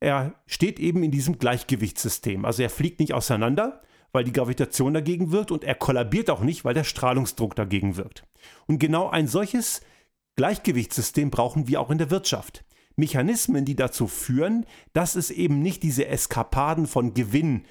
Er 0.00 0.34
steht 0.46 0.78
eben 0.78 1.02
in 1.02 1.10
diesem 1.10 1.38
Gleichgewichtssystem. 1.38 2.44
Also 2.44 2.62
er 2.62 2.70
fliegt 2.70 3.00
nicht 3.00 3.14
auseinander, 3.14 3.82
weil 4.16 4.24
die 4.24 4.32
Gravitation 4.32 4.94
dagegen 4.94 5.30
wirkt 5.30 5.50
und 5.50 5.62
er 5.62 5.74
kollabiert 5.74 6.30
auch 6.30 6.40
nicht, 6.40 6.64
weil 6.64 6.72
der 6.72 6.84
Strahlungsdruck 6.84 7.54
dagegen 7.54 7.98
wirkt. 7.98 8.24
Und 8.66 8.78
genau 8.78 9.10
ein 9.10 9.28
solches 9.28 9.82
Gleichgewichtssystem 10.36 11.30
brauchen 11.30 11.68
wir 11.68 11.82
auch 11.82 11.90
in 11.90 11.98
der 11.98 12.10
Wirtschaft. 12.10 12.64
Mechanismen, 12.96 13.66
die 13.66 13.76
dazu 13.76 14.06
führen, 14.06 14.64
dass 14.94 15.16
es 15.16 15.30
eben 15.30 15.60
nicht 15.60 15.82
diese 15.82 16.06
Eskapaden 16.06 16.86
von 16.86 17.12
Gewinn 17.12 17.66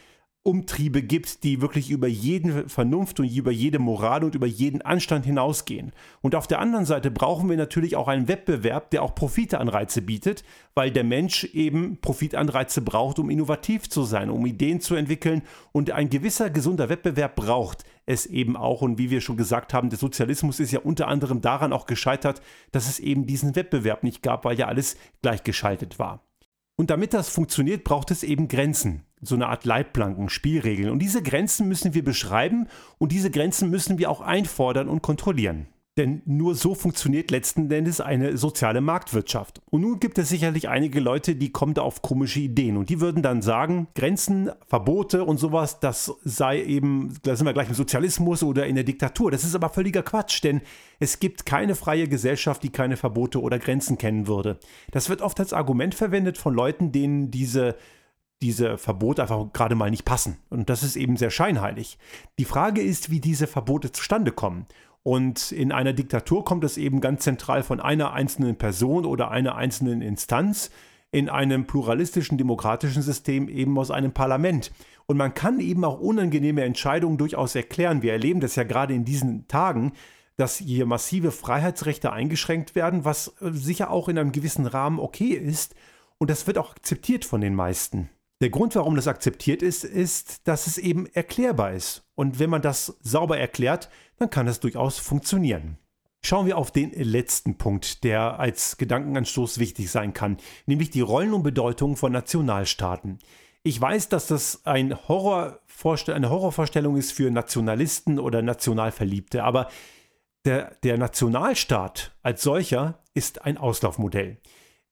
Umtriebe 0.47 1.01
gibt, 1.01 1.43
die 1.43 1.59
wirklich 1.59 1.89
über 1.89 2.07
jeden 2.07 2.69
Vernunft 2.69 3.19
und 3.19 3.25
über 3.35 3.49
jede 3.49 3.79
Moral 3.79 4.23
und 4.23 4.35
über 4.35 4.45
jeden 4.45 4.83
Anstand 4.83 5.25
hinausgehen. 5.25 5.91
Und 6.21 6.35
auf 6.35 6.45
der 6.45 6.59
anderen 6.59 6.85
Seite 6.85 7.09
brauchen 7.09 7.49
wir 7.49 7.57
natürlich 7.57 7.95
auch 7.95 8.07
einen 8.07 8.27
Wettbewerb, 8.27 8.91
der 8.91 9.01
auch 9.01 9.15
Profiteanreize 9.15 10.03
bietet, 10.03 10.43
weil 10.75 10.91
der 10.91 11.03
Mensch 11.03 11.45
eben 11.45 11.97
Profitanreize 11.99 12.81
braucht, 12.81 13.17
um 13.17 13.31
innovativ 13.31 13.89
zu 13.89 14.03
sein, 14.03 14.29
um 14.29 14.45
Ideen 14.45 14.81
zu 14.81 14.93
entwickeln. 14.93 15.41
Und 15.71 15.89
ein 15.89 16.11
gewisser 16.11 16.51
gesunder 16.51 16.89
Wettbewerb 16.89 17.35
braucht 17.35 17.83
es 18.05 18.27
eben 18.27 18.55
auch. 18.55 18.83
Und 18.83 18.99
wie 18.99 19.09
wir 19.09 19.21
schon 19.21 19.37
gesagt 19.37 19.73
haben, 19.73 19.89
der 19.89 19.97
Sozialismus 19.97 20.59
ist 20.59 20.71
ja 20.71 20.79
unter 20.79 21.07
anderem 21.07 21.41
daran 21.41 21.73
auch 21.73 21.87
gescheitert, 21.87 22.43
dass 22.71 22.87
es 22.87 22.99
eben 22.99 23.25
diesen 23.25 23.55
Wettbewerb 23.55 24.03
nicht 24.03 24.21
gab, 24.21 24.45
weil 24.45 24.59
ja 24.59 24.67
alles 24.67 24.95
gleichgeschaltet 25.23 25.97
war. 25.97 26.23
Und 26.75 26.91
damit 26.91 27.15
das 27.15 27.29
funktioniert, 27.29 27.83
braucht 27.83 28.11
es 28.11 28.21
eben 28.21 28.47
Grenzen, 28.47 29.04
so 29.21 29.35
eine 29.35 29.47
Art 29.47 29.65
Leitplanken, 29.65 30.29
Spielregeln. 30.29 30.89
Und 30.89 30.99
diese 30.99 31.23
Grenzen 31.23 31.67
müssen 31.67 31.93
wir 31.93 32.03
beschreiben 32.03 32.67
und 32.97 33.11
diese 33.11 33.31
Grenzen 33.31 33.69
müssen 33.69 33.97
wir 33.97 34.09
auch 34.09 34.21
einfordern 34.21 34.87
und 34.87 35.01
kontrollieren. 35.01 35.67
Denn 35.97 36.21
nur 36.25 36.55
so 36.55 36.75
funktioniert 36.75 37.31
letzten 37.31 37.71
Endes 37.71 38.01
eine 38.01 38.35
soziale 38.35 38.81
Marktwirtschaft. 38.81 39.61
Und 39.69 39.79
nun 39.79 40.01
gibt 40.01 40.17
es 40.17 40.27
sicherlich 40.27 40.67
einige 40.67 40.99
Leute, 40.99 41.37
die 41.37 41.53
kommen 41.53 41.73
da 41.73 41.83
auf 41.83 42.01
komische 42.01 42.41
Ideen 42.41 42.75
und 42.75 42.89
die 42.89 42.99
würden 42.99 43.23
dann 43.23 43.41
sagen, 43.41 43.87
Grenzen, 43.95 44.51
Verbote 44.67 45.23
und 45.23 45.37
sowas, 45.37 45.79
das 45.79 46.13
sei 46.25 46.61
eben, 46.61 47.13
da 47.23 47.37
sind 47.37 47.45
wir 47.45 47.53
gleich 47.53 47.69
im 47.69 47.75
Sozialismus 47.75 48.43
oder 48.43 48.67
in 48.67 48.75
der 48.75 48.83
Diktatur. 48.83 49.31
Das 49.31 49.45
ist 49.45 49.55
aber 49.55 49.69
völliger 49.69 50.03
Quatsch, 50.03 50.43
denn 50.43 50.59
es 50.99 51.21
gibt 51.21 51.45
keine 51.45 51.75
freie 51.75 52.09
Gesellschaft, 52.09 52.61
die 52.63 52.71
keine 52.71 52.97
Verbote 52.97 53.41
oder 53.41 53.57
Grenzen 53.57 53.97
kennen 53.97 54.27
würde. 54.27 54.59
Das 54.91 55.07
wird 55.07 55.21
oft 55.21 55.39
als 55.39 55.53
Argument 55.53 55.95
verwendet 55.95 56.37
von 56.37 56.53
Leuten, 56.53 56.91
denen 56.91 57.31
diese 57.31 57.77
diese 58.41 58.77
Verbote 58.77 59.21
einfach 59.21 59.51
gerade 59.53 59.75
mal 59.75 59.89
nicht 59.89 60.05
passen. 60.05 60.37
Und 60.49 60.69
das 60.69 60.83
ist 60.83 60.95
eben 60.95 61.17
sehr 61.17 61.31
scheinheilig. 61.31 61.97
Die 62.37 62.45
Frage 62.45 62.81
ist, 62.81 63.09
wie 63.09 63.19
diese 63.19 63.47
Verbote 63.47 63.91
zustande 63.91 64.31
kommen. 64.31 64.67
Und 65.03 65.51
in 65.51 65.71
einer 65.71 65.93
Diktatur 65.93 66.43
kommt 66.43 66.63
es 66.63 66.77
eben 66.77 66.99
ganz 66.99 67.23
zentral 67.23 67.63
von 67.63 67.79
einer 67.79 68.13
einzelnen 68.13 68.55
Person 68.55 69.05
oder 69.05 69.29
einer 69.31 69.55
einzelnen 69.55 70.01
Instanz, 70.01 70.71
in 71.11 71.29
einem 71.29 71.65
pluralistischen 71.65 72.37
demokratischen 72.37 73.01
System 73.01 73.47
eben 73.47 73.77
aus 73.77 73.89
einem 73.89 74.11
Parlament. 74.11 74.71
Und 75.05 75.15
man 75.15 75.33
kann 75.33 75.59
eben 75.59 75.85
auch 75.85 75.99
unangenehme 75.99 76.63
Entscheidungen 76.63 77.17
durchaus 77.17 77.55
erklären. 77.55 78.01
Wir 78.01 78.13
erleben 78.13 78.41
das 78.41 78.55
ja 78.55 78.63
gerade 78.63 78.93
in 78.93 79.05
diesen 79.05 79.47
Tagen, 79.47 79.93
dass 80.37 80.57
hier 80.57 80.85
massive 80.85 81.31
Freiheitsrechte 81.31 82.11
eingeschränkt 82.11 82.75
werden, 82.75 83.05
was 83.05 83.35
sicher 83.39 83.91
auch 83.91 84.09
in 84.09 84.17
einem 84.17 84.31
gewissen 84.31 84.65
Rahmen 84.65 84.99
okay 84.99 85.29
ist. 85.29 85.75
Und 86.17 86.29
das 86.29 86.47
wird 86.47 86.57
auch 86.57 86.71
akzeptiert 86.71 87.23
von 87.23 87.41
den 87.41 87.55
meisten. 87.55 88.09
Der 88.41 88.49
Grund, 88.49 88.75
warum 88.75 88.95
das 88.95 89.07
akzeptiert 89.07 89.61
ist, 89.61 89.85
ist, 89.85 90.47
dass 90.47 90.67
es 90.67 90.77
eben 90.77 91.05
erklärbar 91.07 91.71
ist. 91.71 92.03
Und 92.15 92.37
wenn 92.37 92.49
man 92.49 92.61
das 92.61 92.97
sauber 93.01 93.37
erklärt, 93.37 93.89
dann 94.17 94.29
kann 94.29 94.47
es 94.47 94.59
durchaus 94.59 94.99
funktionieren. 94.99 95.77
Schauen 96.21 96.47
wir 96.47 96.57
auf 96.57 96.71
den 96.71 96.91
letzten 96.91 97.57
Punkt, 97.57 98.03
der 98.03 98.39
als 98.39 98.77
Gedankenanstoß 98.77 99.59
wichtig 99.59 99.89
sein 99.89 100.13
kann, 100.13 100.37
nämlich 100.65 100.89
die 100.89 101.01
Rollen 101.01 101.33
und 101.33 101.43
Bedeutung 101.43 101.95
von 101.95 102.11
Nationalstaaten. 102.11 103.19
Ich 103.63 103.79
weiß, 103.79 104.09
dass 104.09 104.27
das 104.27 104.65
ein 104.65 104.93
eine 104.93 105.07
Horrorvorstellung 105.07 106.97
ist 106.97 107.13
für 107.13 107.31
Nationalisten 107.31 108.19
oder 108.19 108.41
Nationalverliebte, 108.41 109.43
aber 109.43 109.69
der, 110.45 110.75
der 110.83 110.97
Nationalstaat 110.97 112.15
als 112.21 112.43
solcher 112.43 113.03
ist 113.13 113.43
ein 113.43 113.57
Auslaufmodell 113.57 114.39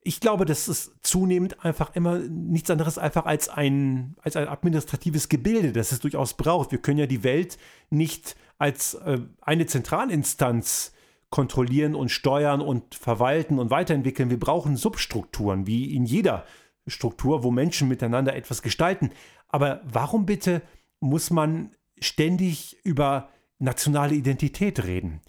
ich 0.03 0.19
glaube, 0.19 0.45
das 0.45 0.67
ist 0.67 0.93
zunehmend 1.01 1.63
einfach 1.63 1.95
immer 1.95 2.19
nichts 2.19 2.69
anderes 2.69 2.97
einfach 2.97 3.25
als 3.25 3.49
ein, 3.49 4.15
als 4.21 4.35
ein 4.35 4.47
administratives 4.47 5.29
Gebilde, 5.29 5.71
das 5.71 5.91
es 5.91 5.99
durchaus 5.99 6.35
braucht. 6.35 6.71
Wir 6.71 6.79
können 6.79 6.99
ja 6.99 7.05
die 7.05 7.23
Welt 7.23 7.57
nicht 7.89 8.35
als 8.57 8.95
äh, 8.95 9.19
eine 9.41 9.65
Zentralinstanz 9.65 10.93
kontrollieren 11.29 11.95
und 11.95 12.09
steuern 12.09 12.61
und 12.61 12.95
verwalten 12.95 13.59
und 13.59 13.71
weiterentwickeln. 13.71 14.29
Wir 14.29 14.39
brauchen 14.39 14.75
Substrukturen, 14.75 15.65
wie 15.65 15.95
in 15.95 16.05
jeder 16.05 16.45
Struktur, 16.85 17.43
wo 17.43 17.49
Menschen 17.49 17.87
miteinander 17.87 18.35
etwas 18.35 18.61
gestalten. 18.61 19.11
Aber 19.47 19.81
warum 19.83 20.25
bitte 20.25 20.61
muss 20.99 21.31
man 21.31 21.71
ständig 21.99 22.77
über 22.83 23.29
nationale 23.57 24.15
Identität 24.15 24.83
reden? 24.83 25.21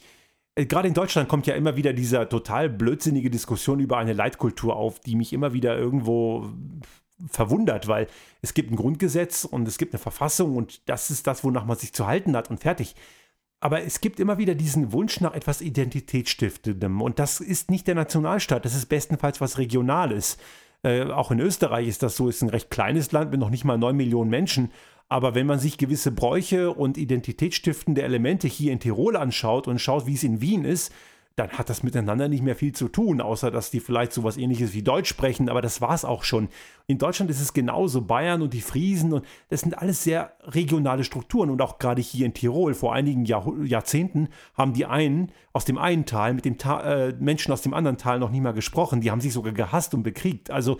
Äh, 0.55 0.67
gerade 0.67 0.89
in 0.89 0.95
Deutschland 0.95 1.29
kommt 1.29 1.47
ja 1.47 1.55
immer 1.55 1.77
wieder 1.77 1.93
diese 1.93 2.29
total 2.29 2.69
blödsinnige 2.69 3.31
Diskussion 3.31 3.81
über 3.81 3.99
eine 3.99 4.13
Leitkultur 4.13 4.77
auf, 4.77 5.01
die 5.01 5.17
mich 5.17 5.33
immer 5.33 5.53
wieder 5.53 5.77
irgendwo 5.77 6.49
verwundert, 7.31 7.89
weil 7.89 8.09
es 8.43 8.55
gibt 8.55 8.71
ein 8.71 8.77
Grundgesetz 8.77 9.45
und 9.45 9.67
es 9.69 9.79
gibt 9.79 9.95
eine 9.95 10.01
Verfassung 10.01 10.57
und 10.57 10.89
das 10.89 11.11
ist 11.11 11.27
das, 11.27 11.45
wonach 11.45 11.65
man 11.65 11.77
sich 11.77 11.93
zu 11.93 12.07
halten 12.07 12.37
hat 12.37 12.51
und 12.51 12.61
fertig. 12.61 12.95
Aber 13.61 13.83
es 13.83 14.01
gibt 14.01 14.21
immer 14.21 14.37
wieder 14.37 14.55
diesen 14.55 14.93
Wunsch 14.93 15.21
nach 15.21 15.33
etwas 15.33 15.63
Identitätsstiftendem 15.63 17.01
und 17.01 17.19
das 17.19 17.41
ist 17.41 17.71
nicht 17.71 17.87
der 17.87 17.95
Nationalstaat, 17.95 18.65
das 18.65 18.75
ist 18.75 18.87
bestenfalls 18.87 19.41
was 19.41 19.59
Regionales. 19.59 20.37
Äh, 20.83 21.05
auch 21.05 21.31
in 21.31 21.41
Österreich 21.41 21.89
ist 21.89 22.03
das 22.03 22.17
so, 22.17 22.29
ist 22.29 22.43
ein 22.43 22.51
recht 22.51 22.71
kleines 22.71 23.13
Land 23.13 23.31
mit 23.31 23.41
noch 23.41 23.49
nicht 23.49 23.65
mal 23.65 23.79
9 23.79 23.97
Millionen 23.97 24.29
Menschen 24.29 24.71
aber 25.09 25.35
wenn 25.35 25.47
man 25.47 25.59
sich 25.59 25.79
gewisse 25.79 26.11
Bräuche 26.11 26.73
und 26.73 26.99
identitätsstiftende 26.99 28.03
Elemente 28.03 28.49
hier 28.49 28.73
in 28.73 28.81
Tirol 28.81 29.17
anschaut 29.17 29.69
und 29.69 29.81
schaut, 29.81 30.07
wie 30.07 30.15
es 30.15 30.25
in 30.25 30.41
Wien 30.41 30.65
ist, 30.65 30.93
dann 31.37 31.51
hat 31.51 31.69
das 31.69 31.83
miteinander 31.83 32.29
nicht 32.29 32.45
mehr 32.45 32.55
viel 32.55 32.73
zu 32.73 32.89
tun, 32.89 33.21
außer 33.21 33.51
dass 33.51 33.73
die 33.73 33.81
vielleicht 33.81 34.13
so 34.13 34.23
was 34.23 34.37
ähnliches 34.37 34.73
wie 34.73 34.83
Deutsch 34.83 35.09
sprechen, 35.09 35.49
aber 35.49 35.63
das 35.63 35.81
war 35.81 35.93
es 35.93 36.05
auch 36.05 36.23
schon. 36.23 36.49
In 36.87 36.99
Deutschland 36.99 37.29
ist 37.29 37.41
es 37.41 37.53
genauso, 37.53 38.03
Bayern 38.03 38.41
und 38.41 38.55
die 38.55 38.61
Friesen 38.61 39.13
und 39.13 39.27
das 39.49 39.63
sind 39.63 39.77
alles 39.77 40.05
sehr 40.05 40.37
regionale 40.43 41.03
Strukturen 41.03 41.51
und 41.51 41.61
auch 41.61 41.79
gerade 41.79 42.01
hier 42.01 42.27
in 42.27 42.35
Tirol 42.35 42.75
vor 42.75 42.95
einigen 42.95 43.25
Jahr, 43.25 43.53
Jahrzehnten 43.65 44.29
haben 44.55 44.75
die 44.75 44.87
einen 44.87 45.33
aus 45.53 45.65
dem 45.65 45.77
einen 45.77 46.07
Tal 46.07 46.35
mit 46.35 46.61
Ta 46.61 46.81
äh, 46.83 47.15
Menschen 47.19 47.53
aus 47.53 47.63
dem 47.63 47.75
anderen 47.75 47.99
Tal 47.99 48.21
noch 48.21 48.31
nie 48.31 48.41
mal 48.41 48.53
gesprochen, 48.53 49.01
die 49.01 49.11
haben 49.11 49.21
sich 49.21 49.33
sogar 49.33 49.53
gehasst 49.53 49.93
und 49.93 50.05
bekriegt. 50.05 50.53
Also 50.53 50.79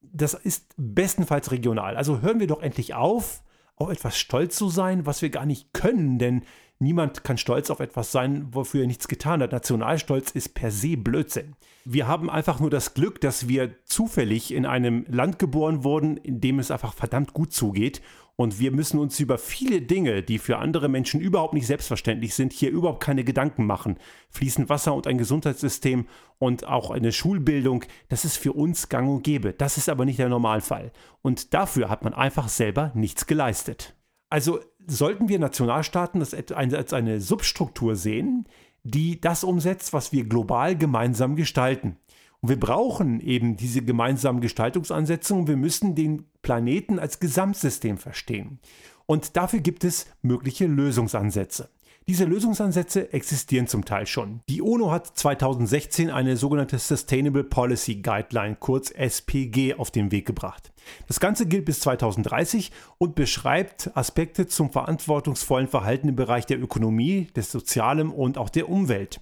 das 0.00 0.34
ist 0.34 0.74
bestenfalls 0.76 1.52
regional. 1.52 1.96
Also 1.96 2.22
hören 2.22 2.40
wir 2.40 2.48
doch 2.48 2.60
endlich 2.60 2.94
auf, 2.94 3.44
auf 3.82 3.90
etwas 3.90 4.18
stolz 4.18 4.56
zu 4.56 4.68
sein, 4.68 5.06
was 5.06 5.22
wir 5.22 5.30
gar 5.30 5.46
nicht 5.46 5.72
können, 5.72 6.18
denn 6.18 6.42
niemand 6.78 7.24
kann 7.24 7.38
stolz 7.38 7.70
auf 7.70 7.80
etwas 7.80 8.12
sein, 8.12 8.48
wofür 8.50 8.82
er 8.82 8.86
nichts 8.86 9.08
getan 9.08 9.42
hat. 9.42 9.52
Nationalstolz 9.52 10.30
ist 10.32 10.54
per 10.54 10.70
se 10.70 10.96
Blödsinn. 10.96 11.54
Wir 11.84 12.06
haben 12.06 12.30
einfach 12.30 12.60
nur 12.60 12.70
das 12.70 12.94
Glück, 12.94 13.20
dass 13.20 13.48
wir 13.48 13.74
zufällig 13.84 14.54
in 14.54 14.66
einem 14.66 15.04
Land 15.08 15.38
geboren 15.38 15.84
wurden, 15.84 16.16
in 16.16 16.40
dem 16.40 16.58
es 16.58 16.70
einfach 16.70 16.94
verdammt 16.94 17.32
gut 17.32 17.52
zugeht 17.52 18.02
und 18.42 18.58
wir 18.58 18.72
müssen 18.72 18.98
uns 18.98 19.20
über 19.20 19.38
viele 19.38 19.80
Dinge, 19.80 20.24
die 20.24 20.38
für 20.38 20.58
andere 20.58 20.88
Menschen 20.88 21.20
überhaupt 21.20 21.54
nicht 21.54 21.68
selbstverständlich 21.68 22.34
sind, 22.34 22.52
hier 22.52 22.72
überhaupt 22.72 23.00
keine 23.00 23.22
Gedanken 23.22 23.66
machen. 23.66 23.98
Fließend 24.30 24.68
Wasser 24.68 24.94
und 24.94 25.06
ein 25.06 25.16
Gesundheitssystem 25.16 26.08
und 26.40 26.66
auch 26.66 26.90
eine 26.90 27.12
Schulbildung, 27.12 27.84
das 28.08 28.24
ist 28.24 28.36
für 28.36 28.52
uns 28.52 28.88
gang 28.88 29.08
und 29.08 29.22
gäbe. 29.22 29.52
Das 29.52 29.76
ist 29.76 29.88
aber 29.88 30.04
nicht 30.04 30.18
der 30.18 30.28
Normalfall. 30.28 30.90
Und 31.22 31.54
dafür 31.54 31.88
hat 31.88 32.02
man 32.02 32.14
einfach 32.14 32.48
selber 32.48 32.90
nichts 32.96 33.28
geleistet. 33.28 33.94
Also 34.28 34.58
sollten 34.88 35.28
wir 35.28 35.38
Nationalstaaten 35.38 36.18
das 36.18 36.34
als 36.34 36.92
eine 36.92 37.20
Substruktur 37.20 37.94
sehen, 37.94 38.48
die 38.82 39.20
das 39.20 39.44
umsetzt, 39.44 39.92
was 39.92 40.12
wir 40.12 40.24
global 40.24 40.76
gemeinsam 40.76 41.36
gestalten. 41.36 41.96
Und 42.42 42.48
wir 42.48 42.58
brauchen 42.58 43.20
eben 43.20 43.56
diese 43.56 43.82
gemeinsamen 43.82 44.40
Gestaltungsansätze 44.40 45.32
und 45.32 45.46
wir 45.46 45.56
müssen 45.56 45.94
den 45.94 46.26
Planeten 46.42 46.98
als 46.98 47.20
Gesamtsystem 47.20 47.98
verstehen. 47.98 48.58
Und 49.06 49.36
dafür 49.36 49.60
gibt 49.60 49.84
es 49.84 50.06
mögliche 50.22 50.66
Lösungsansätze. 50.66 51.70
Diese 52.08 52.24
Lösungsansätze 52.24 53.12
existieren 53.12 53.68
zum 53.68 53.84
Teil 53.84 54.06
schon. 54.06 54.40
Die 54.48 54.60
UNO 54.60 54.90
hat 54.90 55.06
2016 55.06 56.10
eine 56.10 56.36
sogenannte 56.36 56.78
Sustainable 56.78 57.44
Policy 57.44 57.96
Guideline, 57.96 58.56
kurz 58.58 58.90
SPG, 58.90 59.74
auf 59.74 59.92
den 59.92 60.10
Weg 60.10 60.26
gebracht. 60.26 60.72
Das 61.06 61.20
Ganze 61.20 61.46
gilt 61.46 61.64
bis 61.64 61.78
2030 61.78 62.72
und 62.98 63.14
beschreibt 63.14 63.96
Aspekte 63.96 64.48
zum 64.48 64.72
verantwortungsvollen 64.72 65.68
Verhalten 65.68 66.08
im 66.08 66.16
Bereich 66.16 66.44
der 66.44 66.60
Ökonomie, 66.60 67.28
des 67.36 67.52
Sozialen 67.52 68.10
und 68.10 68.36
auch 68.36 68.48
der 68.48 68.68
Umwelt. 68.68 69.20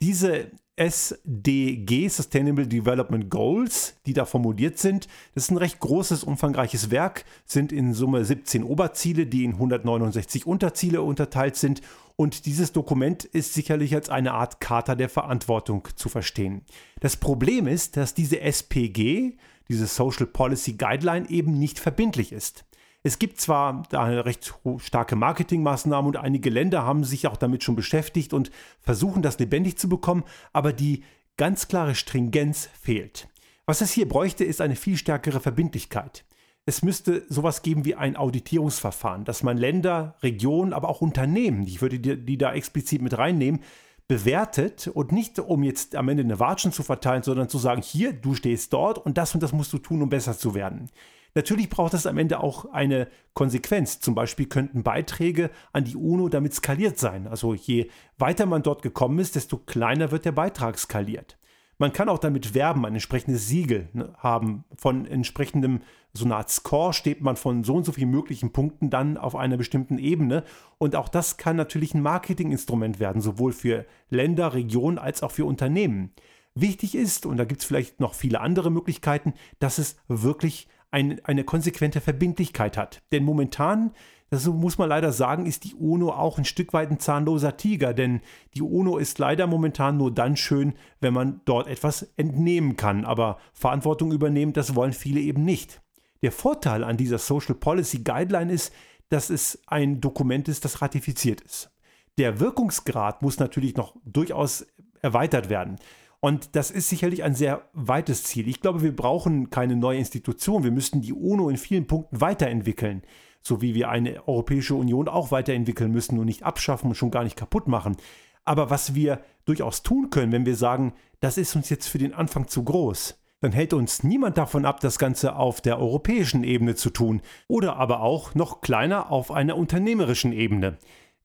Diese 0.00 0.50
SDG, 0.76 2.08
Sustainable 2.08 2.66
Development 2.66 3.30
Goals, 3.30 3.96
die 4.04 4.12
da 4.12 4.26
formuliert 4.26 4.78
sind. 4.78 5.08
Das 5.34 5.44
ist 5.44 5.50
ein 5.50 5.56
recht 5.56 5.80
großes, 5.80 6.22
umfangreiches 6.22 6.90
Werk, 6.90 7.24
sind 7.46 7.72
in 7.72 7.94
Summe 7.94 8.24
17 8.24 8.62
Oberziele, 8.62 9.26
die 9.26 9.44
in 9.44 9.54
169 9.54 10.46
Unterziele 10.46 11.00
unterteilt 11.00 11.56
sind. 11.56 11.80
Und 12.16 12.44
dieses 12.44 12.72
Dokument 12.72 13.24
ist 13.24 13.54
sicherlich 13.54 13.94
als 13.94 14.10
eine 14.10 14.32
Art 14.32 14.60
Charta 14.60 14.94
der 14.94 15.08
Verantwortung 15.08 15.88
zu 15.96 16.10
verstehen. 16.10 16.62
Das 17.00 17.16
Problem 17.16 17.66
ist, 17.66 17.96
dass 17.96 18.14
diese 18.14 18.40
SPG, 18.40 19.32
diese 19.68 19.86
Social 19.86 20.26
Policy 20.26 20.74
Guideline, 20.74 21.28
eben 21.30 21.58
nicht 21.58 21.78
verbindlich 21.78 22.32
ist. 22.32 22.64
Es 23.06 23.20
gibt 23.20 23.40
zwar 23.40 23.84
eine 23.92 24.24
recht 24.24 24.52
starke 24.78 25.14
Marketingmaßnahmen 25.14 26.08
und 26.08 26.16
einige 26.16 26.50
Länder 26.50 26.82
haben 26.82 27.04
sich 27.04 27.28
auch 27.28 27.36
damit 27.36 27.62
schon 27.62 27.76
beschäftigt 27.76 28.32
und 28.32 28.50
versuchen 28.80 29.22
das 29.22 29.38
lebendig 29.38 29.78
zu 29.78 29.88
bekommen, 29.88 30.24
aber 30.52 30.72
die 30.72 31.04
ganz 31.36 31.68
klare 31.68 31.94
Stringenz 31.94 32.68
fehlt. 32.82 33.28
Was 33.64 33.80
es 33.80 33.92
hier 33.92 34.08
bräuchte, 34.08 34.42
ist 34.42 34.60
eine 34.60 34.74
viel 34.74 34.96
stärkere 34.96 35.38
Verbindlichkeit. 35.38 36.24
Es 36.64 36.82
müsste 36.82 37.24
sowas 37.28 37.62
geben 37.62 37.84
wie 37.84 37.94
ein 37.94 38.16
Auditierungsverfahren, 38.16 39.24
dass 39.24 39.44
man 39.44 39.56
Länder, 39.56 40.16
Regionen, 40.24 40.72
aber 40.72 40.88
auch 40.88 41.00
Unternehmen, 41.00 41.64
ich 41.64 41.80
würde 41.82 42.00
die, 42.00 42.16
die 42.16 42.38
da 42.38 42.54
explizit 42.54 43.02
mit 43.02 43.16
reinnehmen, 43.16 43.60
bewertet 44.08 44.88
und 44.88 45.12
nicht 45.12 45.38
um 45.38 45.62
jetzt 45.62 45.94
am 45.94 46.08
Ende 46.08 46.24
eine 46.24 46.40
Watschen 46.40 46.72
zu 46.72 46.82
verteilen, 46.82 47.22
sondern 47.22 47.48
zu 47.48 47.58
sagen, 47.58 47.82
hier, 47.82 48.12
du 48.12 48.34
stehst 48.34 48.72
dort 48.72 48.98
und 48.98 49.16
das 49.16 49.32
und 49.32 49.44
das 49.44 49.52
musst 49.52 49.72
du 49.72 49.78
tun, 49.78 50.02
um 50.02 50.08
besser 50.08 50.36
zu 50.36 50.56
werden. 50.56 50.90
Natürlich 51.36 51.68
braucht 51.68 51.92
es 51.92 52.06
am 52.06 52.16
Ende 52.16 52.40
auch 52.40 52.72
eine 52.72 53.08
Konsequenz. 53.34 54.00
Zum 54.00 54.14
Beispiel 54.14 54.46
könnten 54.46 54.82
Beiträge 54.82 55.50
an 55.70 55.84
die 55.84 55.94
UNO 55.94 56.30
damit 56.30 56.54
skaliert 56.54 56.98
sein. 56.98 57.26
Also 57.26 57.52
je 57.52 57.90
weiter 58.16 58.46
man 58.46 58.62
dort 58.62 58.80
gekommen 58.80 59.18
ist, 59.18 59.36
desto 59.36 59.58
kleiner 59.58 60.10
wird 60.10 60.24
der 60.24 60.32
Beitrag 60.32 60.78
skaliert. 60.78 61.36
Man 61.76 61.92
kann 61.92 62.08
auch 62.08 62.16
damit 62.16 62.54
werben, 62.54 62.86
ein 62.86 62.94
entsprechendes 62.94 63.48
Siegel 63.48 63.90
ne, 63.92 64.14
haben. 64.16 64.64
Von 64.78 65.04
entsprechendem, 65.04 65.82
so 66.14 66.24
eine 66.24 66.36
Art 66.36 66.48
Score 66.48 66.94
steht 66.94 67.20
man 67.20 67.36
von 67.36 67.64
so 67.64 67.74
und 67.74 67.84
so 67.84 67.92
vielen 67.92 68.10
möglichen 68.10 68.54
Punkten 68.54 68.88
dann 68.88 69.18
auf 69.18 69.36
einer 69.36 69.58
bestimmten 69.58 69.98
Ebene. 69.98 70.42
Und 70.78 70.96
auch 70.96 71.10
das 71.10 71.36
kann 71.36 71.56
natürlich 71.56 71.92
ein 71.92 72.00
Marketinginstrument 72.00 72.98
werden, 72.98 73.20
sowohl 73.20 73.52
für 73.52 73.84
Länder, 74.08 74.54
Regionen 74.54 74.96
als 74.96 75.22
auch 75.22 75.32
für 75.32 75.44
Unternehmen. 75.44 76.14
Wichtig 76.54 76.94
ist, 76.94 77.26
und 77.26 77.36
da 77.36 77.44
gibt 77.44 77.60
es 77.60 77.66
vielleicht 77.66 78.00
noch 78.00 78.14
viele 78.14 78.40
andere 78.40 78.70
Möglichkeiten, 78.70 79.34
dass 79.58 79.76
es 79.76 79.98
wirklich 80.08 80.68
ein, 80.90 81.20
eine 81.24 81.44
konsequente 81.44 82.00
Verbindlichkeit 82.00 82.76
hat. 82.76 83.02
Denn 83.12 83.24
momentan, 83.24 83.92
das 84.30 84.46
muss 84.46 84.78
man 84.78 84.88
leider 84.88 85.12
sagen, 85.12 85.46
ist 85.46 85.64
die 85.64 85.74
UNO 85.74 86.10
auch 86.10 86.38
ein 86.38 86.44
Stück 86.44 86.72
weit 86.72 86.90
ein 86.90 86.98
zahnloser 86.98 87.56
Tiger, 87.56 87.94
denn 87.94 88.20
die 88.54 88.62
UNO 88.62 88.98
ist 88.98 89.18
leider 89.18 89.46
momentan 89.46 89.96
nur 89.96 90.12
dann 90.12 90.36
schön, 90.36 90.74
wenn 91.00 91.14
man 91.14 91.40
dort 91.44 91.68
etwas 91.68 92.02
entnehmen 92.16 92.76
kann. 92.76 93.04
Aber 93.04 93.38
Verantwortung 93.52 94.12
übernehmen, 94.12 94.52
das 94.52 94.74
wollen 94.74 94.92
viele 94.92 95.20
eben 95.20 95.44
nicht. 95.44 95.82
Der 96.22 96.32
Vorteil 96.32 96.82
an 96.82 96.96
dieser 96.96 97.18
Social 97.18 97.54
Policy 97.54 97.98
Guideline 97.98 98.52
ist, 98.52 98.72
dass 99.08 99.30
es 99.30 99.60
ein 99.66 100.00
Dokument 100.00 100.48
ist, 100.48 100.64
das 100.64 100.82
ratifiziert 100.82 101.40
ist. 101.40 101.70
Der 102.18 102.40
Wirkungsgrad 102.40 103.22
muss 103.22 103.38
natürlich 103.38 103.76
noch 103.76 103.94
durchaus 104.04 104.66
erweitert 105.02 105.48
werden. 105.50 105.76
Und 106.20 106.56
das 106.56 106.70
ist 106.70 106.88
sicherlich 106.88 107.22
ein 107.22 107.34
sehr 107.34 107.68
weites 107.72 108.24
Ziel. 108.24 108.48
Ich 108.48 108.60
glaube, 108.60 108.82
wir 108.82 108.94
brauchen 108.94 109.50
keine 109.50 109.76
neue 109.76 109.98
Institution. 109.98 110.64
Wir 110.64 110.70
müssten 110.70 111.00
die 111.00 111.12
UNO 111.12 111.48
in 111.48 111.56
vielen 111.56 111.86
Punkten 111.86 112.20
weiterentwickeln, 112.20 113.02
so 113.42 113.60
wie 113.60 113.74
wir 113.74 113.90
eine 113.90 114.26
Europäische 114.26 114.74
Union 114.74 115.08
auch 115.08 115.30
weiterentwickeln 115.30 115.92
müssen 115.92 116.18
und 116.18 116.26
nicht 116.26 116.42
abschaffen 116.42 116.88
und 116.88 116.94
schon 116.94 117.10
gar 117.10 117.24
nicht 117.24 117.36
kaputt 117.36 117.68
machen. 117.68 117.96
Aber 118.44 118.70
was 118.70 118.94
wir 118.94 119.20
durchaus 119.44 119.82
tun 119.82 120.10
können, 120.10 120.32
wenn 120.32 120.46
wir 120.46 120.56
sagen, 120.56 120.94
das 121.20 121.36
ist 121.36 121.54
uns 121.56 121.68
jetzt 121.68 121.88
für 121.88 121.98
den 121.98 122.14
Anfang 122.14 122.48
zu 122.48 122.64
groß, 122.64 123.18
dann 123.40 123.52
hält 123.52 123.74
uns 123.74 124.02
niemand 124.02 124.38
davon 124.38 124.64
ab, 124.64 124.80
das 124.80 124.98
Ganze 124.98 125.36
auf 125.36 125.60
der 125.60 125.78
europäischen 125.78 126.42
Ebene 126.42 126.74
zu 126.74 126.90
tun 126.90 127.20
oder 127.48 127.76
aber 127.76 128.00
auch 128.00 128.34
noch 128.34 128.60
kleiner 128.62 129.10
auf 129.10 129.30
einer 129.30 129.56
unternehmerischen 129.56 130.32
Ebene. 130.32 130.78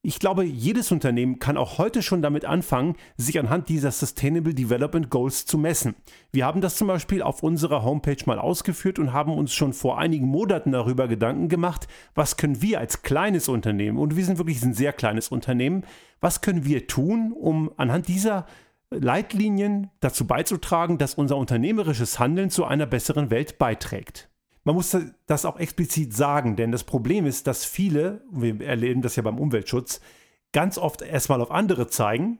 Ich 0.04 0.18
glaube, 0.18 0.42
jedes 0.42 0.90
Unternehmen 0.90 1.38
kann 1.38 1.56
auch 1.56 1.78
heute 1.78 2.02
schon 2.02 2.22
damit 2.22 2.44
anfangen, 2.44 2.96
sich 3.16 3.38
anhand 3.38 3.68
dieser 3.68 3.92
Sustainable 3.92 4.52
Development 4.52 5.08
Goals 5.10 5.46
zu 5.46 5.58
messen. 5.58 5.94
Wir 6.32 6.44
haben 6.44 6.60
das 6.60 6.74
zum 6.74 6.88
Beispiel 6.88 7.22
auf 7.22 7.44
unserer 7.44 7.84
Homepage 7.84 8.16
mal 8.26 8.40
ausgeführt 8.40 8.98
und 8.98 9.12
haben 9.12 9.32
uns 9.32 9.54
schon 9.54 9.72
vor 9.72 9.98
einigen 10.00 10.26
Monaten 10.26 10.72
darüber 10.72 11.06
Gedanken 11.06 11.48
gemacht, 11.48 11.86
was 12.16 12.36
können 12.36 12.60
wir 12.60 12.80
als 12.80 13.02
kleines 13.02 13.48
Unternehmen, 13.48 13.96
und 13.96 14.16
wir 14.16 14.24
sind 14.24 14.38
wirklich 14.38 14.60
ein 14.64 14.74
sehr 14.74 14.92
kleines 14.92 15.28
Unternehmen, 15.28 15.84
was 16.20 16.40
können 16.40 16.64
wir 16.64 16.88
tun, 16.88 17.32
um 17.32 17.70
anhand 17.76 18.08
dieser 18.08 18.46
Leitlinien 18.90 19.88
dazu 20.00 20.26
beizutragen, 20.26 20.98
dass 20.98 21.14
unser 21.14 21.36
unternehmerisches 21.36 22.18
Handeln 22.18 22.50
zu 22.50 22.64
einer 22.64 22.86
besseren 22.86 23.30
Welt 23.30 23.56
beiträgt 23.56 24.31
man 24.64 24.74
muss 24.74 24.96
das 25.26 25.44
auch 25.44 25.58
explizit 25.58 26.14
sagen, 26.14 26.56
denn 26.56 26.72
das 26.72 26.84
Problem 26.84 27.26
ist, 27.26 27.46
dass 27.46 27.64
viele, 27.64 28.24
wir 28.30 28.60
erleben 28.60 29.02
das 29.02 29.16
ja 29.16 29.22
beim 29.22 29.38
Umweltschutz, 29.38 30.00
ganz 30.52 30.78
oft 30.78 31.02
erstmal 31.02 31.40
auf 31.40 31.50
andere 31.50 31.88
zeigen, 31.88 32.38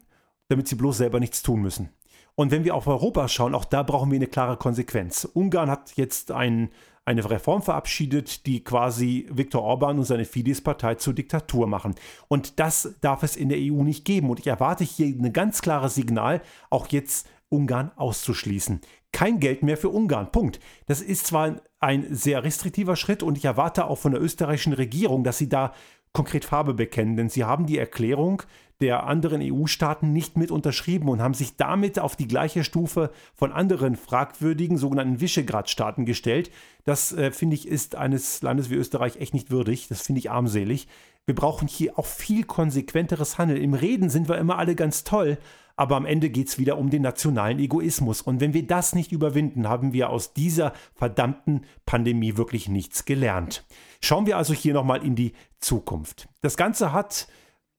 damit 0.49 0.69
sie 0.69 0.77
bloß 0.77 0.99
selber 0.99 1.19
nichts 1.19 1.43
tun 1.43 1.63
müssen. 1.63 1.91
Und 2.35 2.51
wenn 2.51 2.65
wir 2.65 2.75
auf 2.75 2.87
Europa 2.87 3.29
schauen, 3.29 3.55
auch 3.55 3.65
da 3.65 3.83
brauchen 3.83 4.11
wir 4.11 4.17
eine 4.17 4.27
klare 4.27 4.57
Konsequenz. 4.57 5.25
Ungarn 5.25 5.71
hat 5.71 5.97
jetzt 5.97 6.31
ein, 6.31 6.71
eine 7.05 7.29
Reform 7.29 7.63
verabschiedet, 7.63 8.47
die 8.47 8.65
quasi 8.65 9.29
Viktor 9.31 9.63
Orban 9.63 9.99
und 9.99 10.05
seine 10.05 10.25
Fidesz-Partei 10.25 10.95
zur 10.95 11.15
Diktatur 11.15 11.67
machen. 11.67 11.95
Und 12.29 12.59
das 12.59 12.95
darf 13.01 13.23
es 13.23 13.37
in 13.37 13.49
der 13.49 13.59
EU 13.59 13.83
nicht 13.83 14.05
geben. 14.05 14.31
Und 14.31 14.41
ich 14.41 14.47
erwarte 14.47 14.85
hier 14.85 15.07
ein 15.07 15.33
ganz 15.33 15.61
klares 15.61 15.95
Signal, 15.95 16.41
auch 16.71 16.89
jetzt 16.89 17.29
Ungarn 17.51 17.91
auszuschließen. 17.97 18.81
Kein 19.13 19.41
Geld 19.41 19.63
mehr 19.63 19.77
für 19.77 19.91
Ungarn. 19.91 20.33
Punkt. 20.33 20.59
Das 20.87 21.01
ist 21.01 21.27
zwar 21.27 21.61
ein 21.81 22.07
sehr 22.15 22.45
restriktiver 22.45 22.97
Schritt 22.97 23.23
und 23.23 23.37
ich 23.37 23.45
erwarte 23.45 23.87
auch 23.87 23.99
von 23.99 24.13
der 24.13 24.23
österreichischen 24.23 24.73
Regierung, 24.73 25.25
dass 25.25 25.39
sie 25.39 25.49
da 25.49 25.73
konkret 26.13 26.45
Farbe 26.45 26.75
bekennen, 26.75 27.17
denn 27.17 27.29
sie 27.29 27.45
haben 27.45 27.67
die 27.67 27.79
Erklärung 27.79 28.43
der 28.83 29.07
anderen 29.07 29.41
EU-Staaten 29.41 30.13
nicht 30.13 30.37
mit 30.37 30.51
unterschrieben 30.51 31.09
und 31.09 31.23
haben 31.23 31.35
sich 31.35 31.57
damit 31.57 32.01
auf 32.01 32.17
die 32.17 32.27
gleiche 32.27 32.65
Stufe 32.65 33.13
von 33.35 33.53
anderen 33.53 33.97
fragwürdigen 33.97 34.77
sogenannten 34.77 35.21
Visegrad-Staaten 35.21 36.05
gestellt. 36.05 36.51
Das, 36.85 37.13
äh, 37.13 37.31
finde 37.31 37.55
ich, 37.55 37.69
ist 37.69 37.95
eines 37.95 38.43
Landes 38.43 38.71
wie 38.71 38.75
Österreich 38.75 39.19
echt 39.19 39.35
nicht 39.35 39.53
würdig. 39.53 39.87
Das 39.89 40.03
finde 40.03 40.19
ich 40.19 40.31
armselig. 40.31 40.89
Wir 41.27 41.35
brauchen 41.35 41.69
hier 41.69 41.99
auch 41.99 42.07
viel 42.07 42.45
konsequenteres 42.45 43.39
Handeln. 43.39 43.63
Im 43.63 43.75
Reden 43.75 44.11
sind 44.11 44.29
wir 44.29 44.39
immer 44.39 44.59
alle 44.59 44.75
ganz 44.75 45.05
toll, 45.05 45.39
aber 45.77 45.97
am 45.97 46.05
Ende 46.05 46.31
geht 46.31 46.49
es 46.49 46.59
wieder 46.59 46.79
um 46.79 46.91
den 46.91 47.03
nationalen 47.03 47.59
Egoismus. 47.61 48.23
Und 48.23 48.41
wenn 48.41 48.55
wir 48.55 48.67
das 48.67 48.95
nicht 48.95 49.13
überwinden, 49.13 49.69
haben 49.69 49.93
wir 49.93 50.11
aus 50.11 50.33
dieser 50.33 50.73
verdammten 50.95 51.65
Pandemie 51.87 52.37
wirklich 52.37 52.69
nichts 52.69 53.05
gelernt. 53.05 53.65
Schauen 54.01 54.27
wir 54.27 54.37
also 54.37 54.53
hier 54.53 54.75
nochmal 54.75 55.05
in 55.05 55.15
die 55.15 55.33
Zukunft. 55.61 56.29
Das 56.41 56.57
Ganze 56.57 56.93
hat 56.93 57.29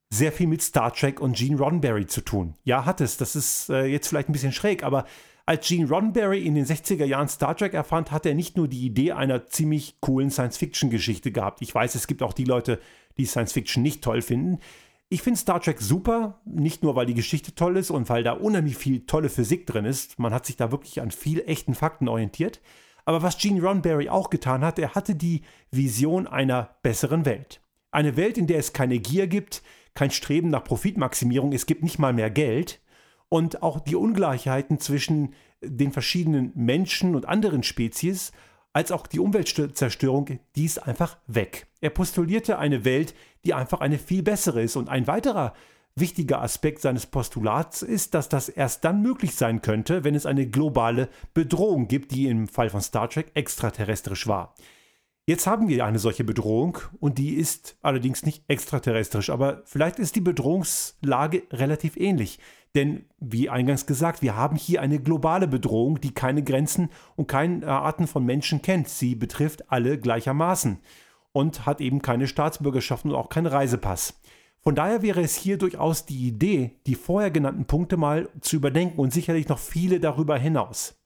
sehr 0.09 0.31
viel 0.31 0.47
mit 0.47 0.61
Star 0.61 0.93
Trek 0.93 1.19
und 1.19 1.35
Gene 1.35 1.57
Roddenberry 1.57 2.05
zu 2.05 2.21
tun. 2.21 2.53
Ja, 2.63 2.85
hat 2.85 3.01
es. 3.01 3.17
Das 3.17 3.35
ist 3.35 3.69
äh, 3.69 3.85
jetzt 3.85 4.07
vielleicht 4.07 4.29
ein 4.29 4.33
bisschen 4.33 4.53
schräg, 4.53 4.83
aber 4.83 5.05
als 5.45 5.67
Gene 5.67 5.89
Roddenberry 5.89 6.45
in 6.45 6.55
den 6.55 6.65
60er 6.65 7.03
Jahren 7.03 7.27
Star 7.27 7.57
Trek 7.57 7.73
erfand, 7.73 8.11
hat 8.11 8.25
er 8.25 8.33
nicht 8.33 8.55
nur 8.55 8.67
die 8.67 8.85
Idee 8.85 9.11
einer 9.11 9.47
ziemlich 9.47 9.99
coolen 9.99 10.31
Science-Fiction-Geschichte 10.31 11.31
gehabt. 11.31 11.61
Ich 11.61 11.75
weiß, 11.75 11.95
es 11.95 12.07
gibt 12.07 12.23
auch 12.23 12.33
die 12.33 12.45
Leute, 12.45 12.79
die 13.17 13.25
Science-Fiction 13.25 13.83
nicht 13.83 14.03
toll 14.03 14.21
finden. 14.21 14.59
Ich 15.09 15.21
finde 15.21 15.39
Star 15.39 15.61
Trek 15.61 15.79
super, 15.79 16.41
nicht 16.45 16.81
nur 16.81 16.95
weil 16.95 17.05
die 17.05 17.13
Geschichte 17.13 17.53
toll 17.53 17.77
ist 17.77 17.91
und 17.91 18.09
weil 18.09 18.23
da 18.23 18.33
unheimlich 18.33 18.77
viel 18.77 19.05
tolle 19.05 19.29
Physik 19.29 19.67
drin 19.67 19.85
ist. 19.85 20.17
Man 20.17 20.33
hat 20.33 20.45
sich 20.45 20.57
da 20.57 20.71
wirklich 20.71 21.01
an 21.01 21.11
viel 21.11 21.43
echten 21.45 21.75
Fakten 21.75 22.07
orientiert. 22.07 22.61
Aber 23.05 23.21
was 23.21 23.37
Gene 23.37 23.61
Roddenberry 23.61 24.09
auch 24.09 24.29
getan 24.29 24.63
hat, 24.63 24.79
er 24.79 24.95
hatte 24.95 25.15
die 25.15 25.41
Vision 25.71 26.25
einer 26.25 26.77
besseren 26.81 27.25
Welt. 27.25 27.61
Eine 27.91 28.17
Welt, 28.17 28.37
in 28.37 28.47
der 28.47 28.57
es 28.59 28.73
keine 28.73 28.99
Gier 28.99 29.27
gibt, 29.27 29.61
kein 29.93 30.09
Streben 30.09 30.49
nach 30.49 30.63
Profitmaximierung, 30.63 31.53
es 31.53 31.65
gibt 31.65 31.83
nicht 31.83 31.99
mal 31.99 32.13
mehr 32.13 32.31
Geld 32.31 32.81
und 33.29 33.61
auch 33.61 33.79
die 33.79 33.95
Ungleichheiten 33.95 34.79
zwischen 34.79 35.33
den 35.61 35.91
verschiedenen 35.91 36.51
Menschen 36.55 37.15
und 37.15 37.27
anderen 37.27 37.63
Spezies 37.63 38.31
als 38.73 38.91
auch 38.91 39.07
die 39.07 39.19
Umweltzerstörung, 39.19 40.39
die 40.55 40.65
ist 40.65 40.79
einfach 40.79 41.17
weg. 41.27 41.67
Er 41.79 41.91
postulierte 41.91 42.57
eine 42.57 42.83
Welt, 42.85 43.13
die 43.45 43.53
einfach 43.53 43.81
eine 43.81 43.99
viel 43.99 44.23
bessere 44.23 44.63
ist. 44.63 44.75
Und 44.75 44.89
ein 44.89 45.05
weiterer 45.07 45.53
wichtiger 45.95 46.41
Aspekt 46.41 46.81
seines 46.81 47.05
Postulats 47.05 47.83
ist, 47.83 48.15
dass 48.15 48.29
das 48.29 48.49
erst 48.49 48.83
dann 48.83 49.03
möglich 49.03 49.35
sein 49.35 49.61
könnte, 49.61 50.03
wenn 50.03 50.15
es 50.15 50.25
eine 50.25 50.47
globale 50.47 51.07
Bedrohung 51.35 51.87
gibt, 51.87 52.11
die 52.11 52.27
im 52.27 52.47
Fall 52.47 52.71
von 52.71 52.81
Star 52.81 53.09
Trek 53.09 53.27
extraterrestrisch 53.35 54.27
war. 54.27 54.55
Jetzt 55.25 55.47
haben 55.47 55.69
wir 55.69 55.85
eine 55.85 55.99
solche 55.99 56.25
Bedrohung 56.25 56.79
und 56.99 57.17
die 57.17 57.35
ist 57.35 57.77
allerdings 57.81 58.25
nicht 58.25 58.43
extraterrestrisch, 58.49 59.29
aber 59.29 59.61
vielleicht 59.63 59.97
ist 59.97 60.17
die 60.17 60.21
Bedrohungslage 60.21 61.43
relativ 61.51 61.95
ähnlich. 61.95 62.39
Denn, 62.75 63.05
wie 63.19 63.49
eingangs 63.49 63.85
gesagt, 63.85 64.21
wir 64.21 64.35
haben 64.35 64.57
hier 64.57 64.81
eine 64.81 64.99
globale 64.99 65.47
Bedrohung, 65.47 66.01
die 66.01 66.13
keine 66.13 66.43
Grenzen 66.43 66.89
und 67.15 67.27
keine 67.27 67.65
Arten 67.65 68.07
von 68.07 68.25
Menschen 68.25 68.61
kennt. 68.61 68.89
Sie 68.89 69.15
betrifft 69.15 69.71
alle 69.71 69.97
gleichermaßen 69.97 70.79
und 71.31 71.65
hat 71.65 71.79
eben 71.79 72.01
keine 72.01 72.27
Staatsbürgerschaft 72.27 73.05
und 73.05 73.15
auch 73.15 73.29
keinen 73.29 73.47
Reisepass. 73.47 74.19
Von 74.59 74.75
daher 74.75 75.01
wäre 75.01 75.21
es 75.21 75.35
hier 75.35 75.57
durchaus 75.57 76.05
die 76.05 76.27
Idee, 76.27 76.71
die 76.85 76.95
vorher 76.95 77.31
genannten 77.31 77.63
Punkte 77.65 77.95
mal 77.95 78.27
zu 78.41 78.57
überdenken 78.57 78.99
und 78.99 79.13
sicherlich 79.13 79.47
noch 79.47 79.59
viele 79.59 80.01
darüber 80.01 80.37
hinaus. 80.37 80.99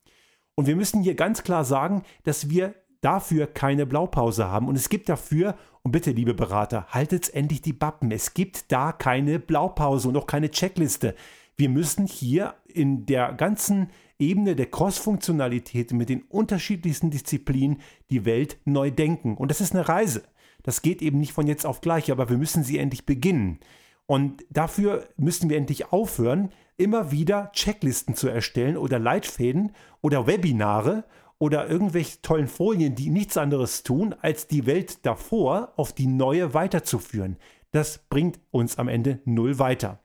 Und 0.56 0.66
wir 0.66 0.76
müssen 0.76 1.04
hier 1.04 1.14
ganz 1.14 1.44
klar 1.44 1.64
sagen, 1.64 2.04
dass 2.24 2.50
wir 2.50 2.74
dafür 3.02 3.48
keine 3.48 3.86
Blaupause 3.86 4.48
haben. 4.48 4.68
Und 4.68 4.76
es 4.76 4.90
gibt 4.90 5.10
dafür, 5.10 5.56
und 5.84 5.92
bitte, 5.92 6.12
liebe 6.12 6.34
Berater, 6.34 6.88
haltet 6.90 7.34
endlich 7.34 7.62
die 7.62 7.74
Bappen. 7.74 8.12
Es 8.12 8.34
gibt 8.34 8.72
da 8.72 8.92
keine 8.92 9.40
Blaupause 9.40 10.10
und 10.10 10.18
auch 10.18 10.28
keine 10.28 10.52
Checkliste. 10.52 11.16
Wir 11.56 11.70
müssen 11.70 12.08
hier 12.08 12.56
in 12.68 13.06
der 13.06 13.34
ganzen 13.34 13.90
Ebene 14.20 14.56
der 14.56 14.68
Cross-Funktionalität 14.68 15.94
mit 15.94 16.10
den 16.10 16.24
unterschiedlichsten 16.24 17.12
Disziplinen 17.12 17.82
die 18.10 18.26
Welt 18.26 18.58
neu 18.66 18.92
denken. 18.92 19.38
Und 19.38 19.50
das 19.50 19.62
ist 19.62 19.74
eine 19.74 19.88
Reise. 19.88 20.24
Das 20.64 20.82
geht 20.82 21.02
eben 21.02 21.20
nicht 21.20 21.34
von 21.34 21.48
jetzt 21.48 21.66
auf 21.66 21.82
gleich, 21.82 22.12
aber 22.12 22.30
wir 22.30 22.38
müssen 22.38 22.64
sie 22.64 22.80
endlich 22.80 23.06
beginnen. 23.06 23.60
Und 24.06 24.46
dafür 24.50 25.08
müssen 25.18 25.50
wir 25.50 25.58
endlich 25.58 25.92
aufhören, 25.92 26.50
immer 26.78 27.12
wieder 27.12 27.52
Checklisten 27.54 28.16
zu 28.16 28.28
erstellen 28.28 28.78
oder 28.78 29.00
Leitfäden 29.00 29.72
oder 30.02 30.28
Webinare 30.28 31.04
oder 31.40 31.70
irgendwelche 31.70 32.22
tollen 32.22 32.48
Folien, 32.48 32.96
die 32.96 33.10
nichts 33.10 33.38
anderes 33.38 33.84
tun, 33.84 34.16
als 34.22 34.48
die 34.48 34.66
Welt 34.66 35.06
davor 35.06 35.74
auf 35.76 35.94
die 35.94 36.08
neue 36.08 36.54
weiterzuführen. 36.54 37.38
Das 37.72 38.00
bringt 38.10 38.40
uns 38.52 38.78
am 38.78 38.88
Ende 38.88 39.20
null 39.26 39.60
weiter. 39.60 40.00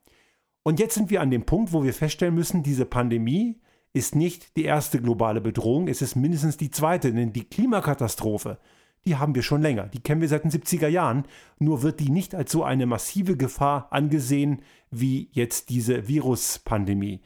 Und 0.63 0.79
jetzt 0.79 0.95
sind 0.95 1.11
wir 1.11 1.21
an 1.21 1.31
dem 1.31 1.45
Punkt, 1.45 1.73
wo 1.73 1.83
wir 1.83 1.95
feststellen 1.95 2.35
müssen, 2.35 2.63
diese 2.63 2.85
Pandemie 2.85 3.61
ist 3.93 4.15
nicht 4.15 4.57
die 4.57 4.65
erste 4.65 5.01
globale 5.01 5.41
Bedrohung, 5.41 5.89
es 5.89 6.03
ist 6.03 6.17
mindestens 6.17 6.57
die 6.57 6.71
zweite, 6.71 7.13
denn 7.13 7.33
die 7.33 7.45
Klimakatastrophe, 7.45 8.59
die 9.05 9.17
haben 9.17 9.35
wir 9.35 9.43
schon 9.43 9.63
länger, 9.63 9.89
die 9.89 10.01
kennen 10.01 10.21
wir 10.21 10.29
seit 10.29 10.45
den 10.45 10.51
70er 10.51 10.87
Jahren, 10.87 11.25
nur 11.59 11.83
wird 11.83 12.01
die 12.01 12.11
nicht 12.11 12.35
als 12.35 12.53
so 12.53 12.63
eine 12.63 12.87
massive 12.87 13.37
Gefahr 13.37 13.89
angesehen 13.91 14.63
wie 14.91 15.29
jetzt 15.33 15.69
diese 15.71 16.09
Viruspandemie. 16.09 17.21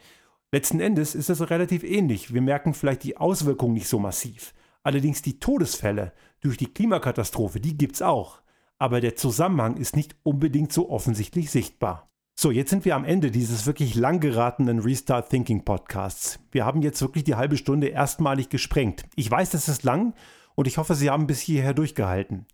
Letzten 0.51 0.79
Endes 0.79 1.13
ist 1.13 1.29
es 1.29 1.49
relativ 1.49 1.83
ähnlich. 1.83 2.33
Wir 2.33 2.41
merken 2.41 2.73
vielleicht 2.73 3.03
die 3.03 3.17
Auswirkungen 3.17 3.73
nicht 3.73 3.89
so 3.89 3.99
massiv. 3.99 4.53
Allerdings 4.81 5.21
die 5.21 5.39
Todesfälle 5.39 6.13
durch 6.39 6.55
die 6.55 6.73
Klimakatastrophe, 6.73 7.59
die 7.59 7.77
gibt 7.77 7.95
es 7.95 8.01
auch. 8.01 8.39
Aber 8.77 9.01
der 9.01 9.17
Zusammenhang 9.17 9.75
ist 9.75 9.97
nicht 9.97 10.15
unbedingt 10.23 10.71
so 10.71 10.89
offensichtlich 10.89 11.51
sichtbar. 11.51 12.09
So, 12.39 12.51
jetzt 12.51 12.69
sind 12.69 12.85
wir 12.85 12.95
am 12.95 13.03
Ende 13.03 13.29
dieses 13.29 13.65
wirklich 13.65 13.95
lang 13.95 14.21
geratenen 14.21 14.79
Restart 14.79 15.29
Thinking 15.29 15.65
Podcasts. 15.65 16.39
Wir 16.51 16.63
haben 16.63 16.81
jetzt 16.81 17.01
wirklich 17.01 17.25
die 17.25 17.35
halbe 17.35 17.57
Stunde 17.57 17.87
erstmalig 17.87 18.47
gesprengt. 18.47 19.03
Ich 19.15 19.29
weiß, 19.29 19.49
das 19.49 19.67
ist 19.67 19.83
lang 19.83 20.13
und 20.55 20.67
ich 20.67 20.77
hoffe, 20.77 20.95
Sie 20.95 21.09
haben 21.09 21.27
bis 21.27 21.41
hierher 21.41 21.73
durchgehalten. 21.73 22.45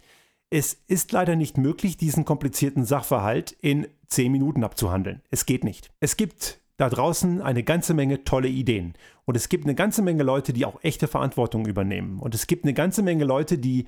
Es 0.49 0.73
ist 0.87 1.11
leider 1.11 1.35
nicht 1.35 1.57
möglich, 1.57 1.97
diesen 1.97 2.25
komplizierten 2.25 2.85
Sachverhalt 2.85 3.51
in 3.51 3.87
10 4.07 4.31
Minuten 4.31 4.63
abzuhandeln. 4.63 5.21
Es 5.29 5.45
geht 5.45 5.63
nicht. 5.63 5.91
Es 5.99 6.17
gibt 6.17 6.62
da 6.83 6.89
draußen 6.89 7.41
eine 7.41 7.63
ganze 7.63 7.93
Menge 7.93 8.25
tolle 8.25 8.49
Ideen. 8.49 8.93
Und 9.25 9.35
es 9.35 9.47
gibt 9.47 9.63
eine 9.63 9.75
ganze 9.75 10.01
Menge 10.01 10.23
Leute, 10.23 10.51
die 10.51 10.65
auch 10.65 10.83
echte 10.83 11.07
Verantwortung 11.07 11.65
übernehmen. 11.65 12.19
Und 12.19 12.35
es 12.35 12.45
gibt 12.45 12.65
eine 12.65 12.73
ganze 12.73 13.03
Menge 13.03 13.23
Leute, 13.23 13.57
die 13.57 13.85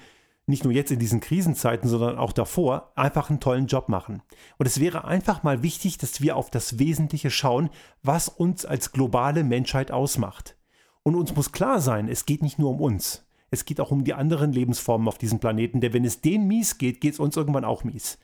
nicht 0.48 0.64
nur 0.64 0.72
jetzt 0.72 0.92
in 0.92 1.00
diesen 1.00 1.20
Krisenzeiten, 1.20 1.90
sondern 1.90 2.18
auch 2.18 2.32
davor 2.32 2.94
einfach 2.96 3.30
einen 3.30 3.40
tollen 3.40 3.68
Job 3.68 3.90
machen. 3.90 4.22
Und 4.58 4.66
es 4.66 4.80
wäre 4.80 5.04
einfach 5.04 5.44
mal 5.44 5.62
wichtig, 5.62 5.98
dass 5.98 6.22
wir 6.22 6.38
auf 6.38 6.50
das 6.50 6.80
Wesentliche 6.80 7.32
schauen, 7.32 7.70
was 8.02 8.30
uns 8.30 8.66
als 8.66 8.92
globale 8.92 9.44
Menschheit 9.44 9.92
ausmacht. 9.92 10.56
Und 11.04 11.16
uns 11.16 11.36
muss 11.36 11.52
klar 11.52 11.82
sein, 11.82 12.08
es 12.08 12.26
geht 12.26 12.44
nicht 12.44 12.60
nur 12.60 12.70
um 12.70 12.80
uns. 12.80 13.26
Es 13.50 13.66
geht 13.66 13.82
auch 13.82 13.92
um 13.92 14.06
die 14.06 14.14
anderen 14.14 14.54
Lebensformen 14.54 15.08
auf 15.08 15.18
diesem 15.18 15.40
Planeten, 15.40 15.82
denn 15.82 15.94
wenn 15.94 16.06
es 16.06 16.22
denen 16.22 16.48
mies 16.48 16.78
geht, 16.78 17.02
geht 17.02 17.14
es 17.14 17.20
uns 17.20 17.36
irgendwann 17.36 17.66
auch 17.66 17.84
mies. 17.84 18.20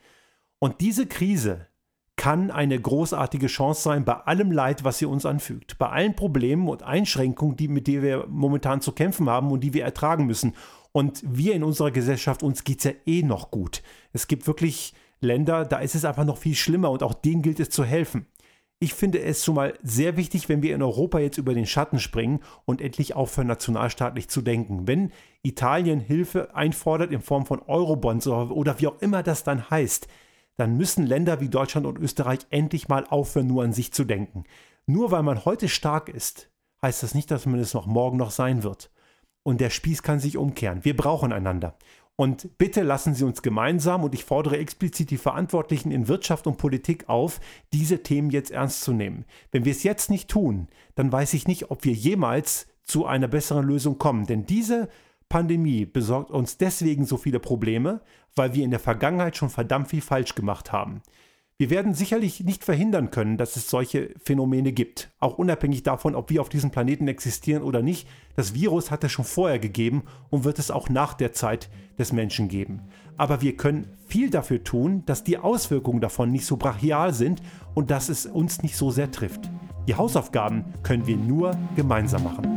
Und 0.59 0.79
diese 0.79 1.07
Krise, 1.07 1.67
kann 2.21 2.51
eine 2.51 2.79
großartige 2.79 3.47
Chance 3.47 3.81
sein 3.81 4.05
bei 4.05 4.13
allem 4.13 4.51
Leid, 4.51 4.83
was 4.83 4.99
sie 4.99 5.07
uns 5.07 5.25
anfügt, 5.25 5.79
bei 5.79 5.89
allen 5.89 6.15
Problemen 6.15 6.69
und 6.69 6.83
Einschränkungen, 6.83 7.55
die, 7.57 7.67
mit 7.67 7.87
denen 7.87 8.03
wir 8.03 8.27
momentan 8.29 8.79
zu 8.79 8.91
kämpfen 8.91 9.27
haben 9.27 9.49
und 9.49 9.61
die 9.61 9.73
wir 9.73 9.83
ertragen 9.83 10.27
müssen. 10.27 10.53
Und 10.91 11.23
wir 11.25 11.55
in 11.55 11.63
unserer 11.63 11.89
Gesellschaft, 11.89 12.43
uns 12.43 12.63
geht 12.63 12.77
es 12.77 12.83
ja 12.83 12.91
eh 13.07 13.23
noch 13.23 13.49
gut. 13.49 13.81
Es 14.13 14.27
gibt 14.27 14.45
wirklich 14.45 14.93
Länder, 15.19 15.65
da 15.65 15.79
ist 15.79 15.95
es 15.95 16.05
einfach 16.05 16.23
noch 16.23 16.37
viel 16.37 16.53
schlimmer 16.53 16.91
und 16.91 17.01
auch 17.01 17.15
denen 17.15 17.41
gilt 17.41 17.59
es 17.59 17.71
zu 17.71 17.83
helfen. 17.83 18.27
Ich 18.77 18.93
finde 18.93 19.19
es 19.19 19.43
schon 19.43 19.55
mal 19.55 19.73
sehr 19.81 20.15
wichtig, 20.15 20.47
wenn 20.47 20.61
wir 20.61 20.75
in 20.75 20.83
Europa 20.83 21.17
jetzt 21.17 21.39
über 21.39 21.55
den 21.55 21.65
Schatten 21.65 21.97
springen 21.97 22.41
und 22.65 22.81
endlich 22.81 23.15
aufhören, 23.15 23.47
nationalstaatlich 23.47 24.29
zu 24.29 24.43
denken. 24.43 24.87
Wenn 24.87 25.11
Italien 25.41 25.99
Hilfe 25.99 26.53
einfordert 26.53 27.11
in 27.11 27.21
Form 27.21 27.47
von 27.47 27.63
Eurobonds 27.63 28.27
oder 28.27 28.79
wie 28.79 28.85
auch 28.85 29.01
immer 29.01 29.23
das 29.23 29.43
dann 29.43 29.71
heißt, 29.71 30.07
dann 30.61 30.77
müssen 30.77 31.07
Länder 31.07 31.41
wie 31.41 31.49
Deutschland 31.49 31.87
und 31.87 31.97
Österreich 31.97 32.41
endlich 32.51 32.87
mal 32.87 33.07
aufhören, 33.07 33.47
nur 33.47 33.63
an 33.63 33.73
sich 33.73 33.91
zu 33.91 34.03
denken. 34.03 34.43
Nur 34.85 35.09
weil 35.09 35.23
man 35.23 35.43
heute 35.43 35.67
stark 35.67 36.07
ist, 36.07 36.51
heißt 36.83 37.01
das 37.01 37.15
nicht, 37.15 37.31
dass 37.31 37.47
man 37.47 37.59
es 37.59 37.73
noch 37.73 37.87
morgen 37.87 38.17
noch 38.17 38.29
sein 38.29 38.61
wird. 38.61 38.91
Und 39.41 39.59
der 39.59 39.71
Spieß 39.71 40.03
kann 40.03 40.19
sich 40.19 40.37
umkehren. 40.37 40.85
Wir 40.85 40.95
brauchen 40.95 41.33
einander. 41.33 41.79
Und 42.15 42.59
bitte 42.59 42.83
lassen 42.83 43.15
Sie 43.15 43.23
uns 43.23 43.41
gemeinsam, 43.41 44.03
und 44.03 44.13
ich 44.13 44.23
fordere 44.23 44.59
explizit 44.59 45.09
die 45.09 45.17
Verantwortlichen 45.17 45.89
in 45.89 46.07
Wirtschaft 46.07 46.45
und 46.45 46.59
Politik 46.59 47.09
auf, 47.09 47.39
diese 47.73 48.03
Themen 48.03 48.29
jetzt 48.29 48.51
ernst 48.51 48.83
zu 48.83 48.93
nehmen. 48.93 49.25
Wenn 49.51 49.65
wir 49.65 49.71
es 49.71 49.81
jetzt 49.81 50.11
nicht 50.11 50.29
tun, 50.29 50.67
dann 50.93 51.11
weiß 51.11 51.33
ich 51.33 51.47
nicht, 51.47 51.71
ob 51.71 51.85
wir 51.85 51.93
jemals 51.93 52.67
zu 52.83 53.07
einer 53.07 53.27
besseren 53.27 53.65
Lösung 53.65 53.97
kommen. 53.97 54.27
Denn 54.27 54.45
diese 54.45 54.89
Pandemie 55.31 55.85
besorgt 55.85 56.29
uns 56.29 56.57
deswegen 56.57 57.05
so 57.05 57.15
viele 57.15 57.39
Probleme, 57.39 58.01
weil 58.35 58.53
wir 58.53 58.65
in 58.65 58.69
der 58.69 58.81
Vergangenheit 58.81 59.37
schon 59.37 59.49
verdammt 59.49 59.87
viel 59.87 60.01
falsch 60.01 60.35
gemacht 60.35 60.73
haben. 60.73 61.01
Wir 61.57 61.69
werden 61.69 61.93
sicherlich 61.93 62.43
nicht 62.43 62.65
verhindern 62.65 63.11
können, 63.11 63.37
dass 63.37 63.55
es 63.55 63.69
solche 63.69 64.13
Phänomene 64.21 64.73
gibt, 64.73 65.09
auch 65.19 65.37
unabhängig 65.37 65.83
davon, 65.83 66.15
ob 66.15 66.31
wir 66.31 66.41
auf 66.41 66.49
diesem 66.49 66.69
Planeten 66.69 67.07
existieren 67.07 67.63
oder 67.63 67.81
nicht. 67.81 68.09
Das 68.35 68.53
Virus 68.53 68.91
hat 68.91 69.05
es 69.05 69.13
schon 69.13 69.23
vorher 69.23 69.59
gegeben 69.59 70.03
und 70.29 70.43
wird 70.43 70.59
es 70.59 70.69
auch 70.69 70.89
nach 70.89 71.13
der 71.13 71.31
Zeit 71.31 71.69
des 71.97 72.11
Menschen 72.11 72.49
geben. 72.49 72.81
Aber 73.15 73.41
wir 73.41 73.55
können 73.55 73.87
viel 74.07 74.29
dafür 74.29 74.65
tun, 74.65 75.03
dass 75.05 75.23
die 75.23 75.37
Auswirkungen 75.37 76.01
davon 76.01 76.29
nicht 76.29 76.45
so 76.45 76.57
brachial 76.57 77.13
sind 77.13 77.41
und 77.73 77.89
dass 77.89 78.09
es 78.09 78.25
uns 78.25 78.63
nicht 78.63 78.75
so 78.75 78.91
sehr 78.91 79.11
trifft. 79.11 79.49
Die 79.87 79.95
Hausaufgaben 79.95 80.65
können 80.83 81.07
wir 81.07 81.15
nur 81.15 81.55
gemeinsam 81.77 82.25
machen. 82.25 82.53